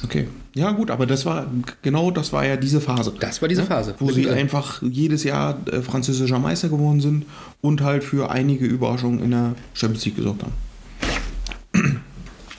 Okay. 0.04 0.27
Ja, 0.54 0.71
gut, 0.71 0.91
aber 0.91 1.06
das 1.06 1.25
war 1.25 1.49
genau 1.82 2.12
das 2.12 2.34
war 2.34 2.45
ja 2.45 2.58
diese 2.58 2.82
Phase. 2.82 3.13
Das 3.17 3.41
war 3.41 3.47
diese 3.47 3.63
Phase. 3.63 3.95
Wo 3.99 4.12
sie 4.12 4.30
einfach 4.30 4.82
jedes 4.82 5.23
Jahr 5.23 5.58
äh, 5.71 5.82
französischer 5.82 6.39
Meister 6.39 6.67
geworden 6.67 6.99
sind 6.99 7.25
und 7.62 7.82
halt 7.82 8.04
für 8.04 8.30
einige 8.30 8.65
Überraschungen 8.65 9.23
in 9.23 9.32
der 9.32 9.56
Champions 9.73 10.06
League 10.06 10.17
gesorgt 10.17 10.43
haben. 10.43 10.54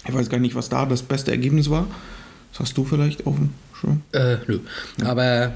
Ich 0.09 0.15
weiß 0.15 0.31
gar 0.31 0.41
nicht, 0.41 0.55
was 0.55 0.69
da 0.69 0.87
das 0.87 1.03
beste 1.03 1.31
Ergebnis 1.31 1.69
war. 1.69 1.87
Das 2.51 2.61
hast 2.61 2.79
du 2.79 2.85
vielleicht 2.85 3.27
auf 3.27 3.37
Schirm? 3.83 4.03
Äh, 4.13 4.37
nö. 4.47 4.61
Aber 5.05 5.53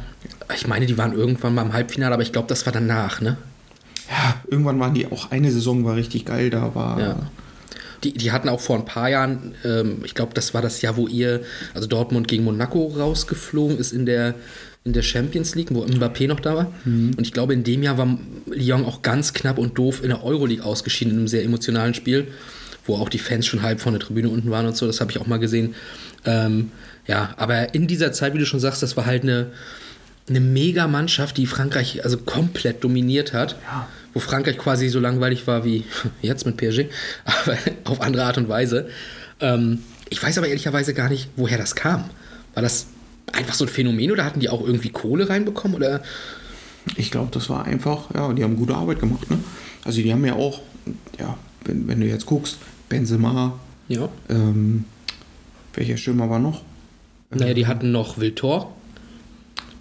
ich 0.54 0.66
meine, 0.66 0.86
die 0.86 0.98
waren 0.98 1.12
irgendwann 1.12 1.54
mal 1.54 1.62
im 1.62 1.72
Halbfinale, 1.72 2.12
aber 2.12 2.22
ich 2.22 2.32
glaube, 2.32 2.48
das 2.48 2.66
war 2.66 2.72
danach, 2.72 3.20
ne? 3.20 3.36
Ja, 4.08 4.40
irgendwann 4.48 4.78
waren 4.78 4.94
die 4.94 5.06
auch 5.06 5.30
eine 5.30 5.50
Saison 5.50 5.84
war 5.84 5.96
richtig 5.96 6.26
geil. 6.26 6.50
Da 6.50 6.74
war 6.74 7.00
Ja. 7.00 7.30
Die, 8.04 8.12
die 8.12 8.30
hatten 8.30 8.50
auch 8.50 8.60
vor 8.60 8.76
ein 8.76 8.84
paar 8.84 9.08
Jahren, 9.08 9.54
ähm, 9.64 10.02
ich 10.04 10.14
glaube, 10.14 10.34
das 10.34 10.52
war 10.52 10.60
das 10.60 10.82
Jahr, 10.82 10.98
wo 10.98 11.08
ihr, 11.08 11.40
also 11.72 11.88
Dortmund 11.88 12.28
gegen 12.28 12.44
Monaco 12.44 12.88
rausgeflogen 12.88 13.78
ist 13.78 13.92
in 13.92 14.04
der, 14.04 14.34
in 14.84 14.92
der 14.92 15.02
Champions 15.02 15.54
League, 15.54 15.74
wo 15.74 15.82
Mbappé 15.82 16.28
noch 16.28 16.38
da 16.38 16.54
war. 16.54 16.72
Und 16.84 17.22
ich 17.22 17.32
glaube, 17.32 17.54
in 17.54 17.64
dem 17.64 17.82
Jahr 17.82 17.96
war 17.96 18.18
Lyon 18.46 18.84
auch 18.84 19.00
ganz 19.00 19.32
knapp 19.32 19.56
und 19.56 19.78
doof 19.78 20.02
in 20.02 20.10
der 20.10 20.22
Euroleague 20.22 20.64
ausgeschieden, 20.64 21.14
in 21.14 21.18
einem 21.20 21.28
sehr 21.28 21.42
emotionalen 21.42 21.94
Spiel, 21.94 22.28
wo 22.84 22.96
auch 22.96 23.08
die 23.08 23.18
Fans 23.18 23.46
schon 23.46 23.62
halb 23.62 23.80
von 23.80 23.94
der 23.94 24.00
Tribüne 24.00 24.28
unten 24.28 24.50
waren 24.50 24.66
und 24.66 24.76
so. 24.76 24.86
Das 24.86 25.00
habe 25.00 25.10
ich 25.10 25.18
auch 25.18 25.26
mal 25.26 25.38
gesehen. 25.38 25.74
Ähm, 26.26 26.70
ja, 27.06 27.34
aber 27.36 27.74
in 27.74 27.86
dieser 27.86 28.12
Zeit, 28.12 28.34
wie 28.34 28.38
du 28.38 28.46
schon 28.46 28.60
sagst, 28.60 28.82
das 28.82 28.96
war 28.96 29.06
halt 29.06 29.22
eine, 29.22 29.52
eine 30.28 30.40
mega 30.40 30.88
Mannschaft, 30.88 31.36
die 31.36 31.46
Frankreich 31.46 32.04
also 32.04 32.18
komplett 32.18 32.82
dominiert 32.82 33.32
hat. 33.32 33.56
Wo 34.12 34.20
Frankreich 34.20 34.58
quasi 34.58 34.88
so 34.88 34.98
langweilig 34.98 35.46
war 35.46 35.64
wie 35.64 35.84
jetzt 36.22 36.46
mit 36.46 36.56
PSG, 36.56 36.86
aber 37.24 37.58
auf 37.84 38.00
andere 38.00 38.24
Art 38.24 38.38
und 38.38 38.48
Weise. 38.48 38.88
Ähm, 39.40 39.80
ich 40.08 40.22
weiß 40.22 40.38
aber 40.38 40.48
ehrlicherweise 40.48 40.94
gar 40.94 41.08
nicht, 41.08 41.28
woher 41.36 41.58
das 41.58 41.74
kam. 41.74 42.10
War 42.54 42.62
das 42.62 42.86
einfach 43.32 43.54
so 43.54 43.64
ein 43.64 43.68
Phänomen 43.68 44.10
oder 44.10 44.24
hatten 44.24 44.40
die 44.40 44.48
auch 44.48 44.64
irgendwie 44.64 44.90
Kohle 44.90 45.28
reinbekommen? 45.28 45.76
Oder 45.76 46.02
Ich 46.96 47.10
glaube, 47.10 47.30
das 47.32 47.50
war 47.50 47.64
einfach, 47.64 48.14
ja, 48.14 48.32
die 48.32 48.42
haben 48.42 48.56
gute 48.56 48.74
Arbeit 48.74 49.00
gemacht. 49.00 49.30
Ne? 49.30 49.38
Also 49.84 50.00
die 50.00 50.12
haben 50.12 50.24
ja 50.24 50.34
auch, 50.34 50.62
ja, 51.18 51.36
wenn, 51.64 51.86
wenn 51.88 52.00
du 52.00 52.06
jetzt 52.06 52.26
guckst, 52.26 52.58
Benzema, 52.88 53.58
ja? 53.88 54.08
ähm, 54.28 54.84
welcher 55.74 55.96
Stürmer 55.96 56.30
war 56.30 56.38
noch? 56.38 56.62
Naja, 57.36 57.54
die 57.54 57.66
hatten 57.66 57.92
noch 57.92 58.18
Wiltor 58.18 58.74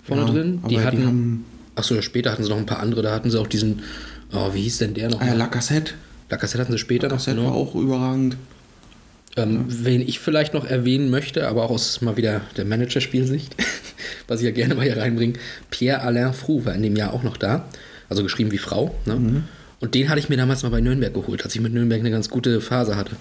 vorne 0.04 0.24
Ja, 0.24 0.30
drin. 0.30 0.54
Die 0.58 0.60
aber 0.60 0.70
die 0.70 0.80
hatten. 0.82 1.06
haben- 1.08 1.46
Achso, 1.76 2.02
später 2.02 2.32
hatten 2.32 2.44
sie 2.44 2.50
noch 2.50 2.58
ein 2.58 2.66
paar 2.66 2.80
andere. 2.80 3.02
Da 3.02 3.12
hatten 3.14 3.30
sie 3.30 3.40
auch 3.40 3.48
diesen. 3.48 3.82
Oh, 4.32 4.54
wie 4.54 4.62
hieß 4.62 4.78
denn 4.80 4.94
der 4.94 5.10
noch? 5.10 5.22
Ah, 5.22 5.28
ja, 5.28 5.34
Lacazette. 5.34 5.94
Lacazette 6.30 6.62
hatten 6.62 6.72
sie 6.72 6.78
später 6.80 7.08
noch. 7.08 7.14
Lacazette 7.16 7.38
genau. 7.38 7.50
war 7.50 7.56
auch 7.56 7.76
überragend. 7.76 8.38
Ähm, 9.38 9.66
Wen 9.68 10.00
ich 10.02 10.20
vielleicht 10.20 10.54
noch 10.54 10.66
erwähnen 10.66 11.10
möchte, 11.10 11.48
aber 11.50 11.64
auch 11.64 11.70
aus 11.72 12.00
mal 12.02 12.16
wieder 12.16 12.40
der 12.56 12.64
Managerspielsicht, 12.64 13.54
was 14.30 14.40
ich 14.40 14.46
ja 14.46 14.52
gerne 14.52 14.76
mal 14.76 14.84
hier 14.86 14.96
reinbringe, 14.96 15.34
Pierre-Alain 15.72 16.34
Froux 16.34 16.64
war 16.64 16.74
in 16.74 16.82
dem 16.84 16.96
Jahr 16.96 17.12
auch 17.14 17.22
noch 17.24 17.36
da, 17.36 17.66
also 18.08 18.24
geschrieben 18.24 18.52
wie 18.54 18.58
Frau. 18.58 18.96
Ne? 19.06 19.44
Und 19.82 19.94
den 19.94 20.08
hatte 20.08 20.20
ich 20.20 20.30
mir 20.30 20.38
damals 20.38 20.64
mal 20.64 20.70
bei 20.70 20.80
Nürnberg 20.80 21.14
geholt, 21.14 21.44
als 21.44 21.54
ich 21.54 21.60
mit 21.60 21.74
Nürnberg 21.74 22.00
eine 22.00 22.12
ganz 22.12 22.30
gute 22.30 22.62
Phase 22.62 22.96
hatte. 22.96 23.18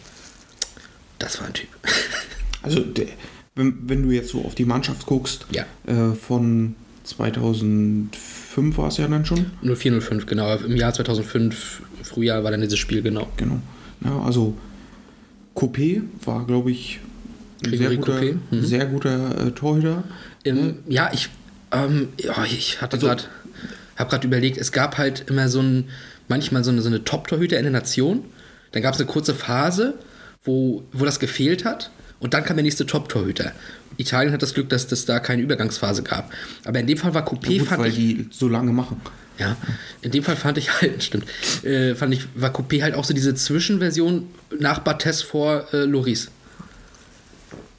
Das 1.19 1.41
war 1.41 1.49
ein 1.49 1.53
Typ. 1.55 1.69
Also, 2.63 2.81
der, 2.81 3.05
wenn, 3.55 3.89
wenn 3.89 4.03
du 4.03 4.11
jetzt 4.11 4.31
so 4.31 4.45
auf 4.45 4.55
die 4.55 4.65
Mannschaft 4.65 5.07
guckst, 5.07 5.47
Ja. 5.53 5.65
äh, 5.87 6.15
von 6.15 6.75
2005 7.05 8.79
war 8.79 8.89
es 8.89 8.97
ja 8.97 9.07
dann 9.09 9.25
schon. 9.25 9.47
0405, 9.63 10.27
genau. 10.27 10.55
Im 10.57 10.77
Jahr 10.77 10.93
2005, 10.93 11.83
Frühjahr, 12.03 12.45
war 12.45 12.51
dann 12.51 12.61
dieses 12.61 12.79
Spiel, 12.79 13.03
genau. 13.03 13.29
Genau. 13.37 13.61
Ja, 14.05 14.21
also, 14.23 14.55
Coupé 15.55 16.03
war, 16.25 16.47
glaube 16.47 16.71
ich, 16.71 17.01
ein 17.65 17.77
sehr 17.77 17.97
guter, 17.97 18.21
mhm. 18.23 18.63
sehr 18.65 18.87
guter 18.87 19.47
äh, 19.47 19.51
Torhüter. 19.53 20.05
Im, 20.43 20.79
ja, 20.89 21.11
ich, 21.13 21.29
ähm, 21.73 22.09
ja, 22.19 22.45
ich 22.45 22.83
hatte 22.83 22.97
Also- 22.97 23.07
gerade, 23.07 23.23
habe 23.97 24.11
gerade 24.11 24.27
überlegt, 24.27 24.59
es 24.59 24.73
gab 24.73 24.99
halt 24.99 25.25
immer 25.31 25.49
so 25.49 25.61
ein, 25.61 25.85
manchmal 26.29 26.65
so 26.65 26.71
eine, 26.71 26.83
so 26.83 26.89
eine 26.89 27.05
Top-Torhüter 27.05 27.57
in 27.57 27.63
der 27.65 27.73
Nation. 27.73 28.25
Dann 28.73 28.83
gab 28.83 28.95
es 28.95 29.01
eine 29.01 29.09
kurze 29.09 29.35
Phase, 29.35 29.95
wo, 30.43 30.83
wo 30.93 31.05
das 31.05 31.21
gefehlt 31.21 31.65
hat. 31.65 31.91
Und 32.21 32.35
dann 32.35 32.45
kam 32.45 32.57
der 32.57 32.63
nächste 32.65 32.87
Top-Torhüter. 32.87 33.53
Italien 33.97 34.33
hat 34.33 34.43
das 34.43 34.55
Glück, 34.55 34.69
dass 34.71 34.91
es 34.91 35.05
da 35.05 35.19
keine 35.21 35.43
Übergangsphase 35.43 36.03
gab. 36.03 36.33
Aber 36.65 36.81
in 36.81 36.87
dem 36.87 36.99
Fall 36.99 37.15
war 37.15 37.27
Coupé, 37.27 37.59
Gut, 37.59 37.69
fand 37.69 37.83
weil 37.83 37.91
ich. 37.91 37.97
die 37.97 38.27
so 38.31 38.49
lange 38.49 38.73
machen. 38.73 39.01
Ja, 39.39 39.57
in 40.03 40.11
dem 40.13 40.23
Fall 40.23 40.37
fand 40.37 40.59
ich 40.59 40.81
halt, 40.81 41.03
stimmt, 41.03 41.27
äh, 41.65 41.95
fand 41.95 42.15
ich, 42.15 42.27
war 42.35 42.51
Coupé 42.55 42.83
halt 42.83 42.95
auch 42.95 43.05
so 43.05 43.13
diese 43.15 43.35
Zwischenversion 43.35 44.29
nach 44.59 44.79
Barthez 44.81 45.23
vor 45.23 45.67
äh, 45.73 45.85
Loris. 45.85 46.31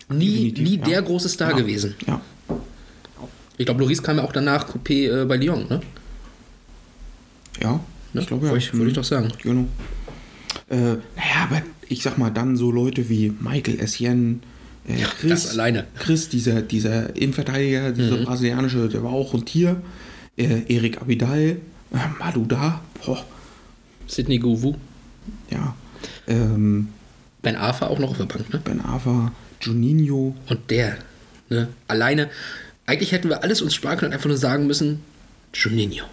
Nie, 0.10 0.52
Definitiv, 0.52 0.64
nie 0.70 0.78
ja. 0.80 0.86
der 0.86 1.02
große 1.02 1.30
Star 1.30 1.52
Ja. 1.52 1.58
gewesen. 1.58 1.96
Ja. 2.06 2.22
Ich 3.58 3.66
glaube, 3.66 3.80
Loris 3.82 4.04
kam 4.04 4.18
ja 4.18 4.24
auch 4.24 4.34
danach 4.34 4.68
Coupé 4.70 5.22
äh, 5.22 5.26
bei 5.26 5.38
Lyon, 5.38 5.68
ne? 5.70 5.82
Ja, 7.62 7.80
Ne? 8.14 8.22
ich 8.22 8.28
glaube 8.28 8.46
ja. 8.46 8.52
Wollte 8.52 8.66
ich- 8.66 8.74
wollte 8.74 8.88
ich 8.90 8.94
doch 8.94 9.04
sagen. 9.04 9.32
Genau. 9.44 9.68
Äh, 10.70 10.76
naja, 10.76 11.00
aber 11.50 11.62
ich 11.90 12.04
sag 12.04 12.18
mal, 12.18 12.30
dann 12.32 12.58
so 12.58 12.72
Leute 12.72 13.10
wie 13.10 13.34
Michael 13.40 13.80
Essien, 13.80 14.42
äh, 14.88 14.96
Chris, 15.20 15.30
Das 15.44 15.50
alleine. 15.52 15.84
Mhm. 15.84 16.00
Chris, 16.00 16.30
dieser, 16.30 16.62
dieser 16.62 17.16
Innenverteidiger, 17.16 17.92
dieser 17.92 18.18
brasilianische, 18.18 18.88
der 18.90 19.04
war 19.04 19.12
auch 19.12 19.34
ein 19.34 19.46
Tier. 19.46 19.82
Äh, 20.38 20.62
Erik 20.68 21.02
Abidal, 21.02 21.40
äh, 21.40 21.58
Maluda, 22.20 22.82
boah, 23.06 23.24
Sidney 24.08 24.38
Govou, 24.38 24.76
ja. 25.50 25.76
Ähm, 26.28 26.90
Ben 27.42 27.56
Arfa 27.56 27.88
auch 27.88 28.00
noch 28.00 28.12
auf 28.12 28.18
der 28.18 28.26
Bank, 28.26 28.52
ne? 28.52 28.60
Ben 28.64 28.82
Ava, 28.82 29.32
Juninho, 29.62 30.36
Und 30.50 30.72
der, 30.72 30.98
ne? 31.50 31.70
Alleine, 31.88 32.30
eigentlich 32.86 33.12
hätten 33.12 33.30
wir 33.30 33.44
alles 33.44 33.62
uns 33.62 33.74
sparen 33.74 33.98
können 33.98 34.12
und 34.12 34.16
einfach 34.16 34.28
nur 34.28 34.38
sagen 34.38 34.68
müssen, 34.68 35.02
Juninho. 35.54 36.06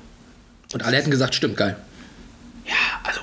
Und 0.73 0.83
alle 0.85 0.97
hätten 0.97 1.11
gesagt, 1.11 1.35
stimmt, 1.35 1.57
geil. 1.57 1.77
ja, 2.67 3.01
also 3.03 3.21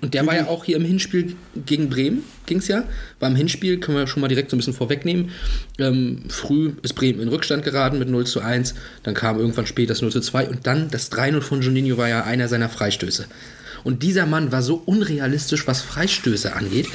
Und 0.00 0.14
der 0.14 0.26
war 0.26 0.34
ja 0.34 0.46
auch 0.46 0.64
hier 0.64 0.76
im 0.76 0.84
Hinspiel 0.84 1.36
gegen 1.66 1.90
Bremen, 1.90 2.24
ging 2.46 2.58
es 2.58 2.68
ja. 2.68 2.84
War 3.18 3.28
im 3.28 3.36
Hinspiel, 3.36 3.78
können 3.78 3.98
wir 3.98 4.06
schon 4.06 4.22
mal 4.22 4.28
direkt 4.28 4.50
so 4.50 4.56
ein 4.56 4.58
bisschen 4.58 4.72
vorwegnehmen. 4.72 5.30
Ähm, 5.78 6.22
früh 6.28 6.72
ist 6.82 6.94
Bremen 6.94 7.20
in 7.20 7.28
Rückstand 7.28 7.64
geraten 7.64 7.98
mit 7.98 8.08
0 8.08 8.26
zu 8.26 8.40
1. 8.40 8.74
Dann 9.02 9.14
kam 9.14 9.38
irgendwann 9.38 9.66
später 9.66 9.88
das 9.88 10.00
0 10.00 10.10
zu 10.10 10.20
2. 10.20 10.48
Und 10.48 10.66
dann 10.66 10.90
das 10.90 11.12
3-0 11.12 11.42
von 11.42 11.60
Juninho 11.60 11.98
war 11.98 12.08
ja 12.08 12.24
einer 12.24 12.48
seiner 12.48 12.70
Freistöße. 12.70 13.26
Und 13.84 14.02
dieser 14.02 14.26
Mann 14.26 14.52
war 14.52 14.62
so 14.62 14.82
unrealistisch, 14.84 15.66
was 15.66 15.82
Freistöße 15.82 16.54
angeht. 16.54 16.86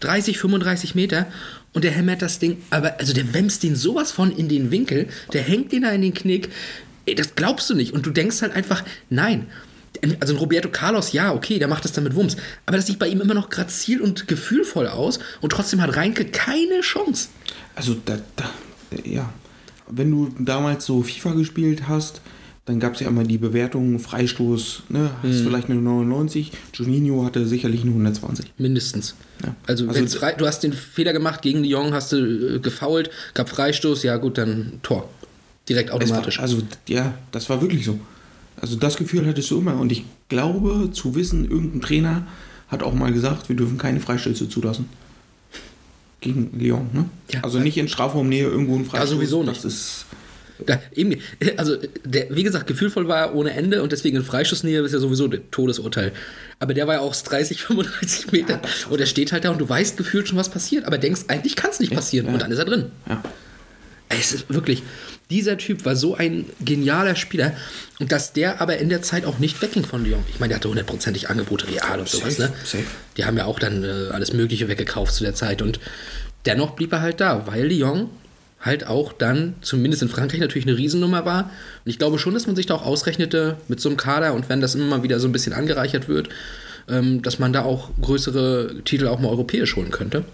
30, 0.00 0.38
35 0.38 0.94
Meter. 0.94 1.26
Und 1.72 1.84
der 1.84 1.92
hämmert 1.92 2.20
das 2.20 2.38
Ding, 2.38 2.58
aber 2.70 2.98
also 2.98 3.12
der 3.12 3.32
wämst 3.32 3.62
den 3.62 3.76
sowas 3.76 4.10
von 4.10 4.36
in 4.36 4.48
den 4.48 4.70
Winkel, 4.72 5.06
der 5.32 5.42
hängt 5.42 5.70
den 5.70 5.82
da 5.82 5.92
in 5.92 6.02
den 6.02 6.14
Knick. 6.14 6.48
Ey, 7.06 7.14
das 7.14 7.36
glaubst 7.36 7.70
du 7.70 7.74
nicht. 7.74 7.92
Und 7.92 8.06
du 8.06 8.10
denkst 8.10 8.42
halt 8.42 8.52
einfach, 8.52 8.84
nein, 9.08 9.46
also 10.20 10.34
ein 10.34 10.38
Roberto 10.38 10.68
Carlos, 10.70 11.12
ja, 11.12 11.32
okay, 11.32 11.58
der 11.58 11.68
macht 11.68 11.84
das 11.84 11.92
dann 11.92 12.04
mit 12.04 12.14
Wumms. 12.14 12.36
Aber 12.66 12.76
das 12.76 12.86
sieht 12.86 12.98
bei 12.98 13.08
ihm 13.08 13.20
immer 13.20 13.34
noch 13.34 13.50
grazil 13.50 14.00
und 14.00 14.26
gefühlvoll 14.28 14.86
aus 14.86 15.18
und 15.40 15.50
trotzdem 15.50 15.80
hat 15.82 15.96
Reinke 15.96 16.24
keine 16.26 16.80
Chance. 16.80 17.28
Also, 17.74 17.96
da, 18.04 18.18
da, 18.36 18.44
ja. 19.04 19.32
Wenn 19.88 20.10
du 20.10 20.32
damals 20.38 20.86
so 20.86 21.02
FIFA 21.02 21.32
gespielt 21.32 21.88
hast, 21.88 22.20
dann 22.66 22.78
gab 22.78 22.94
es 22.94 23.00
ja 23.00 23.08
immer 23.08 23.24
die 23.24 23.38
Bewertung, 23.38 23.98
Freistoß, 23.98 24.82
ne, 24.90 25.10
hast 25.22 25.40
Mhm. 25.40 25.44
vielleicht 25.44 25.70
eine 25.70 25.80
99, 25.80 26.52
Juninho 26.74 27.24
hatte 27.24 27.46
sicherlich 27.46 27.82
eine 27.82 27.90
120. 27.92 28.52
Mindestens. 28.58 29.16
Ja. 29.44 29.56
Also, 29.66 29.88
Also- 29.88 30.18
frei, 30.18 30.34
du 30.34 30.46
hast 30.46 30.60
den 30.62 30.72
Fehler 30.72 31.12
gemacht 31.12 31.42
gegen 31.42 31.64
Lyon, 31.64 31.92
hast 31.92 32.12
du 32.12 32.56
äh, 32.56 32.58
gefault, 32.60 33.10
gab 33.34 33.48
Freistoß, 33.48 34.02
ja 34.04 34.16
gut, 34.18 34.38
dann 34.38 34.74
Tor. 34.82 35.08
Direkt 35.68 35.88
Es 35.88 35.94
war, 35.94 36.02
automatisch. 36.02 36.38
also, 36.38 36.58
ja, 36.88 37.14
das 37.32 37.48
war 37.50 37.60
wirklich 37.60 37.84
so. 37.84 37.98
Also, 38.60 38.76
das 38.76 38.96
Gefühl 38.96 39.26
hattest 39.26 39.50
du 39.50 39.58
immer. 39.58 39.78
Und 39.78 39.92
ich 39.92 40.04
glaube, 40.28 40.90
zu 40.92 41.14
wissen, 41.14 41.50
irgendein 41.50 41.80
Trainer 41.80 42.26
hat 42.68 42.82
auch 42.82 42.94
mal 42.94 43.12
gesagt, 43.12 43.48
wir 43.48 43.56
dürfen 43.56 43.78
keine 43.78 44.00
Freistöße 44.00 44.48
zulassen. 44.48 44.88
Gegen 46.20 46.50
Lyon, 46.58 46.88
ne? 46.92 47.06
Ja. 47.32 47.40
also 47.42 47.58
nicht 47.58 47.78
in 47.78 47.88
Strafraumnähe 47.88 48.44
irgendwo 48.44 48.76
ein 48.76 48.84
Freistoß. 48.84 49.10
sowieso 49.10 49.42
nicht. 49.42 49.56
Das 49.56 49.64
ist, 49.64 50.04
Da, 50.66 50.78
eben, 50.94 51.16
also, 51.56 51.76
der, 52.04 52.34
wie 52.34 52.42
gesagt, 52.42 52.66
gefühlvoll 52.66 53.08
war 53.08 53.18
er 53.18 53.34
ohne 53.34 53.52
Ende 53.52 53.82
und 53.82 53.92
deswegen 53.92 54.16
in 54.16 54.22
Freischussnähe 54.22 54.80
ist 54.82 54.92
ja 54.92 54.98
sowieso 54.98 55.26
ein 55.26 55.40
Todesurteil. 55.50 56.12
Aber 56.58 56.74
der 56.74 56.86
war 56.86 56.94
ja 56.94 57.00
auch 57.00 57.10
aus 57.10 57.22
30, 57.22 57.62
35 57.62 58.32
Meter 58.32 58.60
und 58.90 59.00
er 59.00 59.06
steht 59.06 59.32
halt 59.32 59.44
da 59.44 59.50
und 59.50 59.60
du 59.60 59.68
weißt 59.68 59.96
gefühlt 59.96 60.28
schon, 60.28 60.38
was 60.38 60.50
passiert, 60.50 60.84
aber 60.84 60.98
denkst, 60.98 61.22
eigentlich 61.28 61.56
kann 61.56 61.70
es 61.70 61.80
nicht 61.80 61.94
passieren 61.94 62.26
ja. 62.26 62.32
und 62.34 62.42
dann 62.42 62.52
ist 62.52 62.58
er 62.58 62.66
drin. 62.66 62.86
ja. 63.08 63.22
Es 64.10 64.32
ist 64.32 64.52
wirklich, 64.52 64.82
dieser 65.30 65.56
Typ 65.56 65.84
war 65.84 65.96
so 65.96 66.14
ein 66.16 66.46
genialer 66.64 67.14
Spieler 67.14 67.52
und 68.00 68.12
dass 68.12 68.32
der 68.32 68.60
aber 68.60 68.78
in 68.78 68.88
der 68.88 69.02
Zeit 69.02 69.24
auch 69.24 69.38
nicht 69.38 69.62
wegging 69.62 69.84
von 69.84 70.04
Lyon. 70.04 70.24
Ich 70.28 70.40
meine, 70.40 70.50
der 70.50 70.56
hatte 70.56 70.68
hundertprozentig 70.68 71.30
Angebote 71.30 71.68
Real 71.68 72.00
und 72.00 72.08
sowas, 72.08 72.36
Safe, 72.36 72.50
ne? 72.50 72.56
safe. 72.64 72.84
Die 73.16 73.24
haben 73.24 73.36
ja 73.36 73.44
auch 73.44 73.58
dann 73.58 73.84
äh, 73.84 74.10
alles 74.12 74.32
Mögliche 74.32 74.68
weggekauft 74.68 75.14
zu 75.14 75.24
der 75.24 75.34
Zeit 75.34 75.62
und 75.62 75.78
dennoch 76.44 76.72
blieb 76.72 76.92
er 76.92 77.00
halt 77.00 77.20
da, 77.20 77.46
weil 77.46 77.66
Lyon 77.66 78.10
halt 78.60 78.86
auch 78.86 79.12
dann, 79.12 79.54
zumindest 79.62 80.02
in 80.02 80.08
Frankreich, 80.08 80.40
natürlich 80.40 80.66
eine 80.66 80.76
Riesennummer 80.76 81.24
war. 81.24 81.44
Und 81.84 81.90
ich 81.90 81.98
glaube 81.98 82.18
schon, 82.18 82.34
dass 82.34 82.46
man 82.46 82.56
sich 82.56 82.66
da 82.66 82.74
auch 82.74 82.84
ausrechnete 82.84 83.56
mit 83.68 83.80
so 83.80 83.88
einem 83.88 83.96
Kader 83.96 84.34
und 84.34 84.48
wenn 84.48 84.60
das 84.60 84.74
immer 84.74 84.84
mal 84.84 85.02
wieder 85.02 85.18
so 85.18 85.28
ein 85.28 85.32
bisschen 85.32 85.52
angereichert 85.52 86.08
wird, 86.08 86.28
ähm, 86.88 87.22
dass 87.22 87.38
man 87.38 87.52
da 87.52 87.62
auch 87.62 87.90
größere 88.00 88.82
Titel 88.84 89.06
auch 89.06 89.20
mal 89.20 89.28
europäisch 89.28 89.76
holen 89.76 89.90
könnte. 89.90 90.24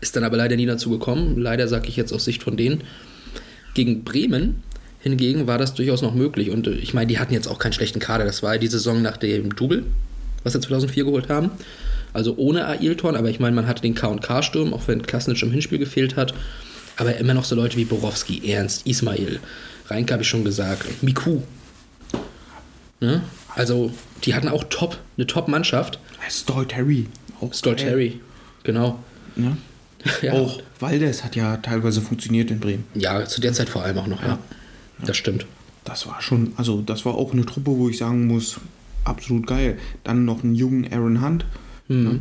Ist 0.00 0.16
dann 0.16 0.24
aber 0.24 0.36
leider 0.36 0.56
nie 0.56 0.66
dazu 0.66 0.90
gekommen. 0.90 1.38
Leider 1.38 1.68
sage 1.68 1.88
ich 1.88 1.96
jetzt 1.96 2.12
aus 2.12 2.24
Sicht 2.24 2.42
von 2.42 2.56
denen. 2.56 2.82
Gegen 3.74 4.04
Bremen 4.04 4.62
hingegen 5.00 5.46
war 5.46 5.58
das 5.58 5.74
durchaus 5.74 6.02
noch 6.02 6.14
möglich. 6.14 6.50
Und 6.50 6.66
äh, 6.66 6.72
ich 6.72 6.94
meine, 6.94 7.08
die 7.08 7.18
hatten 7.18 7.34
jetzt 7.34 7.48
auch 7.48 7.58
keinen 7.58 7.72
schlechten 7.72 7.98
Kader. 7.98 8.24
Das 8.24 8.42
war 8.42 8.54
ja 8.54 8.58
die 8.58 8.68
Saison 8.68 9.02
nach 9.02 9.16
dem 9.16 9.54
Double, 9.54 9.84
was 10.44 10.52
sie 10.54 10.60
2004 10.60 11.04
geholt 11.04 11.28
haben. 11.28 11.50
Also 12.12 12.36
ohne 12.36 12.66
Ailton, 12.66 13.16
aber 13.16 13.30
ich 13.30 13.40
meine, 13.40 13.56
man 13.56 13.66
hatte 13.66 13.82
den 13.82 13.94
K&K-Sturm, 13.94 14.74
auch 14.74 14.86
wenn 14.86 15.02
Klasnic 15.02 15.42
im 15.42 15.50
Hinspiel 15.50 15.78
gefehlt 15.78 16.16
hat. 16.16 16.34
Aber 16.96 17.16
immer 17.16 17.34
noch 17.34 17.44
so 17.44 17.54
Leute 17.54 17.76
wie 17.78 17.86
Borowski, 17.86 18.50
Ernst, 18.50 18.86
Ismail, 18.86 19.40
Reinke 19.88 20.12
habe 20.12 20.22
ich 20.22 20.28
schon 20.28 20.44
gesagt, 20.44 21.02
Miku. 21.02 21.40
Ne? 23.00 23.22
Also, 23.54 23.92
die 24.24 24.34
hatten 24.34 24.48
auch 24.48 24.64
top, 24.68 24.98
eine 25.16 25.26
Top-Mannschaft. 25.26 25.98
Stoll 26.28 26.66
Terry. 26.66 27.06
Stoll. 27.50 27.76
Terry, 27.76 28.20
genau. 28.62 29.02
Ne? 29.34 29.56
Ja. 30.22 30.32
Auch 30.32 30.60
Valdes 30.80 31.24
hat 31.24 31.36
ja 31.36 31.56
teilweise 31.58 32.00
funktioniert 32.00 32.50
in 32.50 32.60
Bremen. 32.60 32.84
Ja, 32.94 33.24
zu 33.24 33.40
der 33.40 33.52
Zeit 33.52 33.68
vor 33.68 33.82
allem 33.82 33.98
auch 33.98 34.06
noch, 34.06 34.22
ja. 34.22 34.38
Das 35.04 35.16
stimmt. 35.16 35.46
Das 35.84 36.06
war 36.06 36.22
schon, 36.22 36.52
also 36.56 36.80
das 36.80 37.04
war 37.04 37.14
auch 37.14 37.32
eine 37.32 37.44
Truppe, 37.44 37.72
wo 37.72 37.88
ich 37.88 37.98
sagen 37.98 38.26
muss, 38.26 38.60
absolut 39.04 39.46
geil. 39.46 39.78
Dann 40.04 40.24
noch 40.24 40.44
einen 40.44 40.54
jungen 40.54 40.92
Aaron 40.92 41.24
Hunt, 41.24 41.44
ne? 41.88 42.20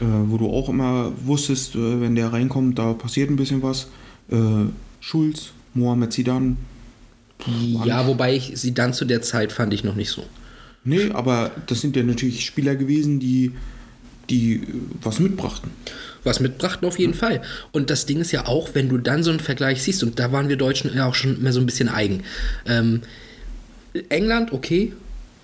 äh, 0.00 0.04
wo 0.04 0.36
du 0.36 0.50
auch 0.50 0.68
immer 0.68 1.12
wusstest, 1.24 1.74
äh, 1.74 2.00
wenn 2.00 2.14
der 2.14 2.32
reinkommt, 2.32 2.78
da 2.78 2.92
passiert 2.92 3.30
ein 3.30 3.36
bisschen 3.36 3.62
was. 3.62 3.88
Äh, 4.30 4.66
Schulz, 5.00 5.52
Mohamed 5.74 6.12
Zidane. 6.12 6.56
Ja, 7.84 8.06
wobei 8.06 8.36
ich 8.36 8.52
sie 8.54 8.72
dann 8.72 8.92
zu 8.94 9.04
der 9.04 9.22
Zeit 9.22 9.52
fand 9.52 9.74
ich 9.74 9.82
noch 9.82 9.96
nicht 9.96 10.10
so. 10.10 10.24
Nee, 10.84 11.10
aber 11.10 11.52
das 11.66 11.80
sind 11.80 11.96
ja 11.96 12.02
natürlich 12.02 12.44
Spieler 12.44 12.74
gewesen, 12.74 13.20
die, 13.20 13.52
die 14.30 14.54
äh, 14.54 14.66
was 15.02 15.18
mitbrachten. 15.20 15.70
Was 16.24 16.40
mitbrachten 16.40 16.86
auf 16.86 16.98
jeden 16.98 17.14
Fall. 17.14 17.42
Und 17.72 17.90
das 17.90 18.06
Ding 18.06 18.20
ist 18.20 18.30
ja 18.30 18.46
auch, 18.46 18.70
wenn 18.74 18.88
du 18.88 18.98
dann 18.98 19.22
so 19.22 19.30
einen 19.30 19.40
Vergleich 19.40 19.82
siehst, 19.82 20.02
und 20.02 20.18
da 20.18 20.30
waren 20.30 20.48
wir 20.48 20.56
Deutschen 20.56 20.94
ja 20.94 21.06
auch 21.06 21.14
schon 21.14 21.38
immer 21.38 21.52
so 21.52 21.60
ein 21.60 21.66
bisschen 21.66 21.88
eigen. 21.88 22.22
Ähm, 22.66 23.02
England, 24.08 24.52
okay. 24.52 24.92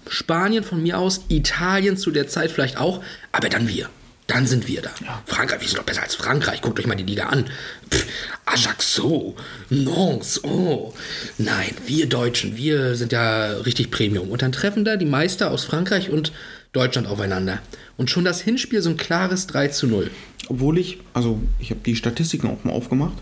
Spanien 0.08 0.64
von 0.64 0.82
mir 0.82 0.98
aus, 0.98 1.22
Italien 1.28 1.96
zu 1.96 2.10
der 2.10 2.28
Zeit 2.28 2.50
vielleicht 2.50 2.78
auch, 2.78 3.02
aber 3.32 3.48
dann 3.48 3.68
wir. 3.68 3.90
Dann 4.28 4.46
sind 4.46 4.68
wir 4.68 4.82
da. 4.82 4.90
Frankreich, 5.24 5.62
wir 5.62 5.68
sind 5.68 5.78
doch 5.78 5.84
besser 5.84 6.02
als 6.02 6.14
Frankreich. 6.14 6.60
Guckt 6.60 6.78
euch 6.78 6.86
mal 6.86 6.94
die 6.94 7.04
Liga 7.04 7.28
an. 7.28 7.46
Pff, 7.90 8.06
Ajaccio, 8.44 9.34
Nantes, 9.70 10.44
oh. 10.44 10.92
Nein, 11.38 11.70
wir 11.86 12.06
Deutschen, 12.06 12.54
wir 12.54 12.94
sind 12.94 13.12
ja 13.12 13.52
richtig 13.52 13.90
Premium. 13.90 14.28
Und 14.28 14.42
dann 14.42 14.52
treffen 14.52 14.84
da 14.84 14.96
die 14.96 15.06
Meister 15.06 15.50
aus 15.50 15.64
Frankreich 15.64 16.10
und 16.10 16.32
Deutschland 16.72 17.06
aufeinander. 17.08 17.60
Und 17.96 18.10
schon 18.10 18.24
das 18.24 18.40
Hinspiel 18.40 18.82
so 18.82 18.90
ein 18.90 18.96
klares 18.96 19.46
3 19.46 19.68
zu 19.68 19.86
0. 19.86 20.10
Obwohl 20.48 20.78
ich, 20.78 20.98
also 21.14 21.40
ich 21.58 21.70
habe 21.70 21.80
die 21.84 21.96
Statistiken 21.96 22.48
auch 22.48 22.64
mal 22.64 22.72
aufgemacht. 22.72 23.16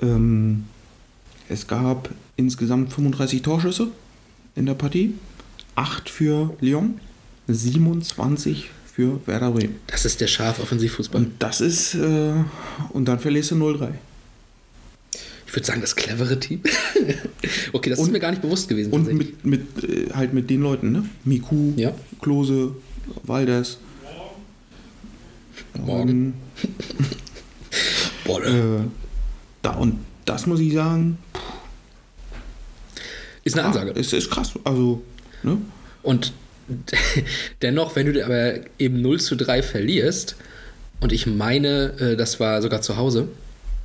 Ähm, 0.00 0.64
es 1.48 1.66
gab 1.66 2.10
insgesamt 2.36 2.92
35 2.92 3.42
Torschüsse 3.42 3.88
in 4.54 4.66
der 4.66 4.74
Partie. 4.74 5.14
8 5.74 6.08
für 6.08 6.56
Lyon, 6.60 7.00
27 7.48 8.70
für 8.92 9.20
Werder 9.26 9.50
Bremen. 9.50 9.76
Das 9.86 10.04
ist 10.04 10.20
der 10.20 10.26
scharf 10.26 10.58
Offensivfußball. 10.58 11.20
Und 11.20 11.34
das 11.38 11.60
ist, 11.60 11.94
äh, 11.94 12.32
und 12.90 13.06
dann 13.06 13.18
verlierst 13.18 13.50
du 13.50 13.56
0-3. 13.56 13.90
Ich 15.56 15.60
würde 15.60 15.66
sagen, 15.68 15.80
das 15.80 15.96
clevere 15.96 16.38
Team. 16.38 16.60
okay, 17.72 17.88
das 17.88 17.98
ist 17.98 18.04
Und- 18.04 18.12
mir 18.12 18.20
gar 18.20 18.28
nicht 18.30 18.42
bewusst 18.42 18.68
gewesen. 18.68 18.92
Und 18.92 19.10
mit, 19.10 19.42
mit, 19.46 19.62
äh, 19.84 20.12
halt 20.12 20.34
mit 20.34 20.50
den 20.50 20.60
Leuten, 20.60 20.92
ne? 20.92 21.08
Miku, 21.24 21.72
Ja. 21.76 21.94
Klose, 22.20 22.72
Valdes. 23.22 23.78
Morgen. 25.82 26.34
Boah, 28.26 28.44
Äh, 28.44 28.80
da, 29.62 29.70
und 29.76 29.98
das 30.26 30.46
muss 30.46 30.60
ich 30.60 30.74
sagen, 30.74 31.16
ist 33.42 33.56
eine 33.58 33.66
Ansage. 33.68 33.92
es 33.98 34.12
ist 34.12 34.30
krass. 34.30 34.52
Also, 34.64 35.02
ne? 35.42 35.56
Und 36.02 36.34
dennoch, 37.62 37.96
wenn 37.96 38.04
du 38.04 38.12
dir 38.12 38.26
aber 38.26 38.56
eben 38.78 39.00
0 39.00 39.20
zu 39.20 39.36
3 39.36 39.62
verlierst, 39.62 40.36
und 41.00 41.12
ich 41.12 41.26
meine, 41.26 41.94
äh, 41.98 42.16
das 42.16 42.40
war 42.40 42.60
sogar 42.60 42.82
zu 42.82 42.98
Hause, 42.98 43.28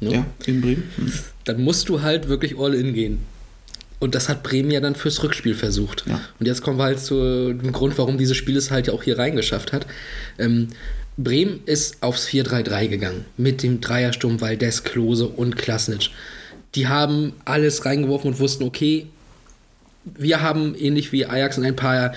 ne? 0.01 0.13
Ja, 0.13 0.25
in 0.45 0.61
Bremen. 0.61 0.83
Hm. 0.97 1.13
dann 1.45 1.61
musst 1.61 1.89
du 1.89 2.01
halt 2.01 2.27
wirklich 2.27 2.57
all 2.57 2.73
in 2.73 2.93
gehen. 2.93 3.19
Und 3.99 4.15
das 4.15 4.29
hat 4.29 4.41
Bremen 4.41 4.71
ja 4.71 4.79
dann 4.79 4.95
fürs 4.95 5.21
Rückspiel 5.21 5.53
versucht. 5.53 6.05
Ja. 6.07 6.19
Und 6.39 6.47
jetzt 6.47 6.63
kommen 6.63 6.79
wir 6.79 6.85
halt 6.85 6.99
zu 6.99 7.53
dem 7.53 7.71
Grund, 7.71 7.99
warum 7.99 8.17
dieses 8.17 8.35
Spiel 8.35 8.57
es 8.57 8.71
halt 8.71 8.87
ja 8.87 8.93
auch 8.93 9.03
hier 9.03 9.19
reingeschafft 9.19 9.71
hat. 9.73 9.85
Ähm, 10.39 10.69
Bremen 11.17 11.59
ist 11.67 12.01
aufs 12.01 12.27
4-3-3 12.27 12.87
gegangen. 12.87 13.25
Mit 13.37 13.61
dem 13.61 13.79
Dreiersturm 13.79 14.41
Valdez, 14.41 14.83
Klose 14.83 15.27
und 15.27 15.55
Klasnitsch. 15.55 16.09
Die 16.73 16.87
haben 16.87 17.33
alles 17.45 17.85
reingeworfen 17.85 18.31
und 18.31 18.39
wussten, 18.39 18.63
okay, 18.63 19.07
wir 20.03 20.41
haben 20.41 20.73
ähnlich 20.75 21.11
wie 21.11 21.27
Ajax 21.27 21.57
in 21.57 21.65
ein 21.65 21.75
paar, 21.75 22.13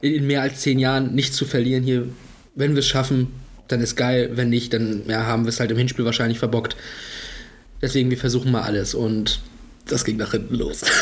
in 0.00 0.26
mehr 0.26 0.40
als 0.40 0.60
zehn 0.60 0.78
Jahren 0.78 1.14
nichts 1.14 1.36
zu 1.36 1.44
verlieren 1.44 1.82
hier. 1.82 2.08
Wenn 2.54 2.72
wir 2.72 2.80
es 2.80 2.86
schaffen, 2.86 3.28
dann 3.68 3.80
ist 3.80 3.96
geil. 3.96 4.30
Wenn 4.34 4.48
nicht, 4.48 4.72
dann 4.72 5.02
ja, 5.06 5.26
haben 5.26 5.44
wir 5.44 5.50
es 5.50 5.60
halt 5.60 5.70
im 5.70 5.76
Hinspiel 5.76 6.04
wahrscheinlich 6.04 6.38
verbockt. 6.38 6.76
Deswegen, 7.82 8.10
wir 8.10 8.18
versuchen 8.18 8.50
mal 8.50 8.62
alles. 8.62 8.94
Und 8.94 9.40
das 9.86 10.04
ging 10.04 10.16
nach 10.16 10.32
hinten 10.32 10.54
los. 10.56 10.82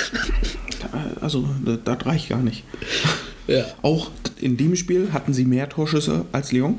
Also, 1.22 1.48
das, 1.64 2.04
reicht 2.04 2.28
gar 2.28 2.42
nicht. 2.42 2.62
ja. 3.46 3.64
Auch 3.80 4.10
in 4.38 4.58
dem 4.58 4.76
Spiel 4.76 5.12
hatten 5.14 5.32
sie 5.32 5.46
mehr 5.46 5.68
Torschüsse 5.70 6.26
als 6.30 6.52
Lyon. 6.52 6.78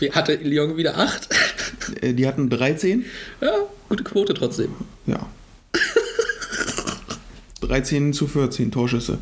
Wie 0.00 0.10
hatte 0.10 0.34
Lyon 0.34 0.76
wieder 0.76 0.98
acht? 0.98 1.28
Äh, 2.00 2.12
Die 2.14 2.26
hatten 2.26 2.50
13. 2.50 3.04
ja, 3.40 3.52
gute 3.88 4.02
Quote 4.02 4.34
trotzdem. 4.34 4.74
Ja. 5.06 5.28
13 7.60 8.12
zu 8.12 8.26
14 8.26 8.72
Torschüsse. 8.72 9.18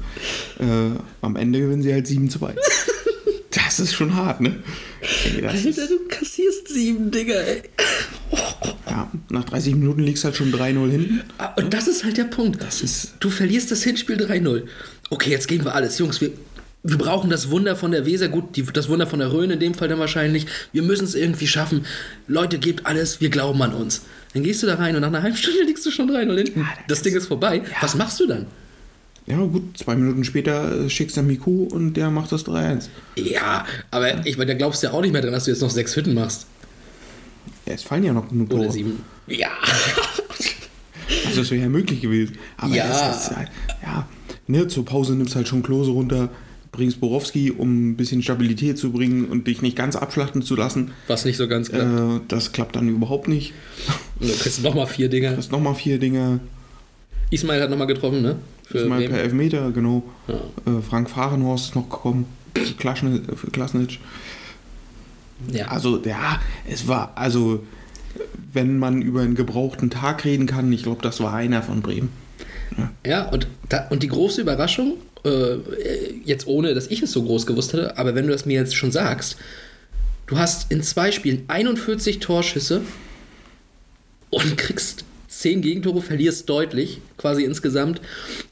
Äh, 0.59 0.99
am 1.21 1.37
Ende 1.37 1.61
gewinnen 1.61 1.83
sie 1.83 1.93
halt 1.93 2.07
7-2. 2.07 2.55
Das 3.51 3.79
ist 3.81 3.95
schon 3.95 4.15
hart, 4.15 4.41
ne? 4.41 4.63
Ey, 5.25 5.45
Alter, 5.45 5.87
du 5.87 5.99
kassierst 6.09 6.69
sieben 6.69 7.11
Dinger, 7.11 7.35
ey. 7.37 7.63
Ja, 8.97 9.11
nach 9.31 9.45
30 9.45 9.75
Minuten 9.75 10.03
liegst 10.03 10.25
halt 10.25 10.37
schon 10.37 10.53
3-0 10.53 10.91
hinten. 10.91 11.21
Ah, 11.39 11.53
Und 11.57 11.73
das 11.75 11.87
ist 11.89 12.05
halt 12.05 12.17
der 12.17 12.25
Punkt. 12.25 12.63
Das 12.63 12.81
ist- 12.83 13.15
du 13.21 13.31
verlierst 13.31 13.71
das 13.71 13.83
Hinspiel 13.83 14.17
3-0. 14.17 14.63
Okay, 15.11 15.31
jetzt 15.31 15.49
geben 15.49 15.65
wir 15.65 15.75
alles. 15.75 15.99
Jungs, 15.99 16.21
wir, 16.21 16.31
wir 16.83 16.99
brauchen 16.99 17.31
das 17.31 17.51
Wunder 17.51 17.77
von 17.77 17.91
der 17.91 18.07
Weser. 18.07 18.29
Gut, 18.29 18.57
die, 18.57 18.63
das 18.65 18.89
Wunder 18.89 19.07
von 19.07 19.19
der 19.19 19.33
Rhön 19.33 19.51
in 19.51 19.61
dem 19.61 19.75
Fall 19.75 19.89
dann 19.89 19.99
wahrscheinlich. 19.99 20.47
Wir 20.73 20.83
müssen 20.83 21.05
es 21.05 21.15
irgendwie 21.15 21.47
schaffen. 21.47 21.85
Leute, 22.27 22.59
gebt 22.59 22.87
alles. 22.87 23.21
Wir 23.21 23.29
glauben 23.29 23.61
an 23.63 23.73
uns. 23.75 24.03
Dann 24.35 24.43
gehst 24.43 24.63
du 24.63 24.67
da 24.67 24.75
rein 24.77 24.95
und 24.95 25.01
nach 25.03 25.09
einer 25.09 25.23
halben 25.23 25.37
Stunde 25.37 25.63
liegst 25.65 25.85
du 25.87 25.91
schon 25.91 26.09
3-0 26.11 26.37
hinten. 26.37 26.67
das 26.89 27.03
Ding 27.03 27.15
ist 27.15 27.27
vorbei. 27.27 27.63
Was 27.81 27.95
machst 27.95 28.19
du 28.21 28.27
dann? 28.27 28.47
Ja, 29.27 29.39
gut, 29.39 29.77
zwei 29.77 29.97
Minuten 29.97 30.23
später 30.23 30.89
schickst 30.89 31.17
du 31.17 31.23
Miku 31.23 31.65
und 31.65 31.95
der 31.95 32.11
macht 32.11 32.31
das 32.31 32.45
3-1. 32.47 32.85
Ja, 33.17 33.67
aber 33.91 34.25
ich 34.25 34.39
meine, 34.39 34.53
da 34.53 34.59
glaubst 34.59 34.83
du 34.83 34.87
ja 34.87 34.93
auch 34.93 35.01
nicht 35.01 35.11
mehr 35.13 35.21
dran, 35.23 35.33
dass 35.33 35.45
du 35.45 35.51
jetzt 35.51 35.63
noch 35.63 35.71
sechs 35.71 35.97
Hütten 35.97 36.15
machst. 36.15 36.47
Ja, 37.67 37.73
es 37.75 37.83
fallen 37.83 38.05
ja 38.05 38.13
noch 38.13 38.29
genug 38.29 38.51
Oder 38.53 38.63
Tore. 38.63 38.73
sieben. 38.73 39.03
Ja. 39.27 39.49
Also 41.27 41.41
das 41.43 41.51
wäre 41.51 41.63
ja 41.63 41.69
möglich 41.69 42.01
gewesen. 42.01 42.37
Aber 42.57 42.75
Ja. 42.75 43.11
ist 43.11 43.31
halt, 43.37 43.49
ja, 43.83 44.09
ne, 44.49 44.67
zur 44.69 44.85
Pause 44.85 45.15
nimmst 45.15 45.37
halt 45.37 45.47
schon 45.47 45.63
Klose 45.63 45.91
runter, 45.93 46.31
bringst 46.73 46.99
Borowski, 47.01 47.51
um 47.53 47.91
ein 47.91 47.97
bisschen 47.97 48.23
Stabilität 48.23 48.79
zu 48.79 48.91
bringen 48.91 49.27
und 49.27 49.47
dich 49.47 49.63
nicht 49.63 49.77
ganz 49.77 49.95
abschlachten 49.97 50.43
zu 50.43 50.57
lassen. 50.57 50.93
Was 51.07 51.25
nicht 51.25 51.37
so 51.37 51.47
ganz 51.47 51.71
klar. 51.71 52.17
Äh, 52.17 52.21
das 52.29 52.53
klappt 52.53 52.75
dann 52.77 52.89
überhaupt 52.89 53.29
nicht. 53.29 53.53
Und 54.21 54.31
dann 54.31 54.39
kriegst 54.39 54.59
du 54.59 54.63
nochmal 54.63 54.87
vier 54.87 55.09
Dinger. 55.09 55.31
Du 55.33 55.37
hast 55.37 55.53
nochmal 55.53 55.75
vier 55.75 55.99
Dinge. 55.99 56.41
Ismail 57.31 57.61
hat 57.63 57.71
nochmal 57.71 57.87
getroffen, 57.89 58.23
ne? 58.23 58.37
Für 58.65 58.85
Mal 58.87 58.99
Bremen. 58.99 59.13
per 59.13 59.23
Elfmeter, 59.23 59.71
genau. 59.73 60.03
Äh, 60.29 60.83
Frank 60.89 61.09
Fahrenhorst 61.11 61.67
ist 61.71 61.75
noch 61.77 61.89
gekommen. 61.89 62.27
Klaschne- 62.79 63.23
Klasnitsch. 63.53 63.99
Ja. 65.53 65.69
Also, 65.69 66.03
ja, 66.05 66.41
es 66.69 66.89
war, 66.89 67.13
also, 67.17 67.65
wenn 68.53 68.79
man 68.79 69.03
über 69.03 69.21
einen 69.21 69.35
gebrauchten 69.35 69.91
Tag 69.91 70.25
reden 70.25 70.47
kann, 70.47 70.73
ich 70.73 70.83
glaube, 70.83 71.03
das 71.03 71.21
war 71.21 71.35
einer 71.35 71.63
von 71.63 71.83
Bremen. 71.83 72.11
Ja, 73.05 73.29
und, 73.29 73.47
da, 73.69 73.87
und 73.91 74.03
die 74.03 74.09
große 74.09 74.41
Überraschung, 74.41 74.95
äh, 75.25 75.57
jetzt 76.25 76.47
ohne, 76.47 76.75
dass 76.75 76.89
ich 76.89 77.03
es 77.03 77.13
so 77.13 77.23
groß 77.23 77.47
gewusst 77.47 77.73
hätte, 77.73 77.99
aber 77.99 78.15
wenn 78.15 78.27
du 78.27 78.33
das 78.33 78.47
mir 78.47 78.55
jetzt 78.61 78.75
schon 78.75 78.93
sagst, 78.93 79.37
du 80.27 80.39
hast 80.39 80.71
in 80.71 80.83
zwei 80.83 81.13
Spielen 81.13 81.45
41 81.49 82.19
Torschüsse 82.19 82.83
und 84.31 84.57
kriegst 84.57 85.05
10 85.29 85.63
Gegentore, 85.63 86.03
verlierst 86.03 86.49
deutlich, 86.49 87.01
quasi 87.19 87.45
insgesamt, 87.45 88.01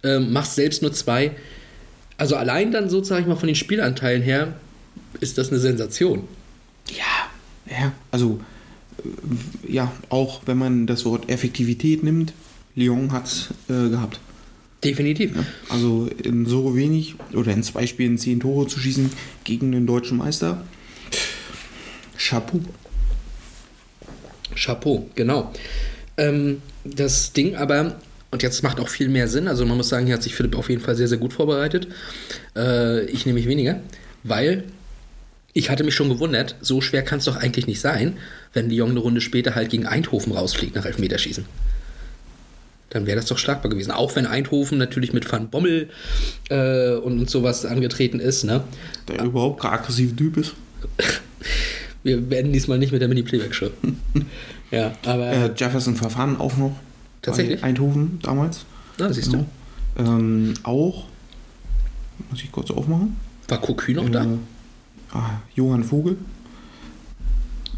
ähm, 0.02 0.32
machst 0.32 0.54
selbst 0.54 0.82
nur 0.82 0.92
zwei. 0.92 1.32
Also 2.16 2.36
allein 2.36 2.72
dann 2.72 2.88
so, 2.90 3.02
sag 3.02 3.20
ich 3.20 3.26
mal, 3.26 3.36
von 3.36 3.46
den 3.46 3.56
Spielanteilen 3.56 4.22
her, 4.22 4.54
ist 5.20 5.38
das 5.38 5.50
eine 5.50 5.58
Sensation. 5.58 6.28
Ja, 6.90 7.30
ja, 7.70 7.92
also, 8.10 8.40
äh, 8.98 9.72
ja, 9.72 9.92
auch 10.08 10.42
wenn 10.46 10.58
man 10.58 10.86
das 10.86 11.04
Wort 11.04 11.28
Effektivität 11.30 12.02
nimmt, 12.02 12.32
Lyon 12.74 13.12
hat 13.12 13.26
es 13.26 13.48
äh, 13.68 13.88
gehabt. 13.88 14.20
Definitiv. 14.82 15.32
Also 15.70 16.10
in 16.22 16.44
so 16.44 16.76
wenig 16.76 17.14
oder 17.32 17.52
in 17.52 17.62
zwei 17.62 17.86
Spielen 17.86 18.18
zehn 18.18 18.40
Tore 18.40 18.66
zu 18.66 18.78
schießen 18.78 19.10
gegen 19.44 19.72
den 19.72 19.86
deutschen 19.86 20.18
Meister. 20.18 20.62
Chapeau. 22.18 22.60
Chapeau, 24.54 25.08
genau. 25.14 25.52
Ähm, 26.18 26.60
das 26.84 27.32
Ding 27.32 27.56
aber, 27.56 27.96
und 28.30 28.42
jetzt 28.42 28.62
macht 28.62 28.78
auch 28.78 28.88
viel 28.88 29.08
mehr 29.08 29.26
Sinn, 29.26 29.48
also 29.48 29.64
man 29.64 29.76
muss 29.78 29.88
sagen, 29.88 30.06
hier 30.06 30.14
hat 30.16 30.22
sich 30.22 30.34
Philipp 30.34 30.56
auf 30.56 30.68
jeden 30.68 30.82
Fall 30.82 30.96
sehr, 30.96 31.08
sehr 31.08 31.18
gut 31.18 31.32
vorbereitet. 31.32 31.88
Äh, 32.54 33.06
ich 33.06 33.24
nämlich 33.24 33.48
weniger, 33.48 33.80
weil 34.22 34.64
ich 35.56 35.70
hatte 35.70 35.84
mich 35.84 35.94
schon 35.94 36.08
gewundert, 36.08 36.56
so 36.60 36.80
schwer 36.80 37.02
kann 37.02 37.20
es 37.20 37.24
doch 37.24 37.36
eigentlich 37.36 37.68
nicht 37.68 37.80
sein, 37.80 38.18
wenn 38.52 38.68
Lyon 38.68 38.90
eine 38.90 38.98
Runde 38.98 39.20
später 39.20 39.54
halt 39.54 39.70
gegen 39.70 39.86
Eindhoven 39.86 40.32
rausfliegt 40.32 40.74
nach 40.74 40.84
Elfmeterschießen. 40.84 41.46
Dann 42.90 43.06
wäre 43.06 43.16
das 43.16 43.26
doch 43.26 43.38
schlagbar 43.38 43.70
gewesen. 43.70 43.92
Auch 43.92 44.14
wenn 44.16 44.26
Eindhoven 44.26 44.78
natürlich 44.78 45.12
mit 45.12 45.30
Van 45.30 45.48
Bommel 45.50 45.88
äh, 46.50 46.94
und, 46.94 47.30
sowas 47.30 47.64
angetreten 47.64 48.20
ist, 48.20 48.44
ne? 48.44 48.64
Der 49.08 49.24
überhaupt 49.24 49.60
kein 49.60 49.72
aggressiver 49.72 50.14
Typ 50.14 50.36
ist. 50.36 50.54
Wir 52.02 52.28
werden 52.30 52.52
diesmal 52.52 52.78
nicht 52.78 52.92
mit 52.92 53.00
der 53.00 53.08
Mini-Playback-Show. 53.08 53.70
ja, 54.70 54.92
aber. 55.04 55.32
Äh, 55.32 55.50
Jefferson 55.56 55.96
Verfahren 55.96 56.36
auch 56.36 56.56
noch. 56.56 56.76
Tatsächlich? 57.22 57.62
Eindhoven 57.64 58.18
damals. 58.22 58.66
na, 58.98 59.12
siehst 59.12 59.32
du. 59.32 59.46
Ähm, 59.96 60.54
auch. 60.64 61.06
Muss 62.30 62.42
ich 62.42 62.52
kurz 62.52 62.70
aufmachen. 62.70 63.16
War 63.48 63.60
Cocu 63.60 63.92
noch 63.92 64.08
da? 64.10 64.26
Ah, 65.14 65.40
Johann 65.54 65.84
Vogel. 65.84 66.16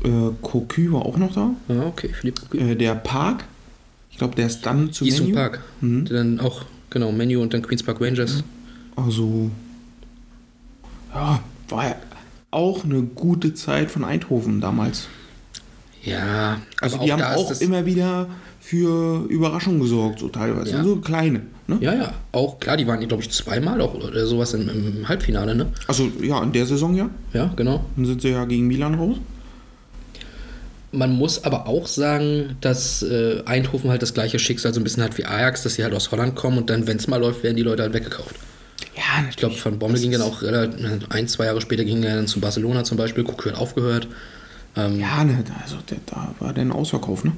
Äh, 0.02 0.30
Cocu 0.42 0.92
war 0.92 1.06
auch 1.06 1.16
noch 1.16 1.32
da. 1.34 1.50
Ja, 1.68 1.86
okay, 1.86 2.10
Philipp 2.12 2.40
Cocu. 2.40 2.56
Äh, 2.56 2.74
der 2.74 2.94
Park. 2.94 3.44
Ich 4.10 4.18
glaube, 4.18 4.34
der 4.34 4.46
ist 4.46 4.62
dann 4.62 4.92
zu 4.92 5.04
Easton 5.04 5.26
Menu. 5.26 5.36
Park. 5.36 5.62
Mhm. 5.80 6.04
Dann 6.06 6.40
auch, 6.40 6.64
genau, 6.90 7.12
Menu 7.12 7.42
und 7.42 7.52
dann 7.52 7.62
Queen's 7.62 7.82
Park 7.82 8.00
Rangers. 8.00 8.42
Also, 8.96 9.50
ja, 11.14 11.40
war 11.68 11.88
ja 11.88 11.96
auch 12.50 12.84
eine 12.84 13.02
gute 13.02 13.52
Zeit 13.52 13.90
von 13.90 14.04
Eindhoven 14.04 14.60
damals. 14.60 15.08
Ja, 16.02 16.60
Also 16.80 16.98
die 16.98 17.12
auch 17.12 17.18
haben 17.20 17.36
auch 17.36 17.60
immer 17.60 17.84
wieder 17.84 18.28
für 18.60 19.26
Überraschungen 19.28 19.80
gesorgt, 19.80 20.20
so 20.20 20.28
teilweise. 20.28 20.70
Ja. 20.70 20.84
So 20.84 20.96
kleine. 20.96 21.42
Ne? 21.68 21.78
Ja, 21.80 21.94
ja, 21.94 22.12
auch 22.32 22.60
klar, 22.60 22.76
die 22.76 22.86
waren, 22.86 23.00
glaube 23.08 23.22
ich, 23.22 23.30
zweimal 23.30 23.80
auch 23.80 23.94
oder 23.94 24.26
sowas 24.26 24.54
im, 24.54 24.68
im 24.68 25.08
Halbfinale, 25.08 25.54
ne? 25.54 25.66
Also 25.88 26.08
ja, 26.22 26.42
in 26.42 26.52
der 26.52 26.64
Saison 26.66 26.94
ja. 26.94 27.10
Ja, 27.32 27.52
genau. 27.56 27.84
Dann 27.96 28.04
sind 28.06 28.22
sie 28.22 28.28
ja 28.30 28.44
gegen 28.44 28.66
Milan 28.68 28.94
raus. 28.94 29.16
Man 30.92 31.12
muss 31.12 31.44
aber 31.44 31.66
auch 31.66 31.86
sagen, 31.88 32.56
dass 32.60 33.02
äh, 33.02 33.42
Eindhoven 33.44 33.90
halt 33.90 34.00
das 34.02 34.14
gleiche 34.14 34.38
Schicksal 34.38 34.72
so 34.72 34.80
ein 34.80 34.84
bisschen 34.84 35.02
hat 35.02 35.18
wie 35.18 35.24
Ajax, 35.24 35.62
dass 35.64 35.74
sie 35.74 35.82
halt 35.84 35.92
aus 35.94 36.10
Holland 36.12 36.36
kommen 36.36 36.56
und 36.58 36.70
dann, 36.70 36.86
wenn 36.86 36.96
es 36.96 37.06
mal 37.08 37.16
läuft, 37.18 37.42
werden 37.42 37.56
die 37.56 37.62
Leute 37.62 37.82
halt 37.82 37.92
weggekauft. 37.92 38.36
Ja, 38.96 39.24
Ich 39.28 39.36
glaube, 39.36 39.56
Van 39.62 39.78
Bommel 39.78 40.00
ging 40.00 40.12
dann 40.12 40.22
auch 40.22 40.42
relativ, 40.42 40.86
ein, 41.10 41.28
zwei 41.28 41.46
Jahre 41.46 41.60
später 41.60 41.84
ging 41.84 42.02
er 42.02 42.16
dann 42.16 42.26
zu 42.28 42.40
Barcelona 42.40 42.84
zum 42.84 42.96
Beispiel, 42.96 43.24
Cocu 43.24 43.50
hat 43.50 43.56
aufgehört. 43.58 44.06
Ähm, 44.76 44.98
Ja, 45.00 45.24
ne, 45.24 45.44
also 45.62 45.76
der, 45.90 45.98
da 46.06 46.34
war 46.38 46.52
der 46.52 46.64
ein 46.64 46.72
Ausverkauf, 46.72 47.24
ne? 47.24 47.32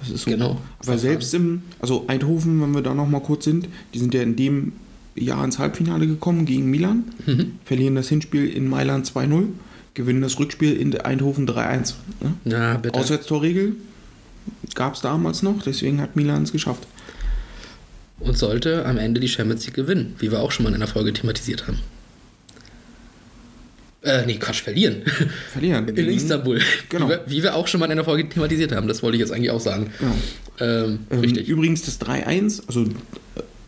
Das 0.00 0.10
ist 0.10 0.22
so. 0.24 0.30
Genau. 0.30 0.60
Aber 0.84 0.98
selbst 0.98 1.32
im, 1.34 1.62
also 1.78 2.04
Eindhoven, 2.08 2.60
wenn 2.62 2.72
wir 2.74 2.82
da 2.82 2.94
noch 2.94 3.08
mal 3.08 3.20
kurz 3.20 3.44
sind, 3.44 3.68
die 3.94 3.98
sind 3.98 4.14
ja 4.14 4.22
in 4.22 4.36
dem 4.36 4.72
Jahr 5.14 5.44
ins 5.44 5.58
Halbfinale 5.58 6.06
gekommen 6.06 6.46
gegen 6.46 6.70
Milan, 6.70 7.04
Mhm. 7.26 7.52
verlieren 7.64 7.94
das 7.96 8.08
Hinspiel 8.08 8.46
in 8.48 8.68
Mailand 8.68 9.06
2-0, 9.06 9.48
gewinnen 9.94 10.22
das 10.22 10.38
Rückspiel 10.38 10.72
in 10.74 10.96
Eindhoven 10.98 11.46
3-1. 11.46 11.94
Ne? 12.22 12.34
Na, 12.44 12.76
bitte. 12.78 12.98
Auswärtstorregel 12.98 13.76
gab 14.74 14.94
es 14.94 15.00
damals 15.02 15.42
noch, 15.42 15.62
deswegen 15.62 16.00
hat 16.00 16.16
Milan 16.16 16.44
es 16.44 16.52
geschafft. 16.52 16.86
und 18.20 18.36
sollte 18.36 18.84
am 18.86 18.98
Ende 18.98 19.18
die 19.20 19.28
Champions 19.28 19.64
League 19.64 19.74
gewinnen, 19.74 20.14
wie 20.18 20.30
wir 20.30 20.40
auch 20.40 20.50
schon 20.52 20.64
mal 20.64 20.68
in 20.70 20.74
einer 20.76 20.86
Folge 20.86 21.12
thematisiert 21.12 21.66
haben. 21.66 21.78
Äh, 24.02 24.24
nee, 24.26 24.36
Quatsch, 24.36 24.62
verlieren. 24.62 25.02
Verlieren. 25.52 25.86
In 25.88 25.94
gegen- 25.94 26.10
Istanbul. 26.10 26.60
Genau. 26.88 27.06
Wie, 27.06 27.10
wir, 27.10 27.20
wie 27.26 27.42
wir 27.42 27.54
auch 27.54 27.66
schon 27.68 27.80
mal 27.80 27.86
in 27.86 27.92
einer 27.92 28.04
Folge 28.04 28.28
thematisiert 28.28 28.72
haben, 28.72 28.88
das 28.88 29.02
wollte 29.02 29.16
ich 29.16 29.20
jetzt 29.20 29.32
eigentlich 29.32 29.50
auch 29.50 29.60
sagen. 29.60 29.90
Genau. 29.98 30.14
Ähm, 30.60 31.00
Ähm, 31.10 31.20
richtig. 31.20 31.48
Übrigens 31.48 31.82
das 31.82 32.00
3-1, 32.00 32.62
also 32.66 32.84
äh, 32.84 32.86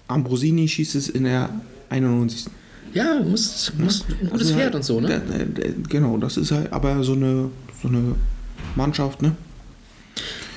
Ambrosini 0.09 0.69
schießt 0.69 0.95
es 0.95 1.09
in 1.11 1.25
der 1.25 1.51
91. 1.91 2.47
Ja, 2.95 3.19
du 3.19 3.25
musst, 3.29 3.79
musst 3.79 4.07
ein 4.09 4.29
gutes 4.31 4.49
Also, 4.49 4.55
Pferd 4.55 4.75
und 4.75 4.85
so, 4.85 5.01
ne? 5.01 5.09
da- 5.09 5.19
da- 5.39 5.45
da- 5.45 5.69
genau, 5.89 6.17
das 6.19 6.37
ist 6.37 6.51
halt 6.51 6.73
aber 6.73 7.03
so 7.05 7.13
eine, 7.15 7.51
so 7.83 7.89
eine 7.89 8.15
Mannschaft, 8.77 9.23
ne? 9.23 9.35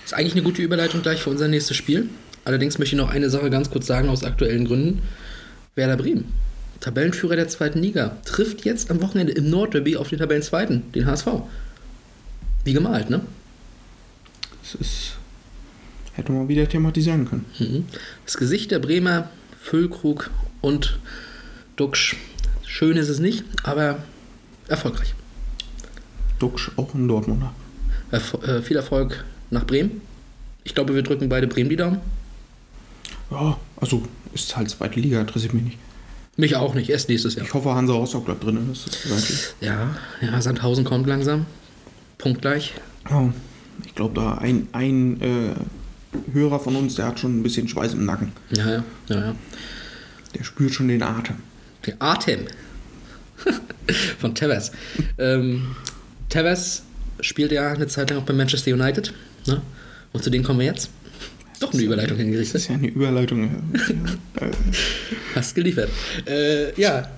Ist 0.04 0.14
eigentlich 0.14 0.34
eine 0.34 0.44
gute 0.44 0.62
Überleitung 0.62 1.02
gleich 1.02 1.22
für 1.22 1.30
unser 1.30 1.48
nächstes 1.48 1.76
Spiel. 1.78 2.10
Allerdings 2.44 2.78
möchte 2.78 2.96
ich 2.96 3.02
noch 3.02 3.10
eine 3.10 3.30
Sache 3.30 3.50
ganz 3.50 3.70
kurz 3.70 3.88
sagen 3.88 4.08
aus 4.10 4.24
aktuellen 4.24 4.66
Gründen. 4.66 5.02
Werder 5.76 5.98
Bremen, 5.98 6.26
Tabellenführer 6.80 7.36
der 7.36 7.48
zweiten 7.48 7.80
Liga, 7.80 8.18
trifft 8.26 8.66
jetzt 8.66 8.92
am 8.92 9.02
Wochenende 9.02 9.34
im 9.34 9.50
Nordderby 9.50 9.98
auf 9.98 10.10
den 10.10 10.20
Tabellenzweiten, 10.20 10.92
den 10.94 11.06
HSV. 11.06 11.28
Wie 12.64 12.74
gemalt, 12.74 13.10
ne? 13.10 13.22
Das 14.62 14.76
ist. 14.76 15.14
Hätte 16.14 16.32
man 16.32 16.48
wieder 16.48 16.68
thematisieren 16.68 17.28
können. 17.28 17.46
Mhm. 17.60 17.86
Das 18.26 18.38
Gesicht 18.38 18.72
der 18.72 18.80
Bremer, 18.80 19.30
Füllkrug 19.62 20.30
und 20.62 20.98
Duxch. 21.76 22.16
Schön 22.66 22.98
ist 22.98 23.10
es 23.10 23.20
nicht, 23.20 23.44
aber 23.64 24.00
erfolgreich. 24.68 25.14
Duxch 26.40 26.72
auch 26.78 26.94
ein 26.94 27.08
Dortmunder. 27.08 27.54
Erfo 28.12 28.42
äh, 28.44 28.62
viel 28.62 28.78
Erfolg 28.78 29.26
nach 29.50 29.66
Bremen. 29.66 30.02
Ich 30.64 30.74
glaube, 30.74 30.96
wir 30.96 31.04
drücken 31.04 31.30
beide 31.30 31.48
Bremen 31.48 31.70
die 31.70 31.76
Daumen. 31.76 32.00
Ja, 33.30 33.60
also 33.78 34.04
ist 34.34 34.56
halt 34.56 34.70
zweite 34.70 35.00
Liga, 35.00 35.20
interessiert 35.20 35.54
mich 35.54 35.64
nicht. 35.64 35.78
Mich 36.38 36.56
auch 36.56 36.74
nicht, 36.74 36.90
erst 36.90 37.08
nächstes 37.08 37.36
Jahr. 37.36 37.46
Ich 37.46 37.54
hoffe, 37.54 37.74
Hansa 37.74 37.94
Rostock 37.94 38.26
bleibt 38.26 38.44
drin. 38.44 38.60
Das 38.70 38.86
ist. 39.30 39.56
Ja, 39.62 39.96
ja, 40.22 40.42
Sandhausen 40.42 40.84
kommt 40.84 41.08
langsam. 41.08 41.46
Punktgleich. 42.18 42.74
Ja, 43.10 43.34
ich 43.86 43.96
glaube, 43.96 44.20
da 44.20 44.34
ein, 44.36 44.68
ein 44.74 45.22
äh, 45.22 46.34
Hörer 46.34 46.60
von 46.60 46.76
uns, 46.76 46.96
der 46.96 47.06
hat 47.08 47.20
schon 47.20 47.40
ein 47.40 47.44
bisschen 47.44 47.68
Schweiß 47.68 47.94
im 47.94 48.06
Nacken. 48.06 48.32
Ja, 48.52 48.70
ja, 48.70 48.84
ja, 49.08 49.16
ja. 49.16 49.36
Der 50.34 50.44
spürt 50.44 50.74
schon 50.74 50.88
den 50.90 51.04
Atem. 51.04 51.38
Der 51.86 51.96
Atem 52.00 52.42
von 54.20 54.36
Tevez. 54.36 54.72
ähm, 55.18 55.76
Tevez 56.30 56.84
spielt 57.22 57.52
ja 57.52 57.72
eine 57.72 57.88
Zeit 57.88 58.10
lang 58.10 58.20
auch 58.20 58.26
bei 58.26 58.34
Manchester 58.34 58.74
United. 58.74 59.14
Ne? 59.48 59.62
Und 60.12 60.24
zu 60.24 60.30
denen 60.30 60.44
kommen 60.44 60.60
wir 60.60 60.66
jetzt. 60.66 60.90
Doch 61.60 61.74
eine 61.74 61.82
Überleitung 61.82 62.18
Das 62.18 62.26
hingerichtet. 62.26 62.56
ist 62.56 62.68
ja 62.68 62.76
eine 62.76 62.88
Überleitung. 62.88 63.44
Äh, 64.40 64.46
Hast 65.36 65.56
geliefert. 65.56 65.90
Äh, 66.26 66.80
ja, 66.80 67.10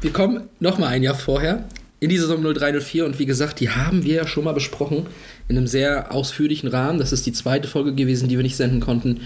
wir 0.00 0.12
kommen 0.12 0.44
nochmal 0.60 0.90
ein 0.90 1.02
Jahr 1.02 1.14
vorher 1.14 1.64
in 2.00 2.10
die 2.10 2.18
Saison 2.18 2.42
0304 2.42 3.04
und 3.04 3.18
wie 3.18 3.26
gesagt, 3.26 3.58
die 3.60 3.70
haben 3.70 4.04
wir 4.04 4.14
ja 4.14 4.26
schon 4.26 4.44
mal 4.44 4.52
besprochen 4.52 5.06
in 5.48 5.56
einem 5.56 5.66
sehr 5.66 6.12
ausführlichen 6.12 6.68
Rahmen. 6.68 6.98
Das 6.98 7.12
ist 7.12 7.26
die 7.26 7.32
zweite 7.32 7.66
Folge 7.66 7.94
gewesen, 7.94 8.28
die 8.28 8.36
wir 8.36 8.42
nicht 8.44 8.56
senden 8.56 8.80
konnten. 8.80 9.20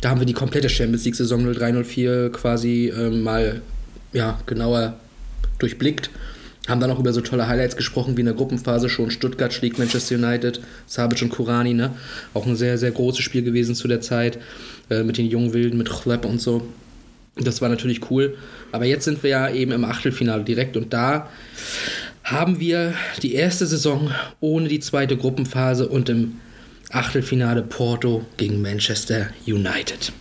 Da 0.00 0.10
haben 0.10 0.20
wir 0.20 0.26
die 0.26 0.34
komplette 0.34 0.68
Champions 0.68 1.04
League 1.04 1.16
Saison 1.16 1.40
0304 1.52 2.30
quasi 2.30 2.92
ähm, 2.94 3.22
mal 3.22 3.62
ja, 4.12 4.38
genauer 4.46 4.94
durchblickt. 5.58 6.10
Haben 6.70 6.80
dann 6.80 6.90
auch 6.90 6.98
über 6.98 7.12
so 7.12 7.20
tolle 7.20 7.48
Highlights 7.48 7.76
gesprochen, 7.76 8.16
wie 8.16 8.20
in 8.20 8.26
der 8.26 8.34
Gruppenphase 8.34 8.88
schon 8.88 9.10
Stuttgart 9.10 9.52
schlägt 9.52 9.78
Manchester 9.78 10.14
United, 10.14 10.60
Sabic 10.86 11.20
und 11.20 11.30
Kurani, 11.30 11.74
ne? 11.74 11.90
Auch 12.32 12.46
ein 12.46 12.56
sehr, 12.56 12.78
sehr 12.78 12.92
großes 12.92 13.22
Spiel 13.22 13.42
gewesen 13.42 13.74
zu 13.74 13.88
der 13.88 14.00
Zeit, 14.00 14.38
äh, 14.88 15.02
mit 15.02 15.18
den 15.18 15.26
jungen 15.26 15.52
Wilden, 15.52 15.76
mit 15.76 15.90
Chleb 15.90 16.24
und 16.24 16.40
so. 16.40 16.62
Das 17.36 17.60
war 17.60 17.68
natürlich 17.68 18.10
cool. 18.10 18.36
Aber 18.72 18.84
jetzt 18.84 19.04
sind 19.04 19.22
wir 19.22 19.30
ja 19.30 19.50
eben 19.50 19.72
im 19.72 19.84
Achtelfinale 19.84 20.44
direkt 20.44 20.76
und 20.76 20.92
da 20.92 21.28
haben 22.22 22.60
wir 22.60 22.94
die 23.22 23.34
erste 23.34 23.66
Saison 23.66 24.10
ohne 24.40 24.68
die 24.68 24.80
zweite 24.80 25.16
Gruppenphase 25.16 25.88
und 25.88 26.08
im 26.08 26.36
Achtelfinale 26.90 27.62
Porto 27.62 28.24
gegen 28.36 28.62
Manchester 28.62 29.28
United. 29.46 30.12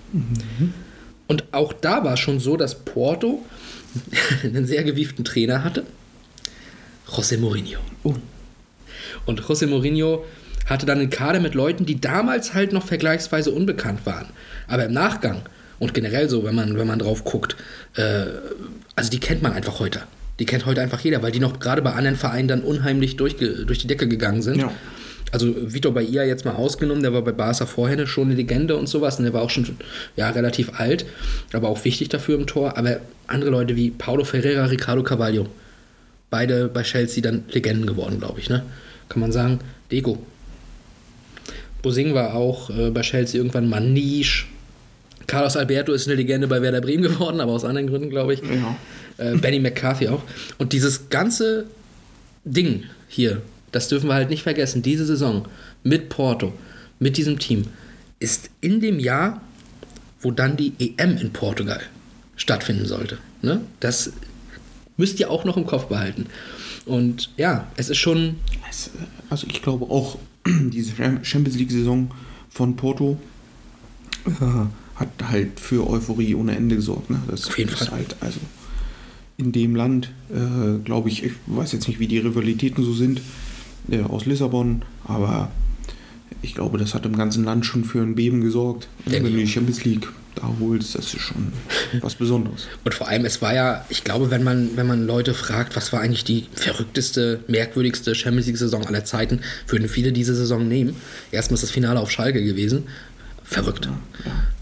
Und 1.28 1.44
auch 1.52 1.74
da 1.74 2.04
war 2.04 2.14
es 2.14 2.20
schon 2.20 2.40
so, 2.40 2.58
dass 2.58 2.76
Porto 2.76 3.44
einen 4.44 4.66
sehr 4.66 4.84
gewieften 4.84 5.24
Trainer 5.24 5.64
hatte. 5.64 5.86
José 7.20 7.38
Mourinho. 7.38 7.80
Und 9.26 9.42
José 9.42 9.68
Mourinho 9.68 10.26
hatte 10.66 10.86
dann 10.86 11.00
einen 11.00 11.10
Kader 11.10 11.42
mit 11.42 11.54
Leuten, 11.54 11.86
die 11.86 12.00
damals 12.00 12.54
halt 12.54 12.72
noch 12.72 12.86
vergleichsweise 12.86 13.52
unbekannt 13.52 14.06
waren. 14.06 14.28
Aber 14.68 14.86
im 14.86 14.94
Nachgang 14.94 15.42
und 15.80 15.94
generell 15.94 16.30
so, 16.30 16.46
wenn 16.46 16.56
man, 16.56 16.78
wenn 16.78 16.88
man 16.88 17.00
drauf 17.00 17.26
guckt, 17.26 17.58
äh, 17.96 18.26
also 18.96 19.10
die 19.10 19.20
kennt 19.20 19.42
man 19.42 19.52
einfach 19.52 19.80
heute. 19.80 20.02
Die 20.40 20.46
kennt 20.46 20.66
heute 20.66 20.82
einfach 20.82 21.02
jeder, 21.02 21.22
weil 21.22 21.32
die 21.34 21.40
noch 21.40 21.60
gerade 21.60 21.82
bei 21.82 21.92
anderen 21.92 22.16
Vereinen 22.16 22.48
dann 22.48 22.62
unheimlich 22.62 23.18
durch, 23.18 23.36
durch 23.36 23.80
die 23.80 23.88
Decke 23.88 24.08
gegangen 24.08 24.42
sind. 24.42 24.60
Ja. 24.60 24.72
Also 25.32 25.54
Vitor 25.74 25.94
Bahia 25.94 26.24
jetzt 26.24 26.46
mal 26.46 26.56
ausgenommen, 26.56 27.04
der 27.04 27.14
war 27.14 27.22
bei 27.22 27.34
Barca 27.34 27.66
vorher 27.66 28.08
schon 28.08 28.28
eine 28.28 28.36
Legende 28.36 28.78
und 28.78 28.88
sowas 28.88 29.18
und 29.18 29.26
der 29.26 29.34
war 29.34 29.42
auch 29.42 29.50
schon 29.50 29.78
ja, 30.16 30.30
relativ 30.30 30.80
alt, 30.80 31.06
aber 31.52 31.68
auch 31.68 31.84
wichtig 31.84 32.10
dafür 32.10 32.36
im 32.36 32.48
Tor. 32.48 32.78
Aber 32.78 33.02
andere 33.28 33.52
Leute 33.52 33.76
wie 33.76 33.92
Paulo 33.92 34.24
Ferreira, 34.24 34.66
Ricardo 34.66 35.04
Carvalho, 35.04 35.48
beide 36.30 36.68
bei 36.68 36.84
Chelsea 36.84 37.22
dann 37.22 37.44
Legenden 37.50 37.86
geworden, 37.86 38.20
glaube 38.20 38.40
ich, 38.40 38.50
ne? 38.50 38.64
Kann 39.08 39.22
man 39.22 39.32
sagen. 39.32 39.60
Dego. 39.92 40.20
Bosing 41.82 42.14
war 42.14 42.36
auch 42.36 42.70
äh, 42.70 42.92
bei 42.92 43.02
Chelsea 43.02 43.40
irgendwann 43.40 43.70
Maniche. 43.70 44.46
Carlos 45.28 45.56
Alberto 45.56 45.94
ist 45.94 46.08
eine 46.08 46.16
Legende 46.16 46.48
bei 46.48 46.62
Werder 46.62 46.82
Bremen 46.82 47.04
geworden, 47.04 47.40
aber 47.40 47.54
aus 47.54 47.64
anderen 47.64 47.88
Gründen, 47.88 48.10
glaube 48.10 48.34
ich. 48.34 48.42
Ja. 48.42 48.78
Äh, 49.18 49.38
Benny 49.38 49.60
McCarthy 49.60 50.08
auch. 50.08 50.24
Und 50.58 50.74
dieses 50.74 51.10
ganze 51.10 51.66
Ding 52.46 52.84
hier, 53.08 53.42
das 53.72 53.88
dürfen 53.88 54.08
wir 54.08 54.16
halt 54.16 54.30
nicht 54.30 54.44
vergessen, 54.44 54.82
diese 54.82 55.06
Saison 55.06 55.48
mit 55.84 56.10
Porto, 56.10 56.54
mit 57.00 57.18
diesem 57.18 57.40
Team, 57.40 57.66
ist 58.20 58.50
in 58.62 58.82
dem 58.82 59.00
Jahr, 59.00 59.42
wo 60.22 60.32
dann 60.32 60.58
die 60.58 60.74
EM 60.80 61.18
in 61.18 61.32
Portugal 61.32 61.82
stattfinden 62.36 62.86
sollte. 62.86 63.18
Ne? 63.42 63.62
Das 63.80 64.12
müsst 65.00 65.20
ihr 65.20 65.32
auch 65.32 65.46
noch 65.46 65.58
im 65.58 65.66
Kopf 65.66 65.86
behalten. 65.86 66.28
Und 66.86 67.32
ja, 67.38 67.68
es 67.76 67.90
ist 67.90 67.98
schon 67.98 68.36
also 69.30 69.48
ich 69.48 69.62
glaube 69.62 69.86
auch, 69.86 70.18
diese 70.48 70.94
Champions 71.24 71.58
League-Saison 71.58 72.12
von 72.50 72.76
Porto 72.76 73.18
äh, 74.26 74.30
hat 74.96 75.10
halt 75.30 75.60
für 75.60 75.88
Euphorie 75.90 76.36
ohne 76.36 76.56
Ende 76.56 76.76
gesorgt. 76.76 77.10
Ne? 77.10 77.22
Das 77.30 77.48
Auf 77.48 77.58
jeden 77.58 77.72
ist 77.72 77.80
Fall. 77.80 78.00
halt, 78.00 78.16
also 78.22 78.40
in 79.38 79.52
dem 79.52 79.76
Land, 79.76 80.12
äh, 80.30 80.80
glaube 80.84 81.10
ich, 81.10 81.24
ich 81.24 81.34
weiß 81.48 81.72
jetzt 81.72 81.88
nicht, 81.88 82.00
wie 82.00 82.08
die 82.08 82.20
Rivalitäten 82.20 82.84
so 82.84 82.94
sind 82.94 83.22
äh, 83.90 84.02
aus 84.02 84.26
Lissabon, 84.26 84.82
aber 85.06 85.50
ich 86.42 86.54
glaube, 86.54 86.78
das 86.78 86.94
hat 86.94 87.06
im 87.06 87.16
ganzen 87.16 87.44
Land 87.46 87.66
schon 87.66 87.86
für 87.86 88.02
ein 88.02 88.16
Beben 88.16 88.42
gesorgt. 88.42 88.90
Wenn 89.06 89.24
du 89.24 89.30
die 89.30 89.48
Champions 89.48 89.84
League 89.86 90.08
da 90.42 90.50
holst, 90.60 90.96
das 90.96 91.14
ist 91.14 91.22
schon 91.22 91.54
was 92.02 92.16
Besonderes. 92.16 92.68
Und 92.84 92.94
vor 92.94 93.08
allem, 93.08 93.26
es 93.26 93.42
war 93.42 93.54
ja, 93.54 93.86
ich 93.90 94.04
glaube, 94.04 94.32
wenn 94.32 94.44
man, 94.44 94.76
wenn 94.76 94.88
man 94.88 95.06
Leute 95.06 95.34
fragt, 95.34 95.76
was 95.76 95.92
war 95.94 96.02
eigentlich 96.02 96.24
die 96.24 96.48
verrückteste, 96.54 97.42
merkwürdigste 97.48 98.16
Champions 98.16 98.48
League-Saison 98.48 98.86
aller 98.86 99.06
Zeiten, 99.06 99.42
würden 99.68 99.90
viele 99.90 100.12
diese 100.12 100.36
Saison 100.36 100.68
nehmen. 100.68 100.96
Erstmal 101.32 101.56
ist 101.56 101.64
das 101.64 101.72
Finale 101.72 102.00
auf 102.00 102.12
Schalke 102.12 102.44
gewesen. 102.44 102.84
Verrückt. 103.44 103.90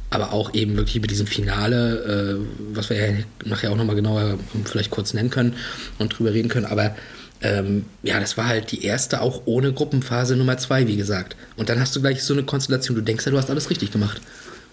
Aber 0.10 0.32
auch 0.32 0.54
eben 0.54 0.78
wirklich 0.78 1.02
mit 1.02 1.12
diesem 1.12 1.28
Finale, 1.28 2.40
äh, 2.40 2.76
was 2.76 2.90
wir 2.90 2.98
ja 2.98 3.18
nachher 3.44 3.72
auch 3.72 3.76
nochmal 3.76 3.98
genauer 3.98 4.40
vielleicht 4.64 4.92
kurz 4.92 5.14
nennen 5.14 5.30
können 5.30 5.56
und 6.00 6.18
drüber 6.18 6.34
reden 6.34 6.48
können. 6.48 6.66
Aber 6.66 6.96
ähm, 7.42 7.86
ja, 8.04 8.20
das 8.20 8.38
war 8.38 8.48
halt 8.48 8.72
die 8.72 8.84
erste, 8.84 9.22
auch 9.22 9.44
ohne 9.46 9.72
Gruppenphase 9.74 10.36
Nummer 10.36 10.58
zwei, 10.58 10.88
wie 10.88 10.98
gesagt. 10.98 11.36
Und 11.56 11.70
dann 11.70 11.80
hast 11.80 11.96
du 11.96 12.02
gleich 12.02 12.24
so 12.24 12.34
eine 12.34 12.44
Konstellation, 12.44 12.96
du 12.96 13.04
denkst 13.04 13.26
ja, 13.26 13.32
du 13.32 13.38
hast 13.38 13.50
alles 13.50 13.70
richtig 13.70 13.92
gemacht. 13.92 14.22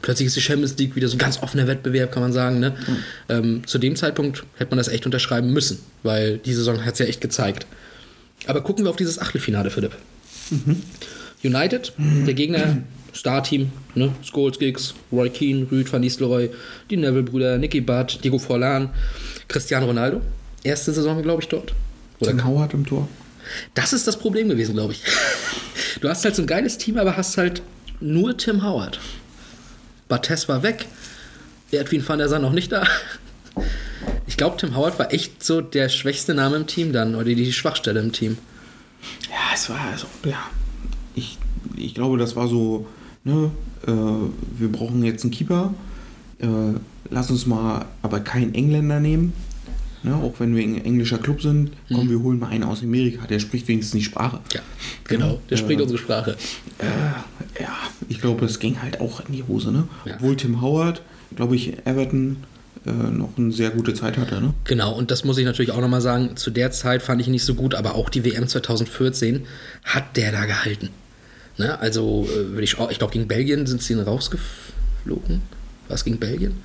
Plötzlich 0.03 0.27
ist 0.27 0.37
die 0.37 0.41
Champions 0.43 0.77
League 0.77 0.97
wieder 0.97 1.09
so 1.09 1.17
ein 1.17 1.19
ganz 1.19 1.43
offener 1.43 1.67
Wettbewerb, 1.67 2.13
kann 2.13 2.23
man 2.23 2.33
sagen. 2.33 2.61
Ne? 2.61 2.75
Ähm, 3.29 3.67
zu 3.67 3.79
dem 3.79 3.97
Zeitpunkt 3.97 4.45
hätte 4.57 4.71
man 4.71 4.79
das 4.79 4.89
echt 4.89 5.07
unterschreiben 5.07 5.53
müssen, 5.53 5.79
weil 6.03 6.39
die 6.39 6.53
Saison 6.53 6.85
hat 6.85 6.93
es 6.95 6.99
ja 6.99 7.07
echt 7.07 7.21
gezeigt. 7.21 7.67
Aber 8.47 8.63
gucken 8.63 8.85
wir 8.85 8.91
auf 8.91 8.97
dieses 8.97 9.19
Achtelfinale, 9.19 9.71
Philipp. 9.71 9.93
United, 11.43 11.93
der 11.99 12.35
Gegner, 12.35 12.79
Starteam, 13.13 13.71
ne? 13.95 14.13
Scholes 14.23 14.59
Giggs, 14.59 14.95
Roy 15.13 15.31
Keane, 15.31 15.67
Rüd 15.71 15.91
van 15.91 16.01
Nistelrooy, 16.01 16.51
die 16.91 16.97
Neville-Brüder, 16.97 17.59
Nicky 17.59 17.81
Butt, 17.81 18.19
Diego 18.25 18.39
Forlan, 18.39 18.91
Cristiano 19.49 19.87
Ronaldo. 19.87 20.21
Erste 20.63 20.93
Saison, 20.93 21.23
glaube 21.23 21.43
ich, 21.43 21.49
dort. 21.49 21.75
Oder 22.21 22.31
Tim 22.31 22.45
Howard 22.45 22.75
im 22.75 22.87
Tor. 22.87 23.09
das 23.75 23.93
ist 23.93 24.07
das 24.07 24.19
Problem 24.19 24.49
gewesen, 24.49 24.75
glaube 24.75 24.93
ich. 24.93 25.03
Du 26.01 26.09
hast 26.11 26.25
halt 26.25 26.35
so 26.35 26.43
ein 26.43 26.47
geiles 26.47 26.77
Team, 26.77 26.99
aber 26.99 27.17
hast 27.17 27.39
halt 27.39 27.63
nur 28.01 28.37
Tim 28.37 28.63
Howard. 28.63 28.99
Bates 30.09 30.49
war 30.49 30.63
weg. 30.63 30.87
Edwin 31.71 32.07
van 32.07 32.19
der 32.19 32.29
Sar 32.29 32.39
noch 32.39 32.53
nicht 32.53 32.73
da. 32.73 32.85
Ich 34.27 34.39
glaube, 34.39 34.57
Tim 34.57 34.75
Howard 34.75 34.99
war 34.99 35.13
echt 35.13 35.45
so 35.45 35.61
der 35.61 35.89
schwächste 35.89 36.35
Name 36.35 36.57
im 36.57 36.67
Team 36.67 36.93
dann 36.93 37.15
oder 37.15 37.27
die 37.27 37.53
Schwachstelle 37.53 38.01
im 38.01 38.11
Team. 38.11 38.39
Ja, 39.31 39.37
es 39.55 39.69
war 39.69 39.79
also, 39.93 40.07
ja. 40.25 40.39
Ich, 41.15 41.39
ich 41.77 41.95
glaube, 41.95 42.17
das 42.17 42.35
war 42.35 42.49
so, 42.49 42.87
ne, 43.23 43.51
äh, 43.87 43.91
wir 43.91 44.73
brauchen 44.73 45.05
jetzt 45.05 45.25
einen 45.25 45.31
Keeper. 45.31 45.75
Äh, 46.39 46.47
lass 47.11 47.31
uns 47.31 47.47
mal 47.47 47.85
aber 48.03 48.21
keinen 48.21 48.55
Engländer 48.55 48.99
nehmen. 48.99 49.35
Ne, 50.05 50.15
auch 50.15 50.35
wenn 50.39 50.55
wir 50.55 50.63
ein 50.63 50.85
englischer 50.85 51.17
Club 51.17 51.41
sind, 51.41 51.71
komm, 51.93 52.11
wir 52.11 52.21
holen 52.21 52.39
mal 52.39 52.49
einen 52.49 52.65
aus 52.65 52.83
Amerika, 52.83 53.27
der 53.27 53.39
spricht 53.39 53.67
wenigstens 53.69 53.99
die 53.99 54.05
Sprache. 54.05 54.39
Ja, 54.53 54.61
genau. 55.05 55.41
Der 55.49 55.57
spricht 55.57 55.81
Äh, 55.81 55.83
unsere 55.83 55.99
Sprache. 55.99 56.37
Äh, 56.79 57.63
ja, 57.63 57.75
ich 58.11 58.21
glaube, 58.21 58.45
es 58.45 58.59
ging 58.59 58.83
halt 58.83 59.01
auch 59.01 59.27
in 59.27 59.33
die 59.35 59.43
Hose, 59.49 59.73
ne? 59.73 59.89
Ja. 60.05 60.17
Obwohl 60.17 60.37
Tim 60.37 60.61
Howard, 60.61 61.01
glaube 61.37 61.57
ich, 61.57 61.87
Everton 61.87 62.37
äh, 62.87 62.91
noch 62.93 63.31
eine 63.39 63.51
sehr 63.51 63.71
gute 63.71 63.95
Zeit 63.95 64.19
hatte. 64.19 64.43
Ne? 64.43 64.53
Genau, 64.65 64.93
und 64.93 65.11
das 65.11 65.25
muss 65.25 65.39
ich 65.39 65.47
natürlich 65.47 65.71
auch 65.73 65.81
nochmal 65.81 66.03
sagen. 66.03 66.37
Zu 66.37 66.51
der 66.51 66.71
Zeit 66.71 67.01
fand 67.03 67.23
ich 67.23 67.29
nicht 67.29 67.45
so 67.45 67.55
gut, 67.55 67.75
aber 67.75 67.95
auch 67.95 68.11
die 68.11 68.27
WM 68.27 68.47
2014 68.47 69.47
hat 69.85 70.19
der 70.19 70.33
da 70.33 70.45
gehalten. 70.45 70.91
Ne? 71.57 71.79
Also, 71.79 72.29
äh, 72.59 72.61
ich, 72.63 72.77
ich 72.91 72.99
glaube, 72.99 73.13
gegen 73.15 73.27
Belgien 73.27 73.67
sind 73.67 73.81
sie 73.81 73.95
rausgeflogen. 73.95 75.41
Was 75.89 76.05
gegen 76.05 76.19
Belgien? 76.19 76.57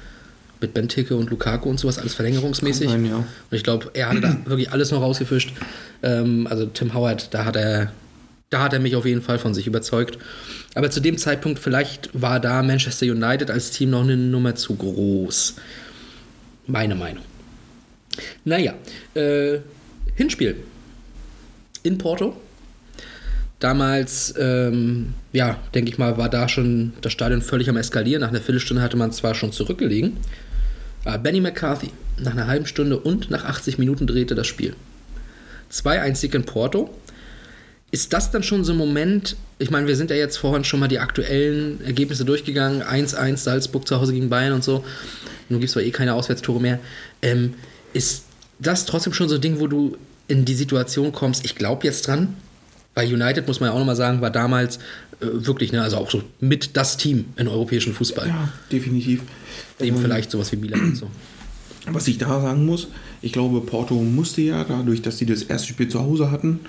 Mit 0.62 0.74
Benteke 0.74 1.16
und 1.16 1.30
Lukaku 1.30 1.70
und 1.70 1.80
sowas, 1.80 1.98
alles 1.98 2.14
verlängerungsmäßig. 2.16 2.90
Sein, 2.90 3.06
ja. 3.06 3.16
Und 3.18 3.26
ich 3.52 3.64
glaube, 3.64 3.92
er 3.94 4.10
hatte 4.10 4.22
da 4.22 4.38
wirklich 4.46 4.72
alles 4.72 4.92
noch 4.92 5.02
rausgefischt. 5.02 5.54
Ähm, 6.04 6.48
also 6.48 6.66
Tim 6.66 6.94
Howard, 6.94 7.34
da 7.34 7.46
hat 7.46 7.56
er, 7.56 7.92
da 8.50 8.64
hat 8.64 8.74
er 8.74 8.80
mich 8.80 8.96
auf 8.96 9.06
jeden 9.06 9.22
Fall 9.22 9.40
von 9.40 9.54
sich 9.54 9.68
überzeugt. 9.68 10.18
Aber 10.76 10.92
zu 10.92 11.00
dem 11.00 11.18
Zeitpunkt, 11.18 11.60
vielleicht 11.60 12.10
war 12.14 12.40
da 12.40 12.62
Manchester 12.62 13.06
United 13.06 13.52
als 13.52 13.72
Team 13.72 13.92
noch 13.92 14.04
eine 14.04 14.18
Nummer 14.18 14.56
zu 14.56 14.76
groß. 14.76 15.56
Meine 16.68 16.96
Meinung. 16.96 17.24
Naja, 18.44 18.74
äh, 19.16 19.60
Hinspiel 20.16 20.58
in 21.84 21.98
Porto. 21.98 22.36
Damals, 23.60 24.34
ähm, 24.40 25.14
ja, 25.34 25.58
denke 25.74 25.92
ich 25.92 25.98
mal, 25.98 26.18
war 26.18 26.30
da 26.30 26.48
schon 26.48 26.94
das 27.02 27.12
Stadion 27.12 27.42
völlig 27.42 27.70
am 27.70 27.76
Eskalieren. 27.76 28.22
Nach 28.22 28.30
einer 28.30 28.40
Viertelstunde 28.40 28.82
hatte 28.82 28.96
man 28.96 29.12
zwar 29.12 29.36
schon 29.36 29.52
zurückgelegen. 29.52 30.18
Aber 31.06 31.18
Benny 31.18 31.42
McCarthy, 31.42 31.92
nach 32.18 32.32
einer 32.32 32.48
halben 32.48 32.66
Stunde 32.66 33.00
und 33.00 33.30
nach 33.30 33.46
80 33.46 33.78
Minuten 33.78 34.08
drehte 34.08 34.36
das 34.36 34.48
Spiel. 34.48 34.76
2-1 35.72 36.16
Sieg 36.16 36.34
in 36.34 36.46
Porto. 36.46 36.90
Ist 37.92 38.14
das 38.14 38.30
dann 38.32 38.44
schon 38.44 38.64
so 38.64 38.74
ein 38.74 38.78
Moment, 38.78 39.36
ich 39.58 39.72
meine, 39.72 39.88
wir 39.88 39.96
sind 39.96 40.12
ja 40.12 40.16
jetzt 40.16 40.38
vorhin 40.38 40.64
schon 40.64 40.80
mal 40.80 40.88
die 40.88 41.00
aktuellen 41.00 41.84
Ergebnisse 41.84 42.24
durchgegangen, 42.24 42.84
1-1 42.84 43.38
Salzburg 43.38 43.88
zu 43.88 44.00
Hause 44.00 44.14
gegen 44.14 44.30
Bayern 44.30 44.54
und 44.54 44.64
so, 44.64 44.84
nun 45.50 45.60
gibt 45.60 45.76
es 45.76 45.82
eh 45.82 45.90
keine 45.90 46.14
Auswärtstore 46.14 46.62
mehr. 46.62 46.80
Ähm, 47.24 47.56
ist 47.94 48.26
das 48.60 48.86
trotzdem 48.86 49.14
schon 49.14 49.28
so 49.28 49.36
ein 49.36 49.42
Ding, 49.42 49.60
wo 49.60 49.66
du 49.66 49.98
in 50.28 50.46
die 50.46 50.54
Situation 50.54 51.12
kommst, 51.12 51.44
ich 51.46 51.56
glaube 51.56 51.86
jetzt 51.86 52.08
dran? 52.08 52.36
Weil 52.94 53.12
United, 53.12 53.48
muss 53.48 53.60
man 53.60 53.70
ja 53.70 53.74
auch 53.74 53.80
nochmal 53.80 53.96
sagen, 53.96 54.22
war 54.22 54.30
damals 54.30 54.78
äh, 54.78 54.80
wirklich, 55.20 55.72
ne, 55.72 55.82
also 55.82 55.98
auch 55.98 56.10
so 56.10 56.22
mit 56.40 56.76
das 56.78 56.98
Team 56.98 57.26
in 57.36 57.48
europäischen 57.48 57.94
Fußball. 57.94 58.28
Ja, 58.28 58.50
definitiv. 58.72 59.22
Eben 59.80 59.96
Ähm, 59.98 60.02
vielleicht 60.02 60.32
sowas 60.32 60.52
wie 60.52 60.58
Milan 60.58 60.82
und 60.82 60.96
so. 60.96 61.08
Was 61.92 62.08
ich 62.08 62.18
da 62.18 62.42
sagen 62.42 62.66
muss, 62.66 62.88
ich 63.22 63.32
glaube, 63.34 63.62
Porto 63.62 63.96
musste 63.96 64.42
ja, 64.42 64.64
dadurch, 64.64 65.02
dass 65.02 65.18
sie 65.18 65.26
das 65.26 65.44
erste 65.44 65.68
Spiel 65.70 65.88
zu 65.88 66.00
Hause 66.00 66.30
hatten, 66.32 66.60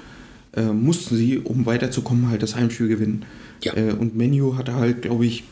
äh, 0.57 0.63
mussten 0.63 1.17
sie, 1.17 1.39
um 1.39 1.67
weiterzukommen, 1.67 2.29
halt 2.31 2.43
das 2.43 2.57
Heimspiel 2.57 2.89
gewinnen. 2.89 3.25
Ja. 3.63 3.75
Äh, 3.77 3.93
und 3.93 4.17
Menu 4.17 4.57
hatte 4.57 4.75
halt, 4.75 5.03
glaube 5.03 5.27
ich, 5.27 5.45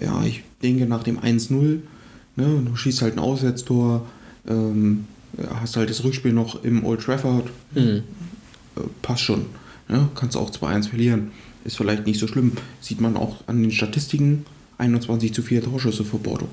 äh, 0.00 0.04
ja, 0.04 0.24
ich 0.24 0.42
denke 0.62 0.86
nach 0.86 1.02
dem 1.04 1.18
1-0, 1.18 1.80
ne, 2.36 2.62
du 2.64 2.74
schießt 2.74 3.02
halt 3.02 3.14
ein 3.14 3.18
Auswärtstor, 3.20 4.06
ähm, 4.48 5.04
hast 5.60 5.76
halt 5.76 5.90
das 5.90 6.02
Rückspiel 6.02 6.32
noch 6.32 6.64
im 6.64 6.84
Old 6.84 7.02
Trafford, 7.02 7.48
Mhm. 7.74 7.82
äh, 8.76 8.80
passt 9.02 9.22
schon. 9.22 9.46
Ne? 9.88 10.08
Kannst 10.14 10.36
auch 10.36 10.50
2-1 10.50 10.88
verlieren. 10.88 11.30
Ist 11.66 11.76
vielleicht 11.76 12.06
nicht 12.06 12.20
so 12.20 12.28
schlimm. 12.28 12.52
Sieht 12.80 13.00
man 13.00 13.16
auch 13.16 13.42
an 13.48 13.60
den 13.60 13.72
Statistiken, 13.72 14.46
21 14.78 15.34
zu 15.34 15.42
4 15.42 15.62
Torschüsse 15.64 16.04
für 16.04 16.18
Porto. 16.18 16.46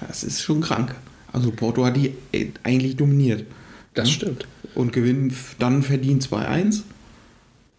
Das 0.00 0.24
ist 0.24 0.40
schon 0.42 0.62
krank. 0.62 0.94
Also 1.32 1.50
Porto 1.50 1.84
hat 1.84 1.96
die 1.96 2.14
äh, 2.32 2.46
eigentlich 2.62 2.96
dominiert. 2.96 3.44
Das 3.94 4.08
Ja. 4.08 4.14
stimmt. 4.14 4.46
Und 4.74 4.92
gewinnen 4.92 5.28
f- 5.30 5.56
dann 5.58 5.82
verdient 5.82 6.22
2-1. 6.26 6.82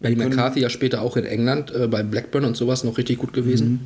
Benny 0.00 0.16
können- 0.16 0.30
McCarthy 0.30 0.60
ja 0.60 0.70
später 0.70 1.02
auch 1.02 1.16
in 1.16 1.24
England 1.24 1.72
äh, 1.72 1.88
bei 1.88 2.02
Blackburn 2.02 2.44
und 2.44 2.56
sowas 2.56 2.84
noch 2.84 2.96
richtig 2.98 3.18
gut 3.18 3.32
gewesen. 3.32 3.80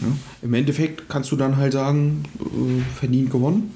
Ja. 0.00 0.08
Im 0.42 0.54
Endeffekt 0.54 1.08
kannst 1.08 1.30
du 1.32 1.36
dann 1.36 1.56
halt 1.56 1.72
sagen, 1.72 2.24
äh, 2.40 2.82
verdient 2.98 3.30
gewonnen. 3.30 3.72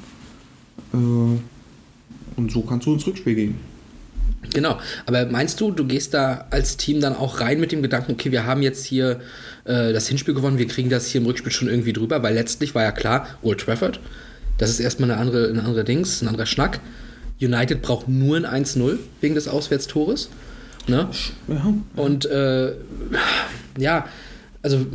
Äh, 0.92 0.96
und 0.96 2.52
so 2.52 2.62
kannst 2.62 2.86
du 2.86 2.94
ins 2.94 3.06
Rückspiel 3.06 3.34
gehen. 3.34 3.54
Genau. 4.52 4.78
Aber 5.06 5.26
meinst 5.26 5.60
du, 5.60 5.70
du 5.70 5.84
gehst 5.84 6.14
da 6.14 6.46
als 6.50 6.76
Team 6.76 7.00
dann 7.00 7.14
auch 7.14 7.40
rein 7.40 7.60
mit 7.60 7.72
dem 7.72 7.82
Gedanken, 7.82 8.12
okay, 8.12 8.32
wir 8.32 8.46
haben 8.46 8.62
jetzt 8.62 8.84
hier 8.84 9.20
äh, 9.64 9.92
das 9.92 10.08
Hinspiel 10.08 10.34
gewonnen, 10.34 10.58
wir 10.58 10.68
kriegen 10.68 10.90
das 10.90 11.06
hier 11.06 11.20
im 11.20 11.26
Rückspiel 11.26 11.52
schon 11.52 11.68
irgendwie 11.68 11.92
drüber, 11.92 12.22
weil 12.22 12.34
letztlich 12.34 12.74
war 12.74 12.82
ja 12.82 12.92
klar, 12.92 13.26
Old 13.42 13.60
Trafford, 13.60 14.00
das 14.56 14.70
ist 14.70 14.80
erstmal 14.80 15.10
eine 15.10 15.20
andere, 15.20 15.48
eine 15.48 15.60
andere 15.60 15.84
Dings, 15.84 16.22
ein 16.22 16.28
anderer 16.28 16.46
Schnack. 16.46 16.80
United 17.40 17.82
braucht 17.82 18.08
nur 18.08 18.36
ein 18.36 18.64
1-0 18.64 18.98
wegen 19.20 19.34
des 19.34 19.46
Auswärtstores. 19.46 20.28
Ne? 20.88 21.08
Ja, 21.46 21.74
Und 21.94 22.26
äh, 22.26 22.72
ja, 23.78 24.06
also 24.62 24.86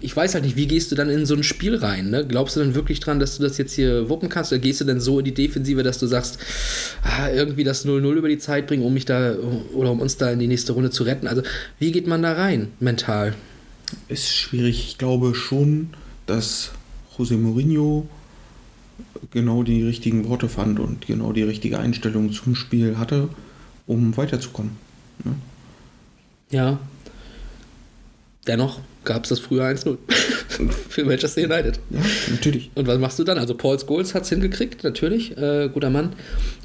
ich 0.00 0.16
weiß 0.16 0.34
halt 0.34 0.44
nicht, 0.44 0.56
wie 0.56 0.66
gehst 0.66 0.90
du 0.90 0.94
dann 0.94 1.10
in 1.10 1.26
so 1.26 1.34
ein 1.34 1.42
Spiel 1.42 1.76
rein? 1.76 2.10
Ne? 2.10 2.26
Glaubst 2.26 2.56
du 2.56 2.60
dann 2.60 2.74
wirklich 2.74 3.00
dran, 3.00 3.20
dass 3.20 3.36
du 3.36 3.42
das 3.42 3.58
jetzt 3.58 3.72
hier 3.72 4.08
wuppen 4.08 4.28
kannst? 4.28 4.52
Oder 4.52 4.60
gehst 4.60 4.80
du 4.80 4.84
dann 4.84 5.00
so 5.00 5.18
in 5.18 5.24
die 5.24 5.34
Defensive, 5.34 5.82
dass 5.82 5.98
du 5.98 6.06
sagst, 6.06 6.38
ah, 7.02 7.28
irgendwie 7.30 7.64
das 7.64 7.86
0-0 7.86 8.12
über 8.12 8.28
die 8.28 8.38
Zeit 8.38 8.66
bringen, 8.66 8.84
um 8.84 8.94
mich 8.94 9.04
da 9.04 9.34
oder 9.74 9.90
um 9.90 10.00
uns 10.00 10.16
da 10.16 10.30
in 10.30 10.38
die 10.38 10.46
nächste 10.46 10.72
Runde 10.72 10.90
zu 10.90 11.04
retten? 11.04 11.26
Also, 11.26 11.42
wie 11.78 11.92
geht 11.92 12.06
man 12.06 12.22
da 12.22 12.32
rein 12.32 12.68
mental? 12.80 13.34
ist 14.08 14.34
schwierig. 14.34 14.86
Ich 14.88 14.98
glaube 14.98 15.34
schon, 15.34 15.90
dass 16.26 16.72
José 17.16 17.36
Mourinho 17.36 18.08
genau 19.30 19.62
die 19.62 19.82
richtigen 19.82 20.28
Worte 20.28 20.48
fand 20.48 20.78
und 20.80 21.06
genau 21.06 21.32
die 21.32 21.42
richtige 21.42 21.78
Einstellung 21.78 22.32
zum 22.32 22.54
Spiel 22.54 22.98
hatte, 22.98 23.28
um 23.86 24.16
weiterzukommen. 24.16 24.72
Ne? 25.24 25.34
Ja. 26.50 26.78
Dennoch 28.46 28.80
gab 29.08 29.24
es 29.24 29.30
das 29.30 29.40
früher 29.40 29.64
1-0 29.64 29.96
für 30.88 31.04
Manchester 31.04 31.42
United. 31.42 31.80
Ja, 31.90 32.00
natürlich. 32.30 32.70
Und 32.74 32.86
was 32.86 32.98
machst 32.98 33.18
du 33.18 33.24
dann? 33.24 33.38
Also 33.38 33.54
Paul 33.54 33.78
Scholes 33.80 34.14
hat 34.14 34.24
es 34.24 34.28
hingekriegt, 34.28 34.84
natürlich, 34.84 35.36
äh, 35.36 35.70
guter 35.72 35.88
Mann. 35.88 36.10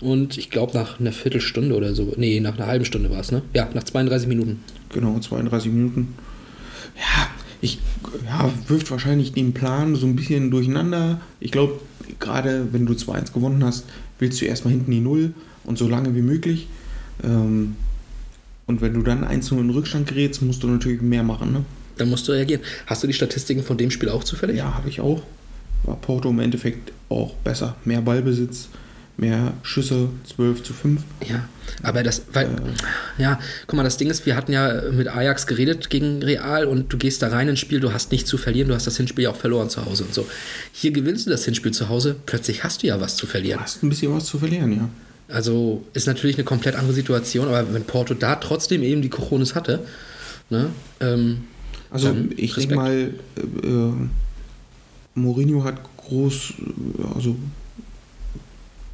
Und 0.02 0.38
ich 0.38 0.50
glaube 0.50 0.78
nach 0.78 1.00
einer 1.00 1.14
Viertelstunde 1.14 1.74
oder 1.74 1.96
so, 1.96 2.14
nee, 2.18 2.39
nach 2.41 2.58
einer 2.58 2.68
halben 2.68 2.84
Stunde 2.84 3.10
war 3.10 3.22
es, 3.22 3.32
ne? 3.32 3.41
Ja, 3.54 3.70
nach 3.74 3.84
32 3.84 4.28
Minuten. 4.28 4.60
Genau, 4.89 5.18
32 5.18 5.72
Minuten. 5.72 6.16
Ja, 6.98 7.30
ich 7.62 7.80
ja, 8.26 8.52
wirft 8.68 8.91
wahrscheinlich 8.91 9.32
den 9.32 9.54
Plan 9.54 9.96
so 9.96 10.06
ein 10.06 10.18
bisschen 10.18 10.52
durcheinander. 10.52 11.22
Ich 11.39 11.52
glaube, 11.52 11.80
gerade 12.20 12.68
wenn 12.74 12.86
du 12.86 12.94
2-1 12.94 13.34
gewonnen 13.34 13.64
hast, 13.64 13.86
willst 14.20 14.41
du 14.41 14.46
erstmal 14.46 14.74
hinten 14.74 14.91
die 14.91 15.00
Null 15.00 15.34
und 15.64 15.78
so 15.78 15.88
lange 15.88 16.14
wie 16.14 16.22
möglich. 16.22 16.68
Ähm, 17.24 17.78
und 18.66 18.82
wenn 18.82 18.94
du 18.94 19.02
dann 19.02 19.24
1-0 19.24 19.58
in 19.60 19.70
Rückstand 19.70 20.10
gerätst, 20.10 20.41
musst 20.41 20.62
du 20.62 20.68
natürlich 20.68 21.02
mehr 21.02 21.24
machen. 21.24 21.54
Ne? 21.54 21.66
Dann 21.98 22.10
musst 22.10 22.28
du 22.28 22.32
reagieren. 22.32 22.62
Hast 22.86 23.04
du 23.04 23.08
die 23.08 23.14
Statistiken 23.14 23.64
von 23.64 23.78
dem 23.78 23.91
Spiel 23.91 24.10
auch 24.10 24.24
zufällig? 24.24 24.58
Ja, 24.58 24.74
habe 24.74 24.89
ich 24.89 25.00
auch. 25.00 25.22
War 25.84 25.96
Porto 25.98 26.30
im 26.30 26.39
Endeffekt 26.39 26.91
auch 27.10 27.34
besser. 27.44 27.76
Mehr 27.86 28.02
Ballbesitz, 28.02 28.70
mehr 29.18 29.54
Schüsse, 29.64 30.10
12 30.36 30.64
zu 30.64 30.74
5. 30.74 31.02
Ja, 31.28 31.48
aber 31.84 32.04
das, 32.04 32.24
weil, 32.32 32.50
ja, 33.18 33.39
guck 33.68 33.78
mal, 33.78 33.84
das 33.84 33.98
Ding 33.98 34.10
ist, 34.10 34.26
wir 34.26 34.36
hatten 34.36 34.54
ja 34.54 34.82
mit 34.91 35.08
Ajax 35.08 35.46
geredet 35.46 35.89
gegen 35.89 36.24
Real 36.24 36.66
und 36.66 36.91
du 36.91 36.98
gehst 36.98 37.22
da 37.22 37.28
rein 37.28 37.48
ins 37.50 37.60
Spiel, 37.60 37.80
du 37.80 37.94
hast 37.94 38.12
nichts 38.12 38.30
zu 38.30 38.38
verlieren, 38.38 38.70
du 38.70 38.76
hast 38.76 38.88
das 38.88 38.98
Hinspiel 38.98 39.26
ja 39.26 39.30
auch 39.30 39.36
verloren 39.36 39.70
zu 39.70 39.86
Hause 39.86 40.06
und 40.06 40.14
so. 40.14 40.26
Hier 40.72 40.91
gewinnst 40.91 41.26
du 41.28 41.30
das 41.30 41.46
Hinspiel 41.46 41.74
zu 41.74 41.89
Hause, 41.89 42.16
plötzlich 42.26 42.64
hast 42.64 42.82
du 42.84 42.88
ja 42.88 43.00
was 43.02 43.18
zu 43.18 43.26
Du 43.26 43.32
verlieren. 43.32 43.60
hast 43.60 43.84
ein 43.84 43.89
bisschen 43.89 44.14
was 44.16 44.26
zu 44.26 44.39
verlieren, 44.39 44.72
ja. 44.72 44.89
Also 45.30 45.84
ist 45.94 46.08
natürlich 46.08 46.36
eine 46.38 46.44
komplett 46.44 46.76
andere 46.76 46.94
Situation, 46.94 47.48
aber 47.48 47.74
wenn 47.74 47.84
Porto 47.84 48.14
da 48.14 48.36
trotzdem 48.36 48.84
eben 48.84 49.02
die 49.02 49.10
Cojones 49.10 49.56
hatte, 49.56 49.80
ne, 50.50 50.70
ähm, 51.00 51.46
Also 51.94 52.08
Dann 52.08 52.34
ich 52.36 52.56
denke 52.56 52.76
mal, 52.76 53.14
äh, 53.36 53.68
äh, 53.68 53.94
Mourinho 55.14 55.64
hat 55.64 55.76
groß, 55.98 56.54
äh, 56.60 57.16
also 57.16 57.36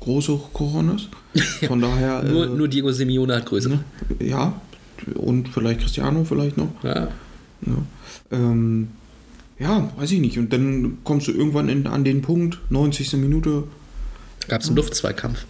große 0.02 0.38
Coronas. 0.52 1.08
Von 1.68 1.80
daher. 1.80 2.24
nur, 2.24 2.46
äh, 2.46 2.50
nur 2.50 2.68
Diego 2.68 2.92
Simeone 2.92 3.38
hat 3.38 3.46
größere. 3.46 3.76
ne? 3.76 3.84
Ja, 4.20 4.62
und 5.16 5.48
vielleicht 5.48 5.80
Cristiano 5.80 6.26
vielleicht 6.26 6.58
noch. 6.58 6.72
Ja. 6.84 7.08
Ja, 7.66 7.74
ähm, 8.32 8.90
ja 9.60 9.90
weiß 9.98 10.12
ich 10.12 10.20
nicht. 10.20 10.38
Und 10.38 10.52
dann 10.52 10.98
kommst 11.06 11.28
du 11.30 11.32
irgendwann 11.32 11.70
in, 11.70 11.88
an 11.88 12.04
den 12.04 12.22
Punkt, 12.22 12.60
90. 12.70 13.14
Minute, 13.14 13.64
Gab 14.50 14.62
es 14.62 14.68
einen 14.68 14.76
Luftzweikampf. 14.76 15.46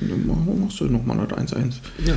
Dann 0.00 0.26
mach- 0.26 0.54
machst 0.64 0.80
du 0.80 0.84
nochmal 0.84 1.18
das 1.28 1.38
1-1. 1.38 1.74
Ja. 2.06 2.14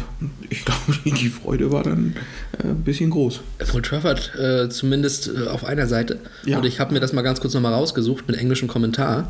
Ich 0.49 0.64
glaube, 0.66 0.80
die 1.05 1.30
Freude 1.30 1.72
war 1.72 1.84
dann 1.84 2.16
äh, 2.64 2.68
ein 2.68 2.84
bisschen 2.84 3.09
groß. 3.09 3.41
Paul 3.70 3.82
Trafford 3.82 4.34
äh, 4.39 4.70
zumindest 4.70 5.30
äh, 5.30 5.47
auf 5.47 5.66
einer 5.66 5.88
Seite. 5.88 6.20
Ja. 6.45 6.57
Und 6.57 6.66
ich 6.66 6.80
habe 6.80 6.93
mir 6.93 6.99
das 6.99 7.14
mal 7.14 7.22
ganz 7.22 7.39
kurz 7.41 7.53
nochmal 7.53 7.74
rausgesucht 7.74 8.28
mit 8.28 8.38
englischem 8.38 8.68
Kommentar. 8.68 9.30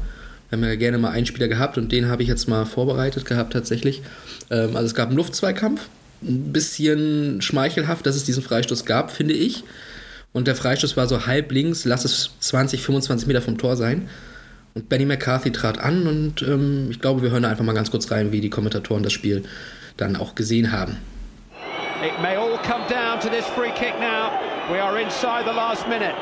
Wir 0.49 0.57
haben 0.57 0.63
ja 0.65 0.75
gerne 0.75 0.97
mal 0.97 1.11
einen 1.11 1.25
Spieler 1.25 1.47
gehabt 1.47 1.77
und 1.77 1.91
den 1.91 2.07
habe 2.09 2.23
ich 2.23 2.27
jetzt 2.29 2.49
mal 2.49 2.65
vorbereitet 2.65 3.25
gehabt 3.25 3.53
tatsächlich. 3.53 4.01
Ähm, 4.49 4.75
also 4.75 4.85
es 4.87 4.95
gab 4.95 5.07
einen 5.09 5.17
Luftzweikampf. 5.17 5.87
Ein 6.23 6.51
bisschen 6.53 7.41
schmeichelhaft, 7.41 8.05
dass 8.05 8.15
es 8.15 8.23
diesen 8.25 8.43
Freistoß 8.43 8.85
gab, 8.85 9.11
finde 9.11 9.33
ich. 9.33 9.63
Und 10.33 10.47
der 10.47 10.55
Freistoß 10.55 10.95
war 10.95 11.07
so 11.07 11.25
halb 11.25 11.51
links, 11.51 11.83
lass 11.83 12.05
es 12.05 12.29
20, 12.39 12.81
25 12.83 13.27
Meter 13.27 13.41
vom 13.41 13.57
Tor 13.57 13.75
sein. 13.75 14.07
Und 14.73 14.87
Benny 14.87 15.05
McCarthy 15.05 15.51
trat 15.51 15.79
an 15.79 16.07
und 16.07 16.41
ähm, 16.43 16.87
ich 16.91 17.01
glaube, 17.01 17.21
wir 17.21 17.31
hören 17.31 17.43
einfach 17.43 17.63
mal 17.63 17.73
ganz 17.73 17.91
kurz 17.91 18.09
rein, 18.09 18.31
wie 18.31 18.39
die 18.39 18.49
Kommentatoren 18.49 19.03
das 19.03 19.11
Spiel 19.11 19.43
dann 19.97 20.15
auch 20.15 20.35
gesehen 20.35 20.71
haben. 20.71 20.97
It 22.01 22.19
may 22.21 22.35
all 22.35 22.57
come 22.63 22.83
down 22.89 23.19
to 23.19 23.29
this 23.29 23.45
free 23.47 23.71
kick 23.71 23.93
now. 23.99 24.31
We 24.71 24.79
are 24.81 24.99
inside 24.99 25.45
the 25.45 25.53
last 25.53 25.87
minute. 25.87 26.15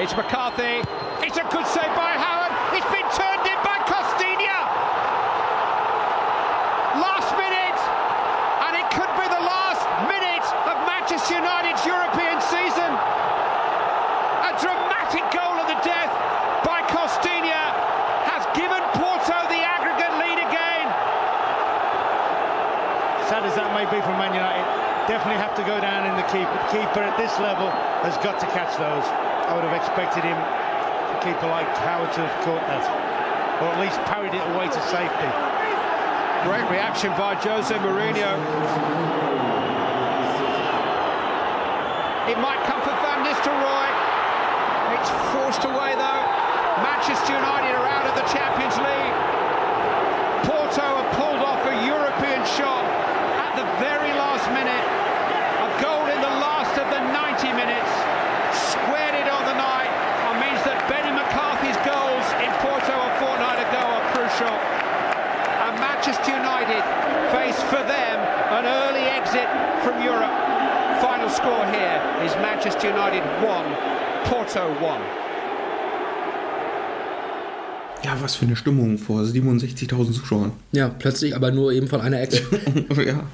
It's 0.00 0.16
McCarthy. 0.16 0.80
It's 1.22 1.36
a 1.36 1.44
good 1.50 1.66
save 1.66 1.94
by 1.94 2.16
Howard. 2.16 2.52
It's 2.72 2.86
been 2.90 3.08
definitely 25.24 25.40
have 25.40 25.56
to 25.56 25.64
go 25.64 25.80
down 25.80 26.04
in 26.04 26.12
the 26.20 26.28
keeper. 26.28 26.52
Keeper 26.68 27.00
at 27.00 27.16
this 27.16 27.32
level 27.40 27.72
has 28.04 28.12
got 28.20 28.36
to 28.36 28.44
catch 28.52 28.76
those. 28.76 29.00
I 29.48 29.56
would 29.56 29.64
have 29.64 29.72
expected 29.72 30.20
him, 30.20 30.36
a 30.36 31.16
keeper 31.24 31.48
like 31.48 31.64
Howard, 31.80 32.12
to 32.12 32.28
have 32.28 32.36
caught 32.44 32.60
that, 32.68 32.84
or 33.64 33.72
at 33.72 33.80
least 33.80 33.96
parried 34.04 34.36
it 34.36 34.44
away 34.52 34.68
to 34.68 34.80
safety. 34.92 35.30
Great 36.44 36.68
reaction 36.68 37.08
by 37.16 37.40
Jose 37.40 37.72
Mourinho. 37.72 38.36
It 42.28 42.36
might 42.36 42.60
come 42.68 42.84
for 42.84 42.92
Van 43.00 43.24
Nistelrooy. 43.24 43.88
It's 44.92 45.08
forced 45.32 45.64
away 45.64 45.96
though. 45.96 46.24
Manchester 46.84 47.32
United 47.32 47.72
are 47.72 47.88
out 47.88 48.04
of 48.04 48.12
the 48.12 48.28
Champions 48.28 48.76
League. 48.76 49.33
From 69.84 70.00
Europe. 70.00 70.32
Final 71.00 71.28
score 71.28 71.66
here 71.66 72.00
is 72.24 72.34
Manchester 72.36 72.88
United 72.88 73.22
1, 73.22 74.28
Porto 74.28 74.64
1. 74.82 75.02
Ja, 78.02 78.16
was 78.20 78.34
für 78.36 78.46
eine 78.46 78.56
Stimmung 78.56 78.98
vor 78.98 79.22
67.000 79.22 80.12
Zuschauern. 80.12 80.52
Ja, 80.72 80.88
plötzlich 80.88 81.34
aber 81.36 81.50
nur 81.50 81.72
eben 81.72 81.88
von 81.88 82.00
einer 82.00 82.20
Ecke. 82.20 82.40
ja. 83.06 83.24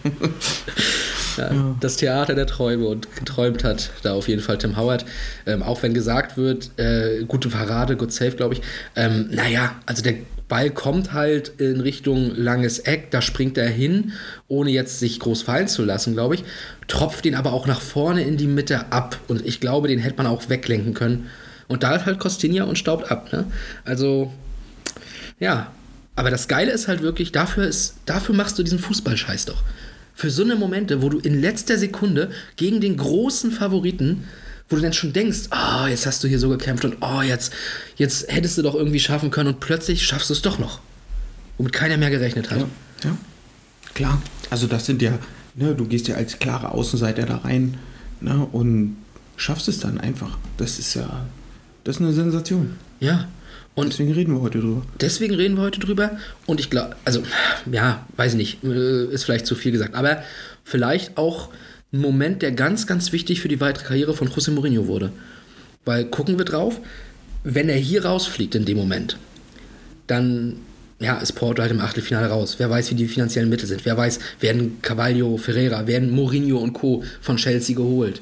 Ja, 1.37 1.77
Das 1.81 1.97
Theater 1.97 2.35
der 2.35 2.47
Träume 2.47 2.87
und 2.87 3.15
geträumt 3.17 3.65
hat 3.65 3.91
da 4.03 4.15
auf 4.15 4.29
jeden 4.29 4.43
Fall 4.43 4.59
Tim 4.59 4.77
Howard. 4.77 5.05
Ähm, 5.47 5.63
auch 5.63 5.83
wenn 5.83 5.95
gesagt 5.95 6.37
wird, 6.37 6.71
äh, 6.77 7.25
gute 7.27 7.49
Parade, 7.49 7.97
good 7.97 8.13
save, 8.13 8.33
glaube 8.33 8.55
ich. 8.55 8.63
Ähm, 8.97 9.29
naja, 9.31 9.77
also 9.87 10.03
der 10.03 10.15
Ball 10.51 10.71
kommt 10.71 11.15
halt 11.15 11.53
in 11.57 11.81
Richtung 11.81 12.35
langes 12.35 12.81
Eck, 12.81 13.11
da 13.11 13.23
springt 13.23 13.57
er 13.57 13.69
hin, 13.69 14.13
ohne 14.49 14.71
jetzt 14.71 14.99
sich 14.99 15.19
groß 15.19 15.43
fallen 15.43 15.69
zu 15.69 15.83
lassen, 15.83 16.13
glaube 16.13 16.35
ich. 16.35 16.45
Tropft 16.89 17.25
ihn 17.25 17.37
aber 17.37 17.55
auch 17.55 17.67
nach 17.67 17.81
vorne 17.81 18.25
in 18.25 18.37
die 18.37 18.49
Mitte 18.49 18.93
ab 18.93 19.17
und 19.29 19.47
ich 19.47 19.61
glaube, 19.61 19.89
den 19.89 20.01
hätte 20.01 20.19
man 20.19 20.27
auch 20.27 20.51
weglenken 20.51 20.93
können. 20.93 21.31
Und 21.69 21.85
da 21.85 21.95
ist 21.95 22.05
halt 22.05 22.19
Costinha 22.19 22.65
und 22.65 22.77
staubt 22.77 23.11
ab. 23.11 23.33
Ne? 23.33 23.47
Also, 23.85 24.33
ja. 25.39 25.71
Aber 26.17 26.31
das 26.31 26.49
Geile 26.49 26.73
ist 26.73 26.89
halt 26.89 27.01
wirklich, 27.01 27.33
dafür, 27.33 27.67
ist, 27.67 27.95
dafür 28.05 28.35
machst 28.35 28.59
du 28.59 28.63
diesen 28.63 28.81
Fußballscheiß 28.81 29.47
doch. 29.47 29.63
Für 30.15 30.31
so 30.31 30.43
eine 30.43 30.57
Momente, 30.57 31.01
wo 31.01 31.09
du 31.09 31.19
in 31.21 31.41
letzter 31.41 31.79
Sekunde 31.79 32.31
gegen 32.57 32.81
den 32.81 32.97
großen 32.97 33.53
Favoriten, 33.53 34.25
wo 34.71 34.77
du 34.77 34.83
dann 34.83 34.93
schon 34.93 35.13
denkst, 35.13 35.49
oh, 35.51 35.87
jetzt 35.87 36.07
hast 36.07 36.23
du 36.23 36.29
hier 36.29 36.39
so 36.39 36.49
gekämpft 36.49 36.85
und 36.85 36.99
oh, 37.01 37.23
jetzt, 37.23 37.53
jetzt 37.97 38.33
hättest 38.33 38.57
du 38.57 38.63
doch 38.63 38.77
irgendwie 38.77 39.01
schaffen 39.01 39.31
können 39.31 39.49
und 39.49 39.61
plötzlich 39.61 40.07
schaffst 40.07 40.31
du 40.31 40.35
es 40.35 40.43
doch 40.43 40.59
noch. 40.59 40.81
Womit 41.59 41.73
keiner 41.73 41.97
mehr 41.97 42.11
gerechnet 42.11 42.51
hat. 42.51 42.61
Ja, 42.61 42.67
ja. 43.05 43.19
Klar. 43.95 44.23
Also 44.49 44.69
das 44.69 44.87
sind 44.87 45.03
ja, 45.03 45.19
ne, 45.57 45.75
du 45.75 45.87
gehst 45.87 46.07
ja 46.07 46.15
als 46.15 46.39
klare 46.39 46.71
Außenseiter 46.71 47.27
da 47.27 47.39
rein 47.39 47.79
ne, 48.21 48.47
und 48.53 48.97
schaffst 49.37 49.69
es 49.69 49.81
dann 49.81 49.99
einfach. 49.99 50.39
Das 50.57 50.79
ist 50.79 50.95
ja, 50.95 51.27
das 51.83 51.97
ist 51.97 52.03
eine 52.03 52.13
Sensation. 52.13 52.77
Ja. 53.01 53.29
Und 53.75 53.93
Deswegen 53.93 54.13
reden 54.13 54.35
wir 54.35 54.41
heute 54.41 54.61
drüber. 54.61 54.83
Deswegen 55.01 55.35
reden 55.35 55.57
wir 55.57 55.63
heute 55.63 55.81
drüber. 55.81 56.19
Und 56.47 56.61
ich 56.61 56.71
glaube, 56.71 56.97
also, 57.05 57.23
ja, 57.71 58.07
weiß 58.17 58.33
ich 58.33 58.39
nicht, 58.39 58.65
äh, 58.65 59.07
ist 59.07 59.25
vielleicht 59.25 59.47
zu 59.47 59.55
viel 59.55 59.73
gesagt, 59.73 59.95
aber 59.95 60.23
vielleicht 60.65 61.17
auch 61.17 61.51
ein 61.93 62.01
Moment, 62.01 62.43
der 62.43 62.53
ganz, 62.53 62.87
ganz 62.87 63.13
wichtig 63.13 63.41
für 63.41 63.49
die 63.49 63.61
weitere 63.61 63.85
Karriere 63.85 64.15
von 64.15 64.29
José 64.29 64.51
Mourinho 64.51 64.87
wurde. 64.87 65.13
Weil 65.85 66.05
gucken 66.05 66.39
wir 66.39 66.45
drauf, 66.45 66.81
wenn 67.43 67.69
er 67.69 67.77
hier 67.77 68.05
rausfliegt 68.05 68.55
in 68.55 68.65
dem 68.65 68.77
Moment, 68.77 69.19
dann 70.07 70.57
ja, 71.01 71.17
ist 71.19 71.33
Porto 71.33 71.63
halt 71.63 71.73
im 71.73 71.81
Achtelfinale 71.81 72.27
raus. 72.27 72.57
Wer 72.59 72.69
weiß, 72.69 72.91
wie 72.91 72.95
die 72.95 73.09
finanziellen 73.09 73.49
Mittel 73.49 73.67
sind. 73.67 73.87
Wer 73.87 73.97
weiß, 73.97 74.19
werden 74.41 74.83
Cavallo, 74.83 75.39
Ferreira, 75.39 75.87
werden 75.87 76.11
Mourinho 76.11 76.59
und 76.59 76.75
Co. 76.75 77.03
von 77.23 77.39
Chelsea 77.39 77.75
geholt. 77.75 78.21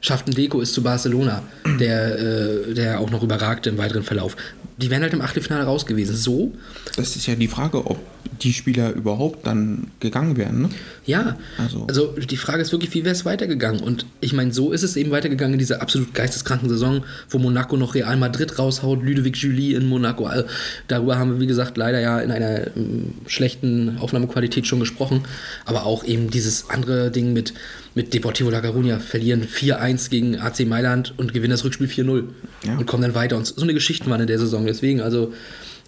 Schafft 0.00 0.28
ein 0.28 0.34
Deko 0.34 0.60
ist 0.60 0.74
zu 0.74 0.82
Barcelona, 0.82 1.42
der, 1.80 2.18
äh, 2.18 2.74
der 2.74 3.00
auch 3.00 3.10
noch 3.10 3.22
überragte 3.22 3.70
im 3.70 3.78
weiteren 3.78 4.02
Verlauf. 4.02 4.36
Die 4.78 4.90
wären 4.90 5.02
halt 5.02 5.14
im 5.14 5.22
Achtelfinale 5.22 5.64
raus 5.64 5.86
gewesen. 5.86 6.14
So, 6.16 6.52
Das 6.96 7.16
ist 7.16 7.26
ja 7.26 7.34
die 7.34 7.48
Frage, 7.48 7.86
ob 7.86 7.98
die 8.42 8.52
Spieler 8.52 8.92
überhaupt 8.92 9.46
dann 9.46 9.86
gegangen 10.00 10.36
wären. 10.36 10.62
Ne? 10.62 10.68
Ja, 11.06 11.36
Also- 11.56 11.86
also, 11.88 12.06
die 12.18 12.36
Frage 12.36 12.60
ist 12.60 12.72
wirklich, 12.72 12.92
wie 12.92 13.02
wäre 13.04 13.14
es 13.14 13.24
weitergegangen? 13.24 13.80
Und 13.80 14.04
ich 14.20 14.34
meine, 14.34 14.52
so 14.52 14.72
ist 14.72 14.82
es 14.82 14.96
eben 14.96 15.10
weitergegangen 15.10 15.54
in 15.54 15.58
dieser 15.58 15.80
absolut 15.80 16.12
geisteskranken 16.12 16.68
Saison, 16.68 17.04
wo 17.30 17.38
Monaco 17.38 17.78
noch 17.78 17.94
Real 17.94 18.16
Madrid 18.18 18.58
raushaut, 18.58 19.02
Ludovic 19.02 19.36
Julie 19.38 19.74
in 19.76 19.86
Monaco. 19.88 20.26
Also, 20.26 20.44
darüber 20.88 21.18
haben 21.18 21.32
wir, 21.32 21.40
wie 21.40 21.46
gesagt, 21.46 21.78
leider 21.78 22.00
ja 22.00 22.20
in 22.20 22.30
einer 22.30 22.66
ähm, 22.76 23.14
schlechten 23.26 23.96
Aufnahmequalität 23.98 24.66
schon 24.66 24.80
gesprochen. 24.80 25.22
Aber 25.64 25.86
auch 25.86 26.04
eben 26.04 26.28
dieses 26.30 26.68
andere 26.68 27.10
Ding 27.10 27.32
mit, 27.32 27.54
mit 27.96 28.14
Deportivo 28.14 28.50
La 28.50 28.60
Coruña, 28.60 29.00
verlieren 29.00 29.42
4-1 29.48 30.10
gegen 30.10 30.38
AC 30.38 30.60
Mailand 30.66 31.14
und 31.16 31.32
gewinnen 31.32 31.50
das 31.50 31.64
Rückspiel 31.64 31.88
4-0 31.88 32.24
Ja. 32.64 32.76
und 32.78 32.86
kommen 32.86 33.02
dann 33.02 33.14
weiter. 33.16 33.36
Und 33.36 33.46
so 33.46 33.62
eine 33.62 33.74
Geschichte 33.74 34.08
waren 34.08 34.20
in 34.20 34.26
der 34.28 34.38
Saison. 34.38 34.64
Deswegen, 34.66 35.00
also 35.00 35.32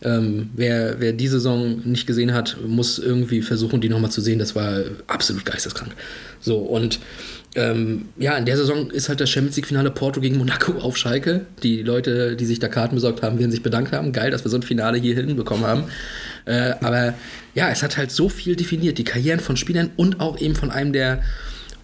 ähm, 0.03 0.51
wer, 0.57 1.01
wer 1.01 1.13
die 1.13 1.29
Saison 1.29 1.81
nicht 1.85 2.07
gesehen 2.07 2.33
hat, 2.33 2.57
muss 2.67 2.99
irgendwie 2.99 3.43
versuchen, 3.43 3.81
die 3.81 3.89
nochmal 3.89 4.11
zu 4.11 4.21
sehen. 4.21 4.39
Das 4.39 4.55
war 4.57 4.81
absolut 5.07 5.45
geisteskrank. 5.45 5.93
So, 6.41 6.57
und 6.59 6.99
ähm, 7.57 8.07
ja, 8.17 8.37
in 8.39 8.47
der 8.47 8.57
Saison 8.57 8.91
ist 8.91 9.09
halt 9.09 9.21
das 9.21 9.29
Champions 9.29 9.57
League-Finale 9.57 9.91
Porto 9.91 10.21
gegen 10.21 10.39
Monaco 10.39 10.73
auf 10.79 10.97
Schalke. 10.97 11.47
Die 11.63 11.83
Leute, 11.83 12.37
die 12.37 12.45
sich 12.47 12.59
da 12.59 12.69
Karten 12.69 12.95
besorgt 12.95 13.23
haben, 13.23 13.39
werden 13.39 13.51
sich 13.51 13.63
bedankt 13.63 13.93
haben. 13.93 14.13
Geil, 14.13 14.31
dass 14.31 14.45
wir 14.45 14.51
so 14.51 14.57
ein 14.57 14.63
Finale 14.63 14.99
hier 14.99 15.15
hinbekommen 15.15 15.67
haben. 15.67 15.85
Äh, 16.47 16.75
aber 16.81 17.15
ja, 17.55 17.69
es 17.71 17.83
hat 17.83 17.97
halt 17.99 18.13
so 18.13 18.29
viel 18.29 18.55
definiert. 18.57 18.99
Die 18.99 19.05
Karrieren 19.05 19.41
von 19.41 19.57
Spielern 19.57 19.91
und 19.97 20.21
auch 20.21 20.41
eben 20.41 20.55
von 20.55 20.71
einem 20.71 20.93
der 20.93 21.23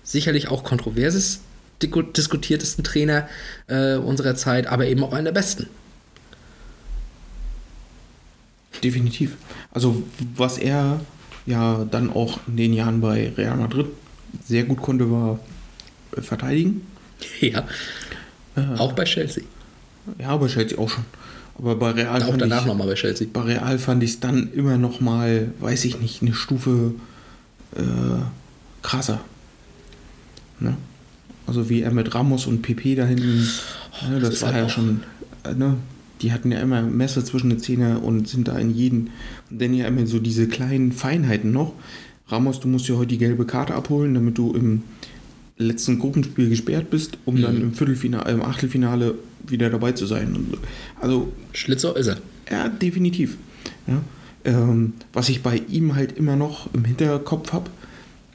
sicherlich 0.05 0.49
auch 0.49 0.63
kontroverses 0.63 1.41
diskutiertesten 1.83 2.85
Trainer 2.85 3.29
äh, 3.67 3.97
unserer 3.97 4.37
Zeit, 4.37 4.69
aber 4.69 4.87
eben 4.87 5.03
auch 5.03 5.13
einen 5.13 5.25
der 5.25 5.33
besten. 5.33 5.67
Definitiv. 8.83 9.37
Also 9.73 10.03
was 10.37 10.59
er 10.59 11.01
ja 11.47 11.85
dann 11.91 12.11
auch 12.11 12.39
in 12.47 12.57
den 12.57 12.73
Jahren 12.73 13.01
bei 13.01 13.33
Real 13.37 13.57
Madrid 13.57 13.87
sehr 14.47 14.65
gut 14.65 14.81
konnte, 14.81 15.11
war 15.11 15.41
äh, 16.17 16.21
verteidigen. 16.23 16.87
Ja. 17.41 17.65
Auch 18.79 18.93
bei 18.93 19.03
Chelsea. 19.03 19.43
Ja, 20.21 20.37
bei 20.37 20.47
Chelsea 20.47 20.79
auch 20.79 20.89
schon. 20.89 21.05
Aber 21.59 21.75
bei 21.75 21.91
Real 21.91 22.23
Auch 22.23 22.29
fand 22.29 22.43
danach 22.43 22.61
ich, 22.61 22.67
nochmal 22.67 22.87
bei 22.87 22.95
Chelsea. 22.95 23.27
bei 23.33 23.41
Real 23.41 23.79
fand 23.81 24.03
ich 24.05 24.11
es 24.11 24.21
dann 24.21 24.53
immer 24.53 24.77
noch 24.79 25.01
mal, 25.01 25.53
weiß 25.59 25.85
ich 25.87 26.01
nicht, 26.01 26.23
eine 26.23 26.35
Stufe 26.35 26.95
äh, 27.77 27.83
krasser. 28.83 29.21
Ne? 30.61 30.77
Also 31.47 31.69
wie 31.69 31.83
er 31.83 31.93
mit 31.93 32.15
Ramos 32.15 32.47
und 32.47 32.63
PP 32.63 32.95
da 32.95 33.05
hinten, 33.05 33.47
ne, 34.09 34.21
das 34.21 34.21
das, 34.21 34.35
ist 34.35 34.43
war 34.43 34.53
halt 34.53 34.65
ja 34.65 34.69
schon, 34.69 35.01
äh, 35.45 35.55
ne, 35.55 35.77
die 36.23 36.33
hatten 36.33 36.53
ja 36.53 36.61
immer 36.61 36.83
Messer 36.83 37.25
zwischen 37.25 37.51
den 37.51 37.59
Zähne 37.59 37.99
und 37.99 38.29
sind 38.29 38.49
da 38.49 38.59
in 38.59 38.75
jeden, 38.75 39.11
und 39.51 39.61
dann 39.61 39.75
ja 39.75 39.87
immer 39.87 40.07
so 40.07 40.19
diese 40.19 40.49
kleinen 40.49 40.93
Feinheiten 40.93 41.53
noch. 41.53 41.75
Ramos, 42.29 42.61
du 42.61 42.69
musst 42.69 42.89
ja 42.89 42.97
heute 42.97 43.09
die 43.09 43.19
gelbe 43.19 43.45
Karte 43.45 43.75
abholen, 43.75 44.15
damit 44.15 44.39
du 44.39 44.55
im 44.55 44.83
letzten 45.59 45.99
Gruppenspiel 45.99 46.49
gesperrt 46.49 46.91
bist, 46.91 47.19
um 47.25 47.41
dann 47.41 47.61
im 47.61 47.75
Viertelfinale, 47.75 48.33
im 48.33 48.43
Achtelfinale 48.43 49.15
wieder 49.47 49.71
dabei 49.71 49.93
zu 49.93 50.07
sein. 50.07 50.47
Also 51.01 51.33
Schlitzer 51.53 51.97
ist 51.97 52.09
er. 52.09 52.17
ja, 52.51 52.69
definitiv. 52.69 53.37
Ja. 53.87 54.03
Ähm, 54.45 54.95
was 55.13 55.29
ich 55.29 55.43
bei 55.43 55.63
ihm 55.69 55.95
halt 55.95 56.17
immer 56.17 56.37
noch 56.37 56.73
im 56.75 56.85
Hinterkopf 56.85 57.53
habe, 57.53 57.71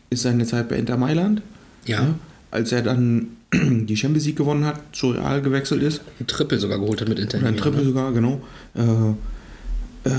ist 0.09 0.23
seine 0.23 0.45
Zeit 0.45 0.69
bei 0.69 0.75
Inter 0.77 0.97
Mailand. 0.97 1.41
Ja. 1.89 2.15
Als 2.51 2.71
er 2.71 2.81
dann 2.81 3.27
die 3.53 3.97
Champions 3.97 4.25
League 4.25 4.37
gewonnen 4.37 4.65
hat, 4.65 4.81
zu 4.93 5.11
Real 5.11 5.41
gewechselt 5.41 5.83
ist. 5.83 6.01
Ein 6.19 6.27
Triple 6.27 6.59
sogar 6.59 6.79
geholt 6.79 7.01
hat 7.01 7.09
mit 7.09 7.19
Inter. 7.19 7.43
Ein 7.43 7.57
Triple 7.57 7.81
ne? 7.81 7.85
sogar, 7.87 8.11
genau. 8.11 8.41
Äh, 8.75 10.09
äh, 10.09 10.13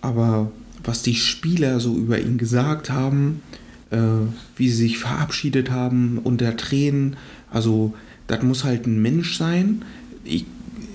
aber 0.00 0.50
was 0.84 1.02
die 1.02 1.14
Spieler 1.14 1.80
so 1.80 1.96
über 1.96 2.18
ihn 2.18 2.38
gesagt 2.38 2.90
haben, 2.90 3.42
äh, 3.90 3.98
wie 4.56 4.68
sie 4.68 4.76
sich 4.76 4.98
verabschiedet 4.98 5.70
haben 5.70 6.18
unter 6.22 6.56
Tränen, 6.56 7.16
also 7.50 7.94
das 8.26 8.42
muss 8.42 8.64
halt 8.64 8.86
ein 8.86 9.00
Mensch 9.02 9.36
sein. 9.36 9.84
Ich, 10.24 10.46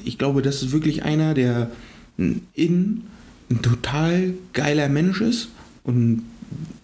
ich 0.05 0.17
glaube, 0.17 0.41
das 0.41 0.63
ist 0.63 0.71
wirklich 0.71 1.03
einer, 1.03 1.33
der 1.33 1.71
in 2.17 3.03
ein 3.49 3.61
total 3.61 4.33
geiler 4.53 4.87
Mensch 4.87 5.21
ist 5.21 5.49
und 5.83 6.23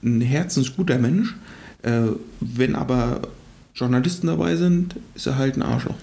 ein 0.03 0.21
herzensguter 0.21 0.97
Mensch. 0.97 1.35
Äh, 1.83 2.01
wenn 2.39 2.75
aber 2.75 3.21
Journalisten 3.73 4.27
dabei 4.27 4.55
sind, 4.55 4.95
ist 5.15 5.27
er 5.27 5.37
halt 5.37 5.55
ein 5.55 5.61
Arschloch. 5.61 5.95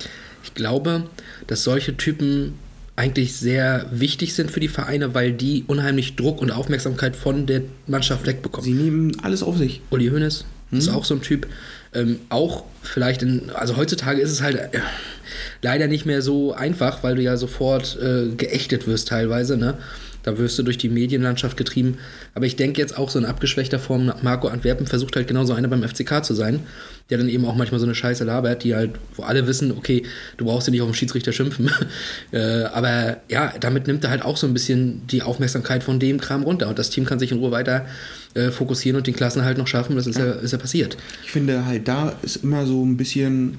Ich 0.43 0.55
glaube, 0.55 1.05
dass 1.47 1.65
solche 1.65 1.97
Typen 1.97 2.55
eigentlich 2.95 3.37
sehr 3.37 3.87
wichtig 3.91 4.35
sind 4.35 4.51
für 4.51 4.61
die 4.61 4.69
Vereine, 4.69 5.15
weil 5.15 5.33
die 5.33 5.65
unheimlich 5.67 6.17
Druck 6.17 6.41
und 6.41 6.51
Aufmerksamkeit 6.51 7.15
von 7.15 7.47
der 7.47 7.63
Mannschaft 7.87 8.27
wegbekommen. 8.27 8.65
Sie 8.65 8.73
nehmen 8.73 9.21
alles 9.23 9.43
auf 9.43 9.59
sich. 9.59 9.83
Uli 9.91 10.09
Hoeneß 10.09 10.45
ist 10.73 10.89
auch 10.89 11.05
so 11.05 11.15
ein 11.15 11.23
Typ. 11.23 11.47
Ähm, 11.95 12.19
auch 12.29 12.65
vielleicht 12.83 13.23
in, 13.23 13.51
also 13.51 13.77
heutzutage 13.77 14.21
ist 14.21 14.31
es 14.31 14.43
halt 14.43 14.57
äh, 14.57 14.81
leider 15.63 15.87
nicht 15.87 16.07
mehr 16.07 16.23
so 16.23 16.53
einfach, 16.55 17.03
weil 17.03 17.17
du 17.17 17.23
ja 17.23 17.37
sofort 17.37 17.99
äh, 18.01 18.35
geächtet 18.35 18.87
wirst 18.87 19.09
teilweise, 19.09 19.57
ne? 19.57 19.75
Da 20.27 20.37
wirst 20.39 20.59
du 20.59 20.65
durch 20.65 20.77
die 20.77 20.89
Medienlandschaft 20.89 21.57
getrieben. 21.57 21.99
Aber 22.35 22.47
ich 22.47 22.57
denke 22.57 22.81
jetzt 22.81 22.99
auch 22.99 23.11
so 23.11 23.19
in 23.21 23.25
abgeschwächter 23.25 23.79
Form, 23.79 24.13
Marco 24.23 24.49
Antwerpen 24.49 24.89
versucht 24.89 25.15
halt 25.15 25.29
genauso 25.29 25.53
einer 25.53 25.69
beim 25.69 25.85
FCK 25.85 26.25
zu 26.25 26.35
sein, 26.35 26.65
der 27.11 27.19
dann 27.19 27.29
eben 27.29 27.45
auch 27.45 27.55
manchmal 27.55 27.79
so 27.79 27.87
eine 27.87 27.95
Scheiße 27.95 28.25
labert, 28.25 28.65
die 28.65 28.75
halt, 28.75 28.91
wo 29.15 29.23
alle 29.23 29.47
wissen, 29.47 29.71
okay, 29.71 30.03
du 30.37 30.47
brauchst 30.47 30.67
ja 30.67 30.73
nicht 30.73 30.83
auf 30.83 30.89
den 30.89 30.95
Schiedsrichter 30.95 31.31
schimpfen. 31.31 31.71
äh, 32.33 32.65
aber 32.65 33.19
ja, 33.29 33.55
damit 33.61 33.87
nimmt 33.87 34.03
er 34.03 34.11
halt 34.11 34.23
auch 34.23 34.37
so 34.37 34.49
ein 34.49 34.53
bisschen 34.53 35.07
die 35.07 35.23
Aufmerksamkeit 35.23 35.85
von 35.85 36.01
dem 36.01 36.21
Kram 36.21 36.43
runter. 36.43 36.69
Und 36.69 36.81
das 36.81 36.91
Team 36.91 37.05
kann 37.05 37.21
sich 37.21 37.31
in 37.31 37.39
Ruhe 37.39 37.53
weiter 37.53 37.87
äh, 38.35 38.51
fokussieren 38.51 38.97
und 38.97 39.07
den 39.07 39.15
Klassen 39.15 39.45
halt 39.45 39.59
noch 39.59 39.69
schaffen. 39.69 39.95
Das 39.95 40.09
ist 40.09 40.19
ja, 40.19 40.33
ist 40.33 40.51
ja 40.51 40.59
passiert. 40.59 40.97
Ich 41.23 41.31
finde 41.31 41.67
halt, 41.67 41.87
da 41.87 42.17
ist 42.23 42.43
immer 42.43 42.67
so 42.67 42.85
ein 42.85 42.97
bisschen, 42.97 43.59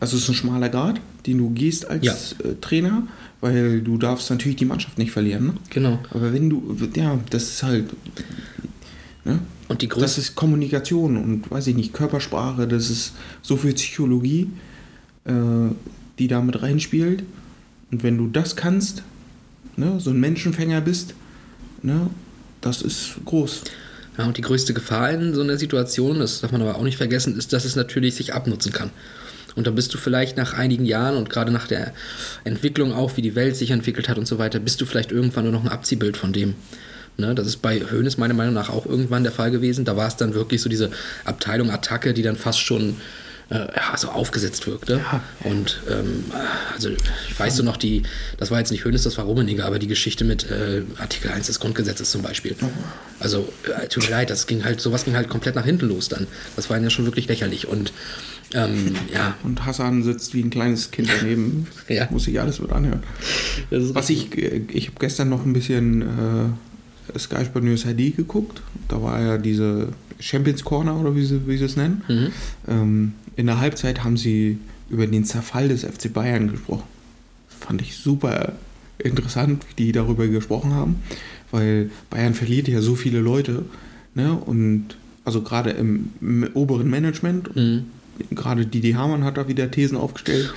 also 0.00 0.16
es 0.16 0.24
ist 0.24 0.28
ein 0.30 0.34
schmaler 0.34 0.68
Grad, 0.68 1.00
den 1.26 1.38
du 1.38 1.50
gehst 1.50 1.88
als 1.88 2.04
Ja. 2.04 2.14
äh, 2.44 2.54
Trainer, 2.60 3.06
weil 3.40 3.80
du 3.82 3.96
darfst 3.98 4.30
natürlich 4.30 4.56
die 4.56 4.64
Mannschaft 4.64 4.98
nicht 4.98 5.12
verlieren. 5.12 5.46
Ne? 5.48 5.54
Genau. 5.70 5.98
Aber 6.10 6.32
wenn 6.32 6.50
du, 6.50 6.76
ja, 6.94 7.18
das 7.30 7.44
ist 7.44 7.62
halt, 7.62 7.86
ne? 9.24 9.38
Und 9.68 9.82
die 9.82 9.88
Das 9.88 9.98
größte. 9.98 10.20
ist 10.22 10.34
Kommunikation 10.34 11.16
und 11.16 11.50
weiß 11.50 11.68
ich 11.68 11.76
nicht, 11.76 11.92
Körpersprache, 11.92 12.66
das 12.66 12.90
ist 12.90 13.12
so 13.40 13.56
viel 13.56 13.72
Psychologie, 13.74 14.48
äh, 15.24 15.32
die 16.18 16.26
da 16.26 16.40
mit 16.40 16.60
reinspielt. 16.60 17.22
Und 17.92 18.02
wenn 18.02 18.18
du 18.18 18.26
das 18.26 18.56
kannst, 18.56 19.02
ne, 19.76 20.00
so 20.00 20.10
ein 20.10 20.18
Menschenfänger 20.18 20.80
bist, 20.80 21.14
ne, 21.82 22.10
das 22.60 22.82
ist 22.82 23.16
groß. 23.24 23.62
Ja, 24.18 24.26
und 24.26 24.36
die 24.36 24.42
größte 24.42 24.74
Gefahr 24.74 25.10
in 25.12 25.34
so 25.34 25.40
einer 25.40 25.56
Situation, 25.56 26.18
das 26.18 26.40
darf 26.40 26.50
man 26.52 26.62
aber 26.62 26.74
auch 26.76 26.82
nicht 26.82 26.96
vergessen, 26.96 27.36
ist, 27.38 27.52
dass 27.52 27.64
es 27.64 27.76
natürlich 27.76 28.16
sich 28.16 28.34
abnutzen 28.34 28.72
kann. 28.72 28.90
Und 29.56 29.66
da 29.66 29.70
bist 29.70 29.92
du 29.94 29.98
vielleicht 29.98 30.36
nach 30.36 30.54
einigen 30.54 30.84
Jahren 30.84 31.16
und 31.16 31.30
gerade 31.30 31.50
nach 31.50 31.66
der 31.66 31.92
Entwicklung 32.44 32.92
auch, 32.92 33.16
wie 33.16 33.22
die 33.22 33.34
Welt 33.34 33.56
sich 33.56 33.70
entwickelt 33.70 34.08
hat 34.08 34.18
und 34.18 34.26
so 34.26 34.38
weiter, 34.38 34.58
bist 34.58 34.80
du 34.80 34.86
vielleicht 34.86 35.12
irgendwann 35.12 35.44
nur 35.44 35.52
noch 35.52 35.64
ein 35.64 35.68
Abziehbild 35.68 36.16
von 36.16 36.32
dem. 36.32 36.54
Ne, 37.16 37.34
das 37.34 37.46
ist 37.46 37.60
bei 37.60 37.80
Hoeneß 37.80 38.16
meiner 38.16 38.34
Meinung 38.34 38.54
nach 38.54 38.70
auch 38.70 38.86
irgendwann 38.86 39.24
der 39.24 39.32
Fall 39.32 39.50
gewesen. 39.50 39.84
Da 39.84 39.96
war 39.96 40.08
es 40.08 40.16
dann 40.16 40.32
wirklich 40.32 40.62
so 40.62 40.70
diese 40.70 40.90
Abteilung 41.24 41.70
Attacke, 41.70 42.14
die 42.14 42.22
dann 42.22 42.36
fast 42.36 42.60
schon 42.60 42.96
äh, 43.50 43.66
ja, 43.76 43.96
so 43.96 44.08
aufgesetzt 44.08 44.66
wirkte. 44.66 45.00
Und 45.44 45.80
ähm, 45.90 46.24
also 46.72 46.88
ich 46.88 47.38
weiß 47.38 47.56
so 47.56 47.62
noch, 47.62 47.76
die, 47.76 48.04
das 48.38 48.50
war 48.50 48.58
jetzt 48.58 48.70
nicht 48.70 48.84
Hoeneß, 48.84 49.02
das 49.02 49.18
war 49.18 49.24
Rummenigge, 49.24 49.64
aber 49.64 49.78
die 49.78 49.88
Geschichte 49.88 50.24
mit 50.24 50.50
äh, 50.50 50.82
Artikel 50.98 51.30
1 51.30 51.48
des 51.48 51.60
Grundgesetzes 51.60 52.10
zum 52.10 52.22
Beispiel. 52.22 52.56
Also 53.18 53.52
äh, 53.64 53.88
tut 53.88 54.04
mir 54.04 54.10
leid, 54.10 54.30
das 54.30 54.46
ging 54.46 54.64
halt, 54.64 54.80
sowas 54.80 55.04
ging 55.04 55.16
halt 55.16 55.28
komplett 55.28 55.56
nach 55.56 55.64
hinten 55.64 55.88
los 55.88 56.08
dann. 56.08 56.26
Das 56.56 56.70
war 56.70 56.78
ja 56.78 56.90
schon 56.90 57.04
wirklich 57.04 57.26
lächerlich. 57.26 57.66
Und 57.66 57.92
ähm, 58.54 58.94
ja, 59.12 59.36
Und 59.42 59.64
Hassan 59.64 60.02
sitzt 60.02 60.34
wie 60.34 60.42
ein 60.42 60.50
kleines 60.50 60.90
Kind 60.90 61.08
daneben. 61.20 61.66
Ja. 61.88 62.08
Muss 62.10 62.28
ich 62.28 62.40
alles 62.40 62.60
mit 62.60 62.70
anhören. 62.70 63.02
Was 63.70 64.10
ich, 64.10 64.36
äh, 64.38 64.62
ich 64.72 64.88
habe 64.88 64.98
gestern 65.00 65.28
noch 65.28 65.44
ein 65.44 65.52
bisschen 65.52 66.02
äh, 66.02 67.18
Sky 67.18 67.44
Sport 67.44 67.64
News 67.64 67.84
HD 67.84 68.16
geguckt. 68.16 68.62
Da 68.88 69.02
war 69.02 69.20
ja 69.20 69.38
diese 69.38 69.88
Champions 70.20 70.62
Corner 70.62 70.96
oder 71.00 71.16
wie 71.16 71.24
sie, 71.24 71.46
wie 71.46 71.56
sie 71.56 71.64
es 71.64 71.76
nennen. 71.76 72.02
Mhm. 72.08 72.28
Ähm, 72.68 73.12
in 73.36 73.46
der 73.46 73.60
Halbzeit 73.60 74.04
haben 74.04 74.16
sie 74.16 74.58
über 74.88 75.06
den 75.06 75.24
Zerfall 75.24 75.68
des 75.68 75.82
FC 75.82 76.12
Bayern 76.12 76.50
gesprochen. 76.50 76.84
Fand 77.48 77.82
ich 77.82 77.96
super 77.96 78.52
interessant, 78.98 79.64
wie 79.68 79.84
die 79.84 79.92
darüber 79.92 80.26
gesprochen 80.26 80.74
haben, 80.74 80.96
weil 81.50 81.90
Bayern 82.10 82.34
verliert 82.34 82.68
ja 82.68 82.80
so 82.82 82.94
viele 82.94 83.20
Leute. 83.20 83.64
Ne? 84.14 84.32
Und 84.34 84.96
also 85.24 85.42
gerade 85.42 85.70
im, 85.70 86.10
im 86.20 86.48
oberen 86.54 86.90
Management. 86.90 87.54
Mhm. 87.56 87.86
Gerade 88.30 88.66
Didi 88.66 88.92
Hamann 88.92 89.24
hat 89.24 89.36
da 89.36 89.48
wieder 89.48 89.70
Thesen 89.70 89.96
aufgestellt. 89.96 90.52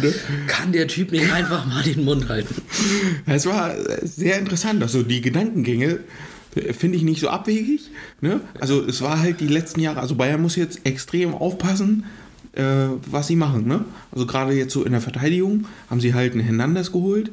Ne? 0.00 0.14
kann 0.46 0.72
der 0.72 0.88
Typ 0.88 1.12
nicht 1.12 1.30
einfach 1.32 1.66
mal 1.66 1.82
den 1.82 2.04
Mund 2.04 2.28
halten. 2.28 2.54
Es 3.26 3.46
war 3.46 3.74
sehr 4.02 4.38
interessant. 4.38 4.82
Also 4.82 5.02
die 5.02 5.20
Gedankengänge 5.20 6.00
äh, 6.54 6.72
finde 6.72 6.96
ich 6.96 7.02
nicht 7.02 7.20
so 7.20 7.28
abwegig. 7.28 7.90
Ne? 8.20 8.40
Also 8.60 8.82
es 8.84 9.02
war 9.02 9.20
halt 9.20 9.40
die 9.40 9.48
letzten 9.48 9.80
Jahre, 9.80 10.00
also 10.00 10.14
Bayern 10.14 10.42
muss 10.42 10.56
jetzt 10.56 10.80
extrem 10.84 11.34
aufpassen, 11.34 12.04
äh, 12.52 12.88
was 13.10 13.26
sie 13.26 13.36
machen. 13.36 13.66
Ne? 13.66 13.84
Also 14.12 14.26
gerade 14.26 14.52
jetzt 14.52 14.72
so 14.72 14.84
in 14.84 14.92
der 14.92 15.00
Verteidigung 15.00 15.66
haben 15.90 16.00
sie 16.00 16.14
halt 16.14 16.32
einen 16.32 16.42
Hernandez 16.42 16.92
geholt. 16.92 17.30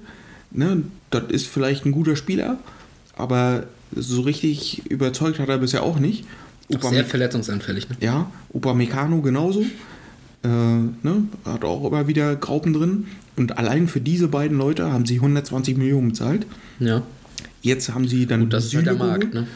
Ne? 0.51 0.83
Das 1.09 1.23
ist 1.29 1.47
vielleicht 1.47 1.85
ein 1.85 1.91
guter 1.91 2.15
Spieler, 2.15 2.59
aber 3.15 3.65
so 3.95 4.21
richtig 4.21 4.85
überzeugt 4.89 5.39
hat 5.39 5.49
er 5.49 5.57
bisher 5.57 5.83
auch 5.83 5.99
nicht. 5.99 6.25
Auch 6.75 6.89
sehr 6.89 7.05
verletzungsanfällig. 7.05 7.89
Ne? 7.89 7.95
Ja, 7.99 8.31
Upamecano 8.53 9.21
genauso. 9.21 9.61
Äh, 10.43 10.47
ne, 10.47 11.23
hat 11.45 11.65
auch 11.65 11.85
immer 11.85 12.07
wieder 12.07 12.35
Graupen 12.35 12.73
drin. 12.73 13.07
Und 13.35 13.57
allein 13.57 13.87
für 13.87 14.01
diese 14.01 14.27
beiden 14.27 14.57
Leute 14.57 14.91
haben 14.91 15.05
sie 15.05 15.15
120 15.15 15.77
Millionen 15.77 16.09
bezahlt. 16.09 16.45
Ja. 16.79 17.01
Jetzt 17.61 17.93
haben 17.93 18.07
sie 18.07 18.25
dann 18.25 18.41
Gut, 18.41 18.53
das 18.53 18.65
ist 18.65 18.75
halt 18.75 18.85
der 18.85 18.95
Markt, 18.95 19.31
geholt. 19.31 19.33
ne? 19.33 19.47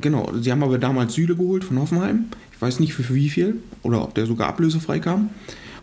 Genau, 0.00 0.32
sie 0.40 0.50
haben 0.52 0.62
aber 0.62 0.78
damals 0.78 1.14
Süle 1.14 1.34
geholt 1.34 1.64
von 1.64 1.78
Hoffenheim. 1.78 2.26
Ich 2.54 2.62
weiß 2.62 2.80
nicht 2.80 2.94
für, 2.94 3.02
für 3.02 3.14
wie 3.14 3.28
viel 3.28 3.56
oder 3.82 4.02
ob 4.02 4.14
der 4.14 4.26
sogar 4.26 4.48
ablösefrei 4.48 4.98
kam. 5.00 5.30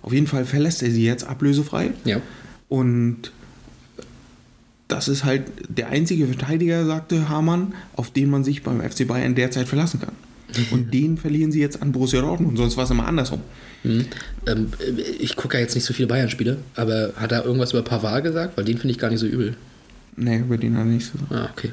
Auf 0.02 0.14
jeden 0.14 0.28
Fall 0.28 0.46
verlässt 0.46 0.82
er 0.82 0.92
sie 0.92 1.04
jetzt 1.04 1.26
ablösefrei. 1.28 1.92
Ja. 2.06 2.22
Und 2.70 3.32
das 4.88 5.08
ist 5.08 5.26
halt 5.26 5.44
der 5.68 5.90
einzige 5.90 6.28
Verteidiger, 6.28 6.86
sagte 6.86 7.28
Hamann, 7.30 7.74
auf 7.96 8.12
den 8.12 8.30
man 8.30 8.44
sich 8.44 8.64
beim 8.64 8.80
FC 8.82 9.06
Bayern 9.08 9.36
derzeit 9.36 9.68
verlassen 9.68 10.00
kann. 10.00 10.14
Und 10.72 10.94
den 10.94 11.18
verlieren 11.18 11.52
sie 11.52 11.60
jetzt 11.60 11.82
an 11.82 11.92
Borussia 11.92 12.22
Dortmund, 12.22 12.58
sonst 12.58 12.78
war 12.78 12.86
es 12.86 12.90
immer 12.90 13.08
andersrum. 13.08 13.42
Mhm. 13.84 14.06
Ähm, 14.48 14.72
ich 15.20 15.36
gucke 15.36 15.58
ja 15.58 15.62
jetzt 15.62 15.76
nicht 15.76 15.86
so 15.86 15.94
viele 15.94 16.08
Bayern-Spiele, 16.08 16.58
aber 16.76 17.14
hat 17.16 17.32
er 17.32 17.46
irgendwas 17.46 17.72
über 17.72 17.82
Pavard 17.82 18.24
gesagt? 18.24 18.58
Weil 18.58 18.66
den 18.66 18.78
finde 18.78 18.92
ich 18.92 19.00
gar 19.00 19.10
nicht 19.10 19.20
so 19.20 19.28
übel. 19.28 19.56
Nee, 20.16 20.40
über 20.40 20.58
den 20.58 20.76
hat 20.76 20.82
er 20.82 20.86
nichts 20.86 21.12
gesagt. 21.12 21.32
Ah, 21.32 21.50
okay. 21.52 21.72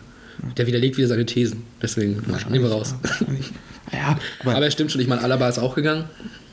Der 0.57 0.67
widerlegt 0.67 0.97
wieder 0.97 1.09
seine 1.09 1.27
Thesen. 1.27 1.63
Deswegen 1.81 2.23
nehmen 2.51 2.65
wir 2.65 2.71
raus. 2.71 2.95
Wahrscheinlich. 3.03 3.53
Ja, 3.93 4.19
aber, 4.41 4.57
Aber 4.57 4.71
stimmt 4.71 4.93
schon, 4.93 5.01
ich 5.01 5.09
meine, 5.09 5.23
Alaba 5.23 5.49
ist 5.49 5.59
auch 5.59 5.75
gegangen. 5.75 6.05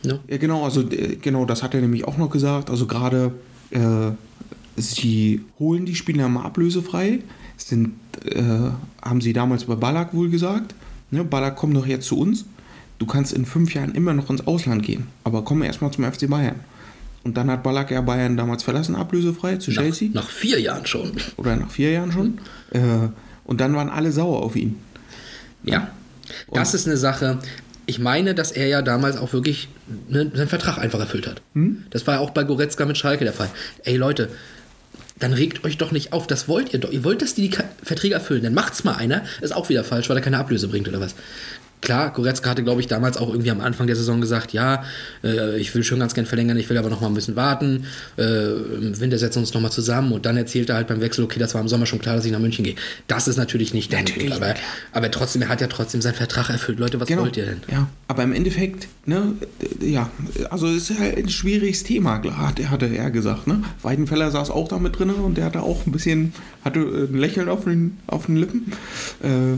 Ne? 0.04 0.20
ja, 0.28 0.38
genau, 0.38 0.64
also 0.64 0.82
äh, 0.82 1.18
genau, 1.22 1.46
das 1.46 1.64
hat 1.64 1.74
er 1.74 1.82
nämlich 1.82 2.06
auch 2.06 2.18
noch 2.18 2.30
gesagt. 2.30 2.70
Also 2.70 2.88
gerade 2.88 3.32
äh, 3.72 4.12
sie 4.76 5.42
holen 5.60 5.86
die 5.86 5.96
Spieler 5.96 6.28
mal 6.30 6.44
ablösefrei. 6.44 7.20
Sind, 7.58 7.94
äh, 8.26 8.42
haben 9.02 9.22
sie 9.22 9.34
damals 9.34 9.66
bei 9.66 9.76
Ballack 9.76 10.14
wohl 10.14 10.30
gesagt. 10.30 10.74
Ne, 11.12 11.24
Ballack 11.24 11.56
kommt 11.56 11.76
doch 11.76 11.86
jetzt 11.86 12.08
zu 12.08 12.18
uns. 12.18 12.46
Du 13.00 13.06
kannst 13.06 13.34
in 13.34 13.46
fünf 13.46 13.74
Jahren 13.74 13.94
immer 13.96 14.14
noch 14.14 14.30
ins 14.30 14.46
Ausland 14.48 14.84
gehen, 14.84 15.08
aber 15.24 15.44
komm 15.44 15.64
erstmal 15.64 15.92
zum 15.92 16.04
FC 16.12 16.30
Bayern. 16.30 16.60
Und 17.24 17.38
dann 17.38 17.50
hat 17.52 17.64
Ballack 17.64 17.92
ja 17.92 18.02
Bayern 18.02 18.38
damals 18.38 18.64
verlassen, 18.64 18.96
ablösefrei 18.96 19.58
zu 19.58 19.72
Nach, 19.72 19.82
Chelsea. 19.84 20.10
nach 20.14 20.30
vier 20.30 20.60
Jahren 20.60 20.86
schon. 20.86 21.12
Oder 21.38 21.56
nach 21.56 21.70
vier 21.70 21.92
Jahren 21.92 22.12
schon. 22.12 22.40
Äh, 22.72 23.10
und 23.46 23.62
dann 23.62 23.76
waren 23.76 23.90
alle 23.90 24.12
sauer 24.12 24.42
auf 24.42 24.56
ihn. 24.56 24.78
Ja. 25.64 25.92
Das 26.54 26.74
ist 26.74 26.88
eine 26.88 26.98
Sache. 26.98 27.40
Ich 27.86 28.00
meine, 28.00 28.34
dass 28.34 28.52
er 28.52 28.68
ja 28.68 28.82
damals 28.82 29.18
auch 29.18 29.34
wirklich 29.34 29.68
ne, 30.08 30.32
seinen 30.34 30.48
Vertrag 30.48 30.78
einfach 30.78 31.00
erfüllt 31.00 31.28
hat. 31.28 31.42
Das 31.90 32.08
war 32.08 32.16
ja 32.16 32.20
auch 32.22 32.30
bei 32.30 32.44
Goretzka 32.44 32.86
mit 32.86 32.98
Schalke 32.98 33.24
der 33.26 33.34
Fall. 33.34 33.50
Ey 33.84 33.98
Leute, 33.98 34.30
dann 35.22 35.34
regt 35.34 35.64
euch 35.64 35.78
doch 35.78 35.92
nicht 35.92 36.14
auf. 36.14 36.28
Das 36.28 36.48
wollt 36.48 36.74
ihr 36.74 36.80
doch. 36.80 36.92
Ihr 36.92 37.04
wollt, 37.04 37.22
dass 37.22 37.36
die 37.36 37.50
die 37.50 37.58
Verträge 37.84 38.16
erfüllen. 38.16 38.44
Dann 38.44 38.54
macht's 38.54 38.84
mal 38.84 38.96
einer. 38.96 39.24
Ist 39.42 39.56
auch 39.56 39.70
wieder 39.70 39.84
falsch, 39.84 40.10
weil 40.10 40.18
er 40.18 40.24
keine 40.24 40.40
Ablöse 40.40 40.68
bringt 40.68 40.88
oder 40.88 41.00
was. 41.00 41.16
Klar, 41.82 42.14
Goretzka 42.14 42.52
hatte, 42.52 42.64
glaube 42.64 42.80
ich, 42.80 42.88
damals 42.88 43.18
auch 43.18 43.30
irgendwie 43.30 43.50
am 43.50 43.60
Anfang 43.60 43.88
der 43.88 43.96
Saison 43.96 44.22
gesagt, 44.22 44.54
ja, 44.54 44.84
äh, 45.24 45.60
ich 45.60 45.74
will 45.74 45.84
schon 45.84 46.00
ganz 46.00 46.14
gern 46.14 46.28
verlängern, 46.28 46.56
ich 46.58 46.70
will 46.70 46.78
aber 46.78 46.90
noch 46.90 47.02
mal 47.02 47.08
ein 47.08 47.14
bisschen 47.16 47.36
warten. 47.36 47.86
Äh, 48.18 48.52
Im 48.54 49.00
Winter 49.00 49.18
setzen 49.18 49.38
wir 49.38 49.42
uns 49.42 49.54
noch 49.56 49.62
mal 49.62 49.72
zusammen 49.72 50.12
und 50.12 50.26
dann 50.28 50.38
erzählt 50.38 50.70
er 50.70 50.76
halt 50.76 50.88
beim 50.88 51.02
Wechsel, 51.02 51.24
okay, 51.24 51.40
das 51.40 51.54
war 51.56 51.62
im 51.62 51.68
Sommer 51.68 51.88
schon 51.88 51.98
klar, 52.00 52.16
dass 52.16 52.26
ich 52.26 52.32
nach 52.32 52.40
München 52.40 52.64
gehe. 52.64 52.76
Das 53.08 53.28
ist 53.28 53.38
natürlich 53.38 53.74
nicht 53.74 53.92
Natürlich, 53.92 54.32
aber, 54.34 54.54
aber 54.94 55.10
trotzdem, 55.12 55.42
er 55.42 55.50
hat 55.50 55.60
ja 55.62 55.68
trotzdem 55.68 56.02
seinen 56.02 56.14
Vertrag 56.14 56.50
erfüllt. 56.52 56.78
Leute, 56.80 57.00
was 57.00 57.10
wollt 57.18 57.36
ihr 57.38 57.46
denn? 57.46 57.62
Ja, 57.72 57.88
aber 58.08 58.24
im 58.24 58.34
Endeffekt, 58.34 58.88
ne, 59.08 59.34
äh, 59.82 59.90
ja, 59.90 60.10
also 60.52 60.68
es 60.68 60.90
ist 60.92 61.00
halt 61.00 61.18
ein 61.18 61.30
schwieriges 61.30 61.84
Thema, 61.84 62.20
klar, 62.20 62.38
hat- 62.50 62.60
hatte 62.70 62.86
er 62.96 63.10
gesagt, 63.10 63.48
ne? 63.48 63.64
Weidenfeller 63.82 64.30
saß 64.30 64.52
auch 64.52 64.68
da 64.68 64.78
mit 64.78 65.00
drin 65.00 65.10
und 65.10 65.36
der 65.36 65.46
hatte 65.46 65.62
auch 65.64 65.86
ein 65.88 65.92
bisschen, 65.92 66.34
hatte 66.64 66.80
ein 66.80 67.18
Lächeln 67.18 67.50
auf 67.50 67.64
den, 67.64 67.98
auf 68.08 68.28
den 68.28 68.38
Lippen, 68.38 68.72
äh, 69.24 69.58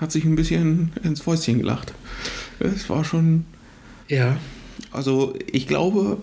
hat 0.00 0.12
sich 0.12 0.24
ein 0.24 0.36
bisschen 0.36 0.92
ins 1.02 1.20
Fäustchen 1.20 1.58
gelacht. 1.58 1.92
Es 2.58 2.88
war 2.88 3.04
schon, 3.04 3.44
Ja. 4.08 4.36
also 4.92 5.34
ich 5.52 5.66
glaube, 5.66 6.18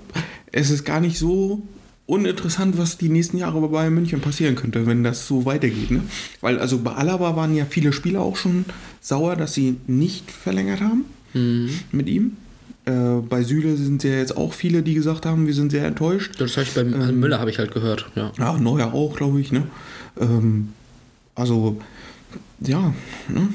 es 0.51 0.69
ist 0.69 0.84
gar 0.86 0.99
nicht 0.99 1.17
so 1.17 1.61
uninteressant, 2.05 2.78
was 2.78 2.97
die 2.97 3.09
nächsten 3.09 3.38
Jahre 3.38 3.61
bei 3.61 3.67
Bayern 3.67 3.93
München 3.93 4.19
passieren 4.19 4.55
könnte, 4.55 4.86
wenn 4.86 5.03
das 5.03 5.26
so 5.28 5.45
weitergeht. 5.45 5.89
Ne? 5.91 6.01
Weil 6.41 6.59
also 6.59 6.80
bei 6.80 6.91
Alaba 6.91 7.36
waren 7.36 7.55
ja 7.55 7.65
viele 7.65 7.93
Spieler 7.93 8.21
auch 8.21 8.36
schon 8.36 8.65
sauer, 9.01 9.36
dass 9.36 9.53
sie 9.53 9.78
nicht 9.88 10.30
verlängert 10.32 10.82
haben 10.82 11.05
mit 11.91 12.07
ihm. 12.09 12.34
Äh, 12.86 13.21
bei 13.28 13.41
Süle 13.43 13.76
sind 13.78 14.03
ja 14.03 14.11
jetzt 14.11 14.36
auch 14.38 14.53
viele, 14.53 14.84
die 14.84 14.93
gesagt 14.93 15.26
haben, 15.26 15.47
wir 15.47 15.53
sind 15.53 15.71
sehr 15.71 15.86
enttäuscht. 15.88 16.34
Das 16.39 16.57
habe 16.57 16.63
ich 16.67 16.74
beim 16.74 16.93
Ähm. 16.93 17.19
Müller 17.19 17.39
habe 17.39 17.49
ich 17.49 17.57
halt 17.57 17.71
gehört. 17.74 18.11
Ja. 18.15 18.32
Ja, 18.38 18.57
Neuer 18.59 18.93
auch, 18.93 19.15
glaube 19.15 19.39
ich. 19.39 19.51
Ne? 19.53 19.63
Ähm, 20.19 20.69
also, 21.34 21.80
ja, 22.59 22.93
ne? 23.27 23.49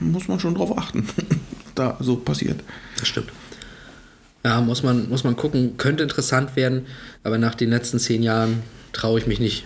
muss 0.00 0.28
man 0.28 0.40
schon 0.40 0.54
drauf 0.54 0.76
achten, 0.76 1.06
da 1.74 1.96
so 2.00 2.16
passiert. 2.16 2.62
Das 2.98 3.08
stimmt. 3.08 3.30
Ja, 4.44 4.60
muss 4.62 4.82
man, 4.82 5.08
muss 5.10 5.24
man 5.24 5.36
gucken. 5.36 5.76
Könnte 5.76 6.02
interessant 6.02 6.56
werden, 6.56 6.86
aber 7.24 7.36
nach 7.36 7.54
den 7.54 7.70
letzten 7.70 7.98
zehn 7.98 8.22
Jahren 8.22 8.62
traue 8.92 9.18
ich 9.20 9.26
mich 9.26 9.38
nicht 9.38 9.64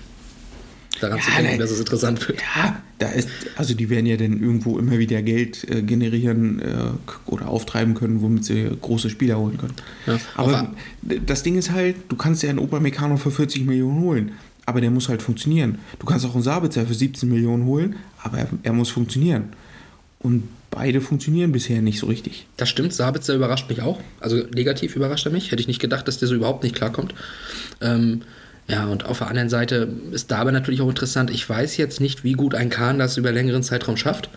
daran 1.00 1.20
zu 1.20 1.28
Ja, 1.30 1.36
denken, 1.36 1.50
nein. 1.52 1.60
dass 1.60 1.70
es 1.70 1.78
interessant 1.78 2.26
wird. 2.26 2.40
Ja, 2.56 2.82
da 2.98 3.08
ist, 3.08 3.28
also 3.56 3.74
die 3.74 3.88
werden 3.90 4.06
ja 4.06 4.16
dann 4.16 4.40
irgendwo 4.40 4.78
immer 4.78 4.98
wieder 4.98 5.22
Geld 5.22 5.68
äh, 5.70 5.82
generieren 5.82 6.60
äh, 6.60 6.74
oder 7.26 7.48
auftreiben 7.48 7.94
können, 7.94 8.20
womit 8.20 8.44
sie 8.44 8.68
große 8.80 9.10
Spieler 9.10 9.38
holen 9.38 9.58
können. 9.58 9.74
Ja, 10.06 10.18
aber 10.34 10.72
das 11.02 11.42
Ding 11.42 11.56
ist 11.56 11.70
halt, 11.70 11.96
du 12.08 12.16
kannst 12.16 12.42
ja 12.42 12.50
einen 12.50 12.58
Upamecano 12.58 13.16
für 13.16 13.30
40 13.30 13.64
Millionen 13.64 14.00
holen, 14.00 14.32
aber 14.66 14.80
der 14.80 14.90
muss 14.90 15.08
halt 15.08 15.22
funktionieren. 15.22 15.78
Du 15.98 16.06
kannst 16.06 16.24
auch 16.24 16.34
einen 16.34 16.42
Sabitzer 16.42 16.86
für 16.86 16.94
17 16.94 17.28
Millionen 17.28 17.66
holen, 17.66 17.96
aber 18.22 18.38
er, 18.38 18.48
er 18.62 18.72
muss 18.72 18.90
funktionieren. 18.90 19.50
Und 20.20 20.48
beide 20.70 21.00
funktionieren 21.00 21.52
bisher 21.52 21.82
nicht 21.82 21.98
so 21.98 22.06
richtig. 22.06 22.46
Das 22.56 22.68
stimmt, 22.68 22.92
Sabitzer 22.94 23.34
überrascht 23.34 23.68
mich 23.68 23.82
auch. 23.82 24.00
Also 24.20 24.38
negativ 24.54 24.96
überrascht 24.96 25.26
er 25.26 25.32
mich. 25.32 25.52
Hätte 25.52 25.60
ich 25.60 25.68
nicht 25.68 25.80
gedacht, 25.80 26.08
dass 26.08 26.18
der 26.18 26.28
so 26.28 26.34
überhaupt 26.34 26.62
nicht 26.62 26.74
klarkommt. 26.74 27.14
Ähm, 27.80 28.22
ja, 28.66 28.86
und 28.86 29.04
auf 29.04 29.18
der 29.18 29.28
anderen 29.28 29.50
Seite 29.50 29.88
ist 30.12 30.30
dabei 30.30 30.50
natürlich 30.50 30.80
auch 30.80 30.88
interessant, 30.88 31.30
ich 31.30 31.46
weiß 31.46 31.76
jetzt 31.76 32.00
nicht, 32.00 32.24
wie 32.24 32.32
gut 32.32 32.54
ein 32.54 32.70
Kahn 32.70 32.98
das 32.98 33.18
über 33.18 33.30
längeren 33.30 33.62
Zeitraum 33.62 33.96
schafft. 33.96 34.30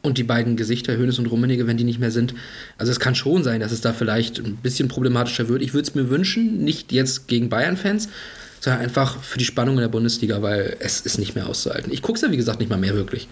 Und 0.00 0.16
die 0.16 0.22
beiden 0.22 0.56
Gesichter, 0.56 0.96
Hönes 0.96 1.18
und 1.18 1.26
Rummenigge, 1.26 1.66
wenn 1.66 1.76
die 1.76 1.84
nicht 1.84 1.98
mehr 1.98 2.12
sind. 2.12 2.34
Also 2.76 2.92
es 2.92 3.00
kann 3.00 3.16
schon 3.16 3.42
sein, 3.42 3.60
dass 3.60 3.72
es 3.72 3.80
da 3.80 3.92
vielleicht 3.92 4.38
ein 4.38 4.56
bisschen 4.56 4.86
problematischer 4.86 5.48
wird. 5.48 5.60
Ich 5.60 5.74
würde 5.74 5.88
es 5.88 5.94
mir 5.94 6.08
wünschen, 6.08 6.62
nicht 6.62 6.92
jetzt 6.92 7.26
gegen 7.26 7.48
Bayern-Fans, 7.48 8.08
sondern 8.60 8.82
einfach 8.82 9.22
für 9.22 9.38
die 9.38 9.44
Spannung 9.44 9.76
in 9.76 9.82
der 9.82 9.88
Bundesliga, 9.88 10.42
weil 10.42 10.76
es 10.80 11.00
ist 11.00 11.18
nicht 11.18 11.34
mehr 11.34 11.46
auszuhalten. 11.46 11.92
Ich 11.92 12.02
gucke 12.02 12.16
es 12.16 12.22
ja, 12.22 12.30
wie 12.30 12.36
gesagt, 12.36 12.60
nicht 12.60 12.70
mal 12.70 12.78
mehr 12.78 12.94
wirklich. 12.94 13.28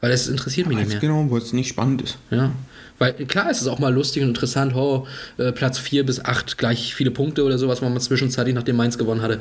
Weil 0.00 0.12
es 0.12 0.28
interessiert 0.28 0.66
mich 0.66 0.78
nicht 0.78 0.88
mehr. 0.88 0.98
genau, 0.98 1.30
weil 1.30 1.42
es 1.42 1.52
nicht 1.52 1.68
spannend 1.68 2.00
ist. 2.00 2.16
Ja, 2.30 2.52
weil 2.98 3.12
klar 3.12 3.50
ist 3.50 3.60
es 3.60 3.66
auch 3.66 3.78
mal 3.78 3.92
lustig 3.92 4.22
und 4.22 4.28
interessant, 4.28 4.74
oh, 4.74 5.06
äh, 5.36 5.52
Platz 5.52 5.78
4 5.78 6.06
bis 6.06 6.24
8 6.24 6.56
gleich 6.56 6.94
viele 6.94 7.10
Punkte 7.10 7.44
oder 7.44 7.58
sowas, 7.58 7.82
was 7.82 7.88
man 7.90 8.00
zwischenzeitlich 8.00 8.54
nachdem 8.54 8.76
Mainz 8.76 8.96
gewonnen 8.96 9.20
hatte, 9.20 9.40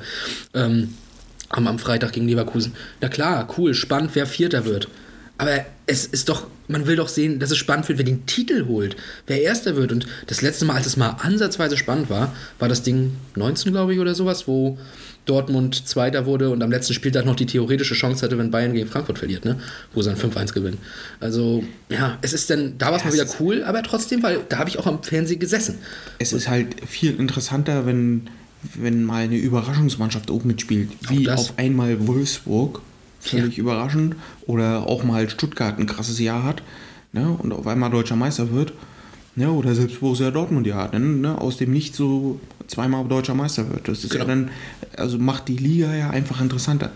ähm, 0.53 0.93
am, 1.49 1.67
am 1.67 1.79
Freitag 1.79 2.13
gegen 2.13 2.27
Leverkusen. 2.27 2.73
Na 3.01 3.07
klar, 3.07 3.47
cool, 3.57 3.73
spannend, 3.73 4.11
wer 4.13 4.25
Vierter 4.25 4.65
wird. 4.65 4.89
Aber 5.37 5.65
es 5.85 6.05
ist 6.05 6.27
doch, 6.27 6.47
man 6.67 6.85
will 6.85 6.97
doch 6.97 7.07
sehen, 7.07 7.39
dass 7.39 7.51
es 7.51 7.57
spannend 7.57 7.87
wird, 7.87 7.97
wer 7.97 8.05
den 8.05 8.25
Titel 8.25 8.67
holt, 8.67 8.97
wer 9.27 9.41
Erster 9.41 9.77
wird. 9.77 9.91
Und 9.93 10.05
das 10.27 10.41
letzte 10.41 10.65
Mal, 10.65 10.75
als 10.75 10.85
es 10.85 10.97
mal 10.97 11.15
ansatzweise 11.21 11.77
spannend 11.77 12.09
war, 12.09 12.35
war 12.59 12.67
das 12.67 12.83
Ding 12.83 13.15
19, 13.35 13.71
glaube 13.71 13.93
ich, 13.93 13.99
oder 13.99 14.15
sowas, 14.15 14.47
wo 14.47 14.77
Dortmund 15.29 15.87
Zweiter 15.87 16.25
wurde 16.25 16.49
und 16.49 16.63
am 16.63 16.71
letzten 16.71 16.93
Spieltag 16.93 17.25
noch 17.25 17.35
die 17.35 17.45
theoretische 17.45 17.93
Chance 17.93 18.25
hatte, 18.25 18.37
wenn 18.37 18.51
Bayern 18.51 18.73
gegen 18.73 18.87
Frankfurt 18.87 19.19
verliert, 19.19 19.45
ne? 19.45 19.59
wo 19.93 20.01
sie 20.01 20.09
dann 20.09 20.17
5-1 20.17 20.53
gewinnen. 20.53 20.77
Also, 21.19 21.63
ja, 21.89 22.17
es 22.21 22.33
ist 22.33 22.49
dann, 22.49 22.77
da 22.77 22.87
war 22.87 22.97
es 22.97 23.05
mal 23.05 23.13
wieder 23.13 23.27
cool, 23.39 23.63
aber 23.63 23.83
trotzdem, 23.83 24.23
weil 24.23 24.39
da 24.49 24.57
habe 24.57 24.69
ich 24.69 24.79
auch 24.79 24.87
am 24.87 25.03
Fernsehen 25.03 25.39
gesessen. 25.39 25.77
Es 26.17 26.33
ist 26.33 26.49
halt 26.49 26.75
viel 26.87 27.19
interessanter, 27.19 27.85
wenn, 27.85 28.27
wenn 28.73 29.03
mal 29.03 29.23
eine 29.23 29.37
Überraschungsmannschaft 29.37 30.31
oben 30.31 30.47
mitspielt. 30.47 30.89
Wie 31.09 31.29
auf 31.29 31.53
einmal 31.57 32.07
Wolfsburg, 32.07 32.81
völlig 33.19 33.57
überraschend. 33.57 34.15
Oder 34.47 34.87
auch 34.87 35.03
mal 35.03 35.29
Stuttgart 35.29 35.77
ein 35.77 35.85
krasses 35.85 36.19
Jahr 36.19 36.43
hat 36.43 36.63
ne, 37.11 37.29
und 37.29 37.53
auf 37.53 37.67
einmal 37.67 37.89
deutscher 37.89 38.15
Meister 38.15 38.51
wird. 38.51 38.73
Ne, 39.39 39.49
oder 39.49 39.73
selbst 39.73 40.01
Borussia 40.01 40.31
Dortmund 40.31 40.67
ja 40.67 40.75
hat, 40.75 40.99
ne, 40.99 41.39
aus 41.39 41.55
dem 41.55 41.71
Nicht 41.71 41.95
so 41.95 42.41
zweimal 42.67 43.07
deutscher 43.07 43.35
Meister 43.35 43.69
wird. 43.71 43.87
Das 43.87 44.03
ist 44.03 44.13
ja 44.13 44.25
Genau. 44.25 44.27
dann, 44.27 44.51
also 44.97 45.17
macht 45.17 45.47
die 45.47 45.55
Liga 45.55 45.95
ja 45.95 46.09
einfach 46.09 46.41
interessanter. 46.41 46.91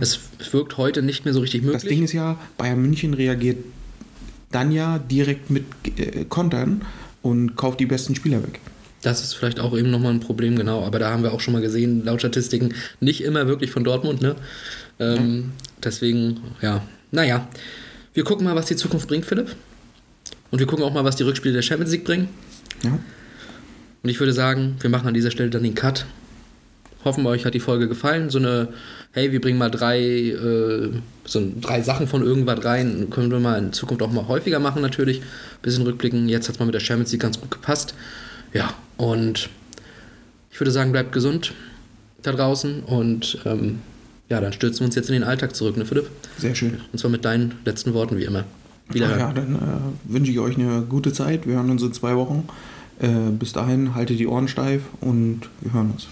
Es 0.00 0.18
wirkt 0.50 0.78
heute 0.78 1.02
nicht 1.02 1.26
mehr 1.26 1.34
so 1.34 1.40
richtig 1.40 1.60
möglich. 1.62 1.82
Das 1.82 1.88
Ding 1.88 2.02
ist 2.02 2.14
ja, 2.14 2.38
Bayern 2.56 2.80
München 2.80 3.12
reagiert 3.12 3.58
dann 4.50 4.72
ja 4.72 4.98
direkt 4.98 5.50
mit 5.50 5.64
äh, 5.98 6.24
Kontern 6.24 6.86
und 7.20 7.54
kauft 7.56 7.80
die 7.80 7.86
besten 7.86 8.14
Spieler 8.14 8.42
weg. 8.42 8.60
Das 9.02 9.22
ist 9.22 9.34
vielleicht 9.34 9.60
auch 9.60 9.76
eben 9.76 9.90
nochmal 9.90 10.14
ein 10.14 10.20
Problem, 10.20 10.56
genau. 10.56 10.84
Aber 10.86 10.98
da 10.98 11.10
haben 11.10 11.22
wir 11.22 11.34
auch 11.34 11.40
schon 11.40 11.52
mal 11.52 11.60
gesehen, 11.60 12.02
laut 12.02 12.20
Statistiken, 12.20 12.72
nicht 13.00 13.22
immer 13.22 13.46
wirklich 13.46 13.70
von 13.70 13.84
Dortmund, 13.84 14.22
ne? 14.22 14.36
Ähm, 14.98 15.52
Deswegen, 15.84 16.40
ja, 16.62 16.82
naja. 17.10 17.46
Wir 18.14 18.24
gucken 18.24 18.46
mal, 18.46 18.56
was 18.56 18.66
die 18.66 18.76
Zukunft 18.76 19.06
bringt, 19.06 19.26
Philipp. 19.26 19.54
Und 20.50 20.58
wir 20.58 20.66
gucken 20.66 20.84
auch 20.84 20.92
mal, 20.92 21.04
was 21.04 21.16
die 21.16 21.24
Rückspiele 21.24 21.54
der 21.54 21.62
Champions 21.62 21.92
League 21.92 22.04
bringen. 22.04 22.28
Ja. 22.82 22.98
Und 24.02 24.10
ich 24.10 24.18
würde 24.20 24.32
sagen, 24.32 24.76
wir 24.80 24.90
machen 24.90 25.08
an 25.08 25.14
dieser 25.14 25.30
Stelle 25.30 25.50
dann 25.50 25.62
den 25.62 25.74
Cut. 25.74 26.06
Hoffen, 27.04 27.26
euch 27.26 27.44
hat 27.44 27.54
die 27.54 27.60
Folge 27.60 27.88
gefallen. 27.88 28.30
So 28.30 28.38
eine, 28.38 28.68
hey, 29.12 29.32
wir 29.32 29.40
bringen 29.40 29.58
mal 29.58 29.70
drei, 29.70 30.00
äh, 30.00 30.90
so 31.24 31.52
drei 31.60 31.82
Sachen 31.82 32.06
von 32.06 32.22
irgendwas 32.22 32.64
rein. 32.64 33.08
Können 33.10 33.30
wir 33.30 33.40
mal 33.40 33.58
in 33.58 33.72
Zukunft 33.72 34.02
auch 34.02 34.10
mal 34.10 34.26
häufiger 34.28 34.58
machen, 34.58 34.82
natürlich. 34.82 35.22
Bisschen 35.62 35.84
rückblicken. 35.84 36.28
Jetzt 36.28 36.48
hat 36.48 36.54
es 36.54 36.58
mal 36.58 36.66
mit 36.66 36.74
der 36.74 36.80
Champions 36.80 37.12
League 37.12 37.22
ganz 37.22 37.40
gut 37.40 37.50
gepasst. 37.50 37.94
Ja, 38.52 38.74
und 38.96 39.48
ich 40.50 40.60
würde 40.60 40.70
sagen, 40.70 40.92
bleibt 40.92 41.12
gesund 41.12 41.52
da 42.22 42.32
draußen. 42.32 42.82
Und 42.82 43.38
ähm, 43.44 43.80
ja, 44.28 44.40
dann 44.40 44.52
stürzen 44.52 44.80
wir 44.80 44.86
uns 44.86 44.94
jetzt 44.94 45.08
in 45.08 45.14
den 45.14 45.24
Alltag 45.24 45.54
zurück, 45.54 45.76
ne, 45.76 45.84
Philipp? 45.84 46.10
Sehr 46.36 46.54
schön. 46.54 46.80
Und 46.92 46.98
zwar 46.98 47.10
mit 47.10 47.24
deinen 47.24 47.54
letzten 47.64 47.94
Worten, 47.94 48.18
wie 48.18 48.24
immer. 48.24 48.44
Wiederhören. 48.90 49.18
Ja, 49.18 49.32
dann 49.32 49.54
äh, 49.54 50.12
wünsche 50.12 50.32
ich 50.32 50.38
euch 50.38 50.56
eine 50.56 50.82
gute 50.82 51.12
Zeit. 51.12 51.46
Wir 51.46 51.56
hören 51.56 51.70
uns 51.70 51.82
in 51.82 51.92
zwei 51.92 52.16
Wochen. 52.16 52.48
Äh, 53.00 53.30
bis 53.38 53.52
dahin, 53.52 53.94
haltet 53.94 54.18
die 54.18 54.26
Ohren 54.26 54.48
steif 54.48 54.82
und 55.00 55.42
wir 55.60 55.72
hören 55.72 55.90
uns. 55.92 56.08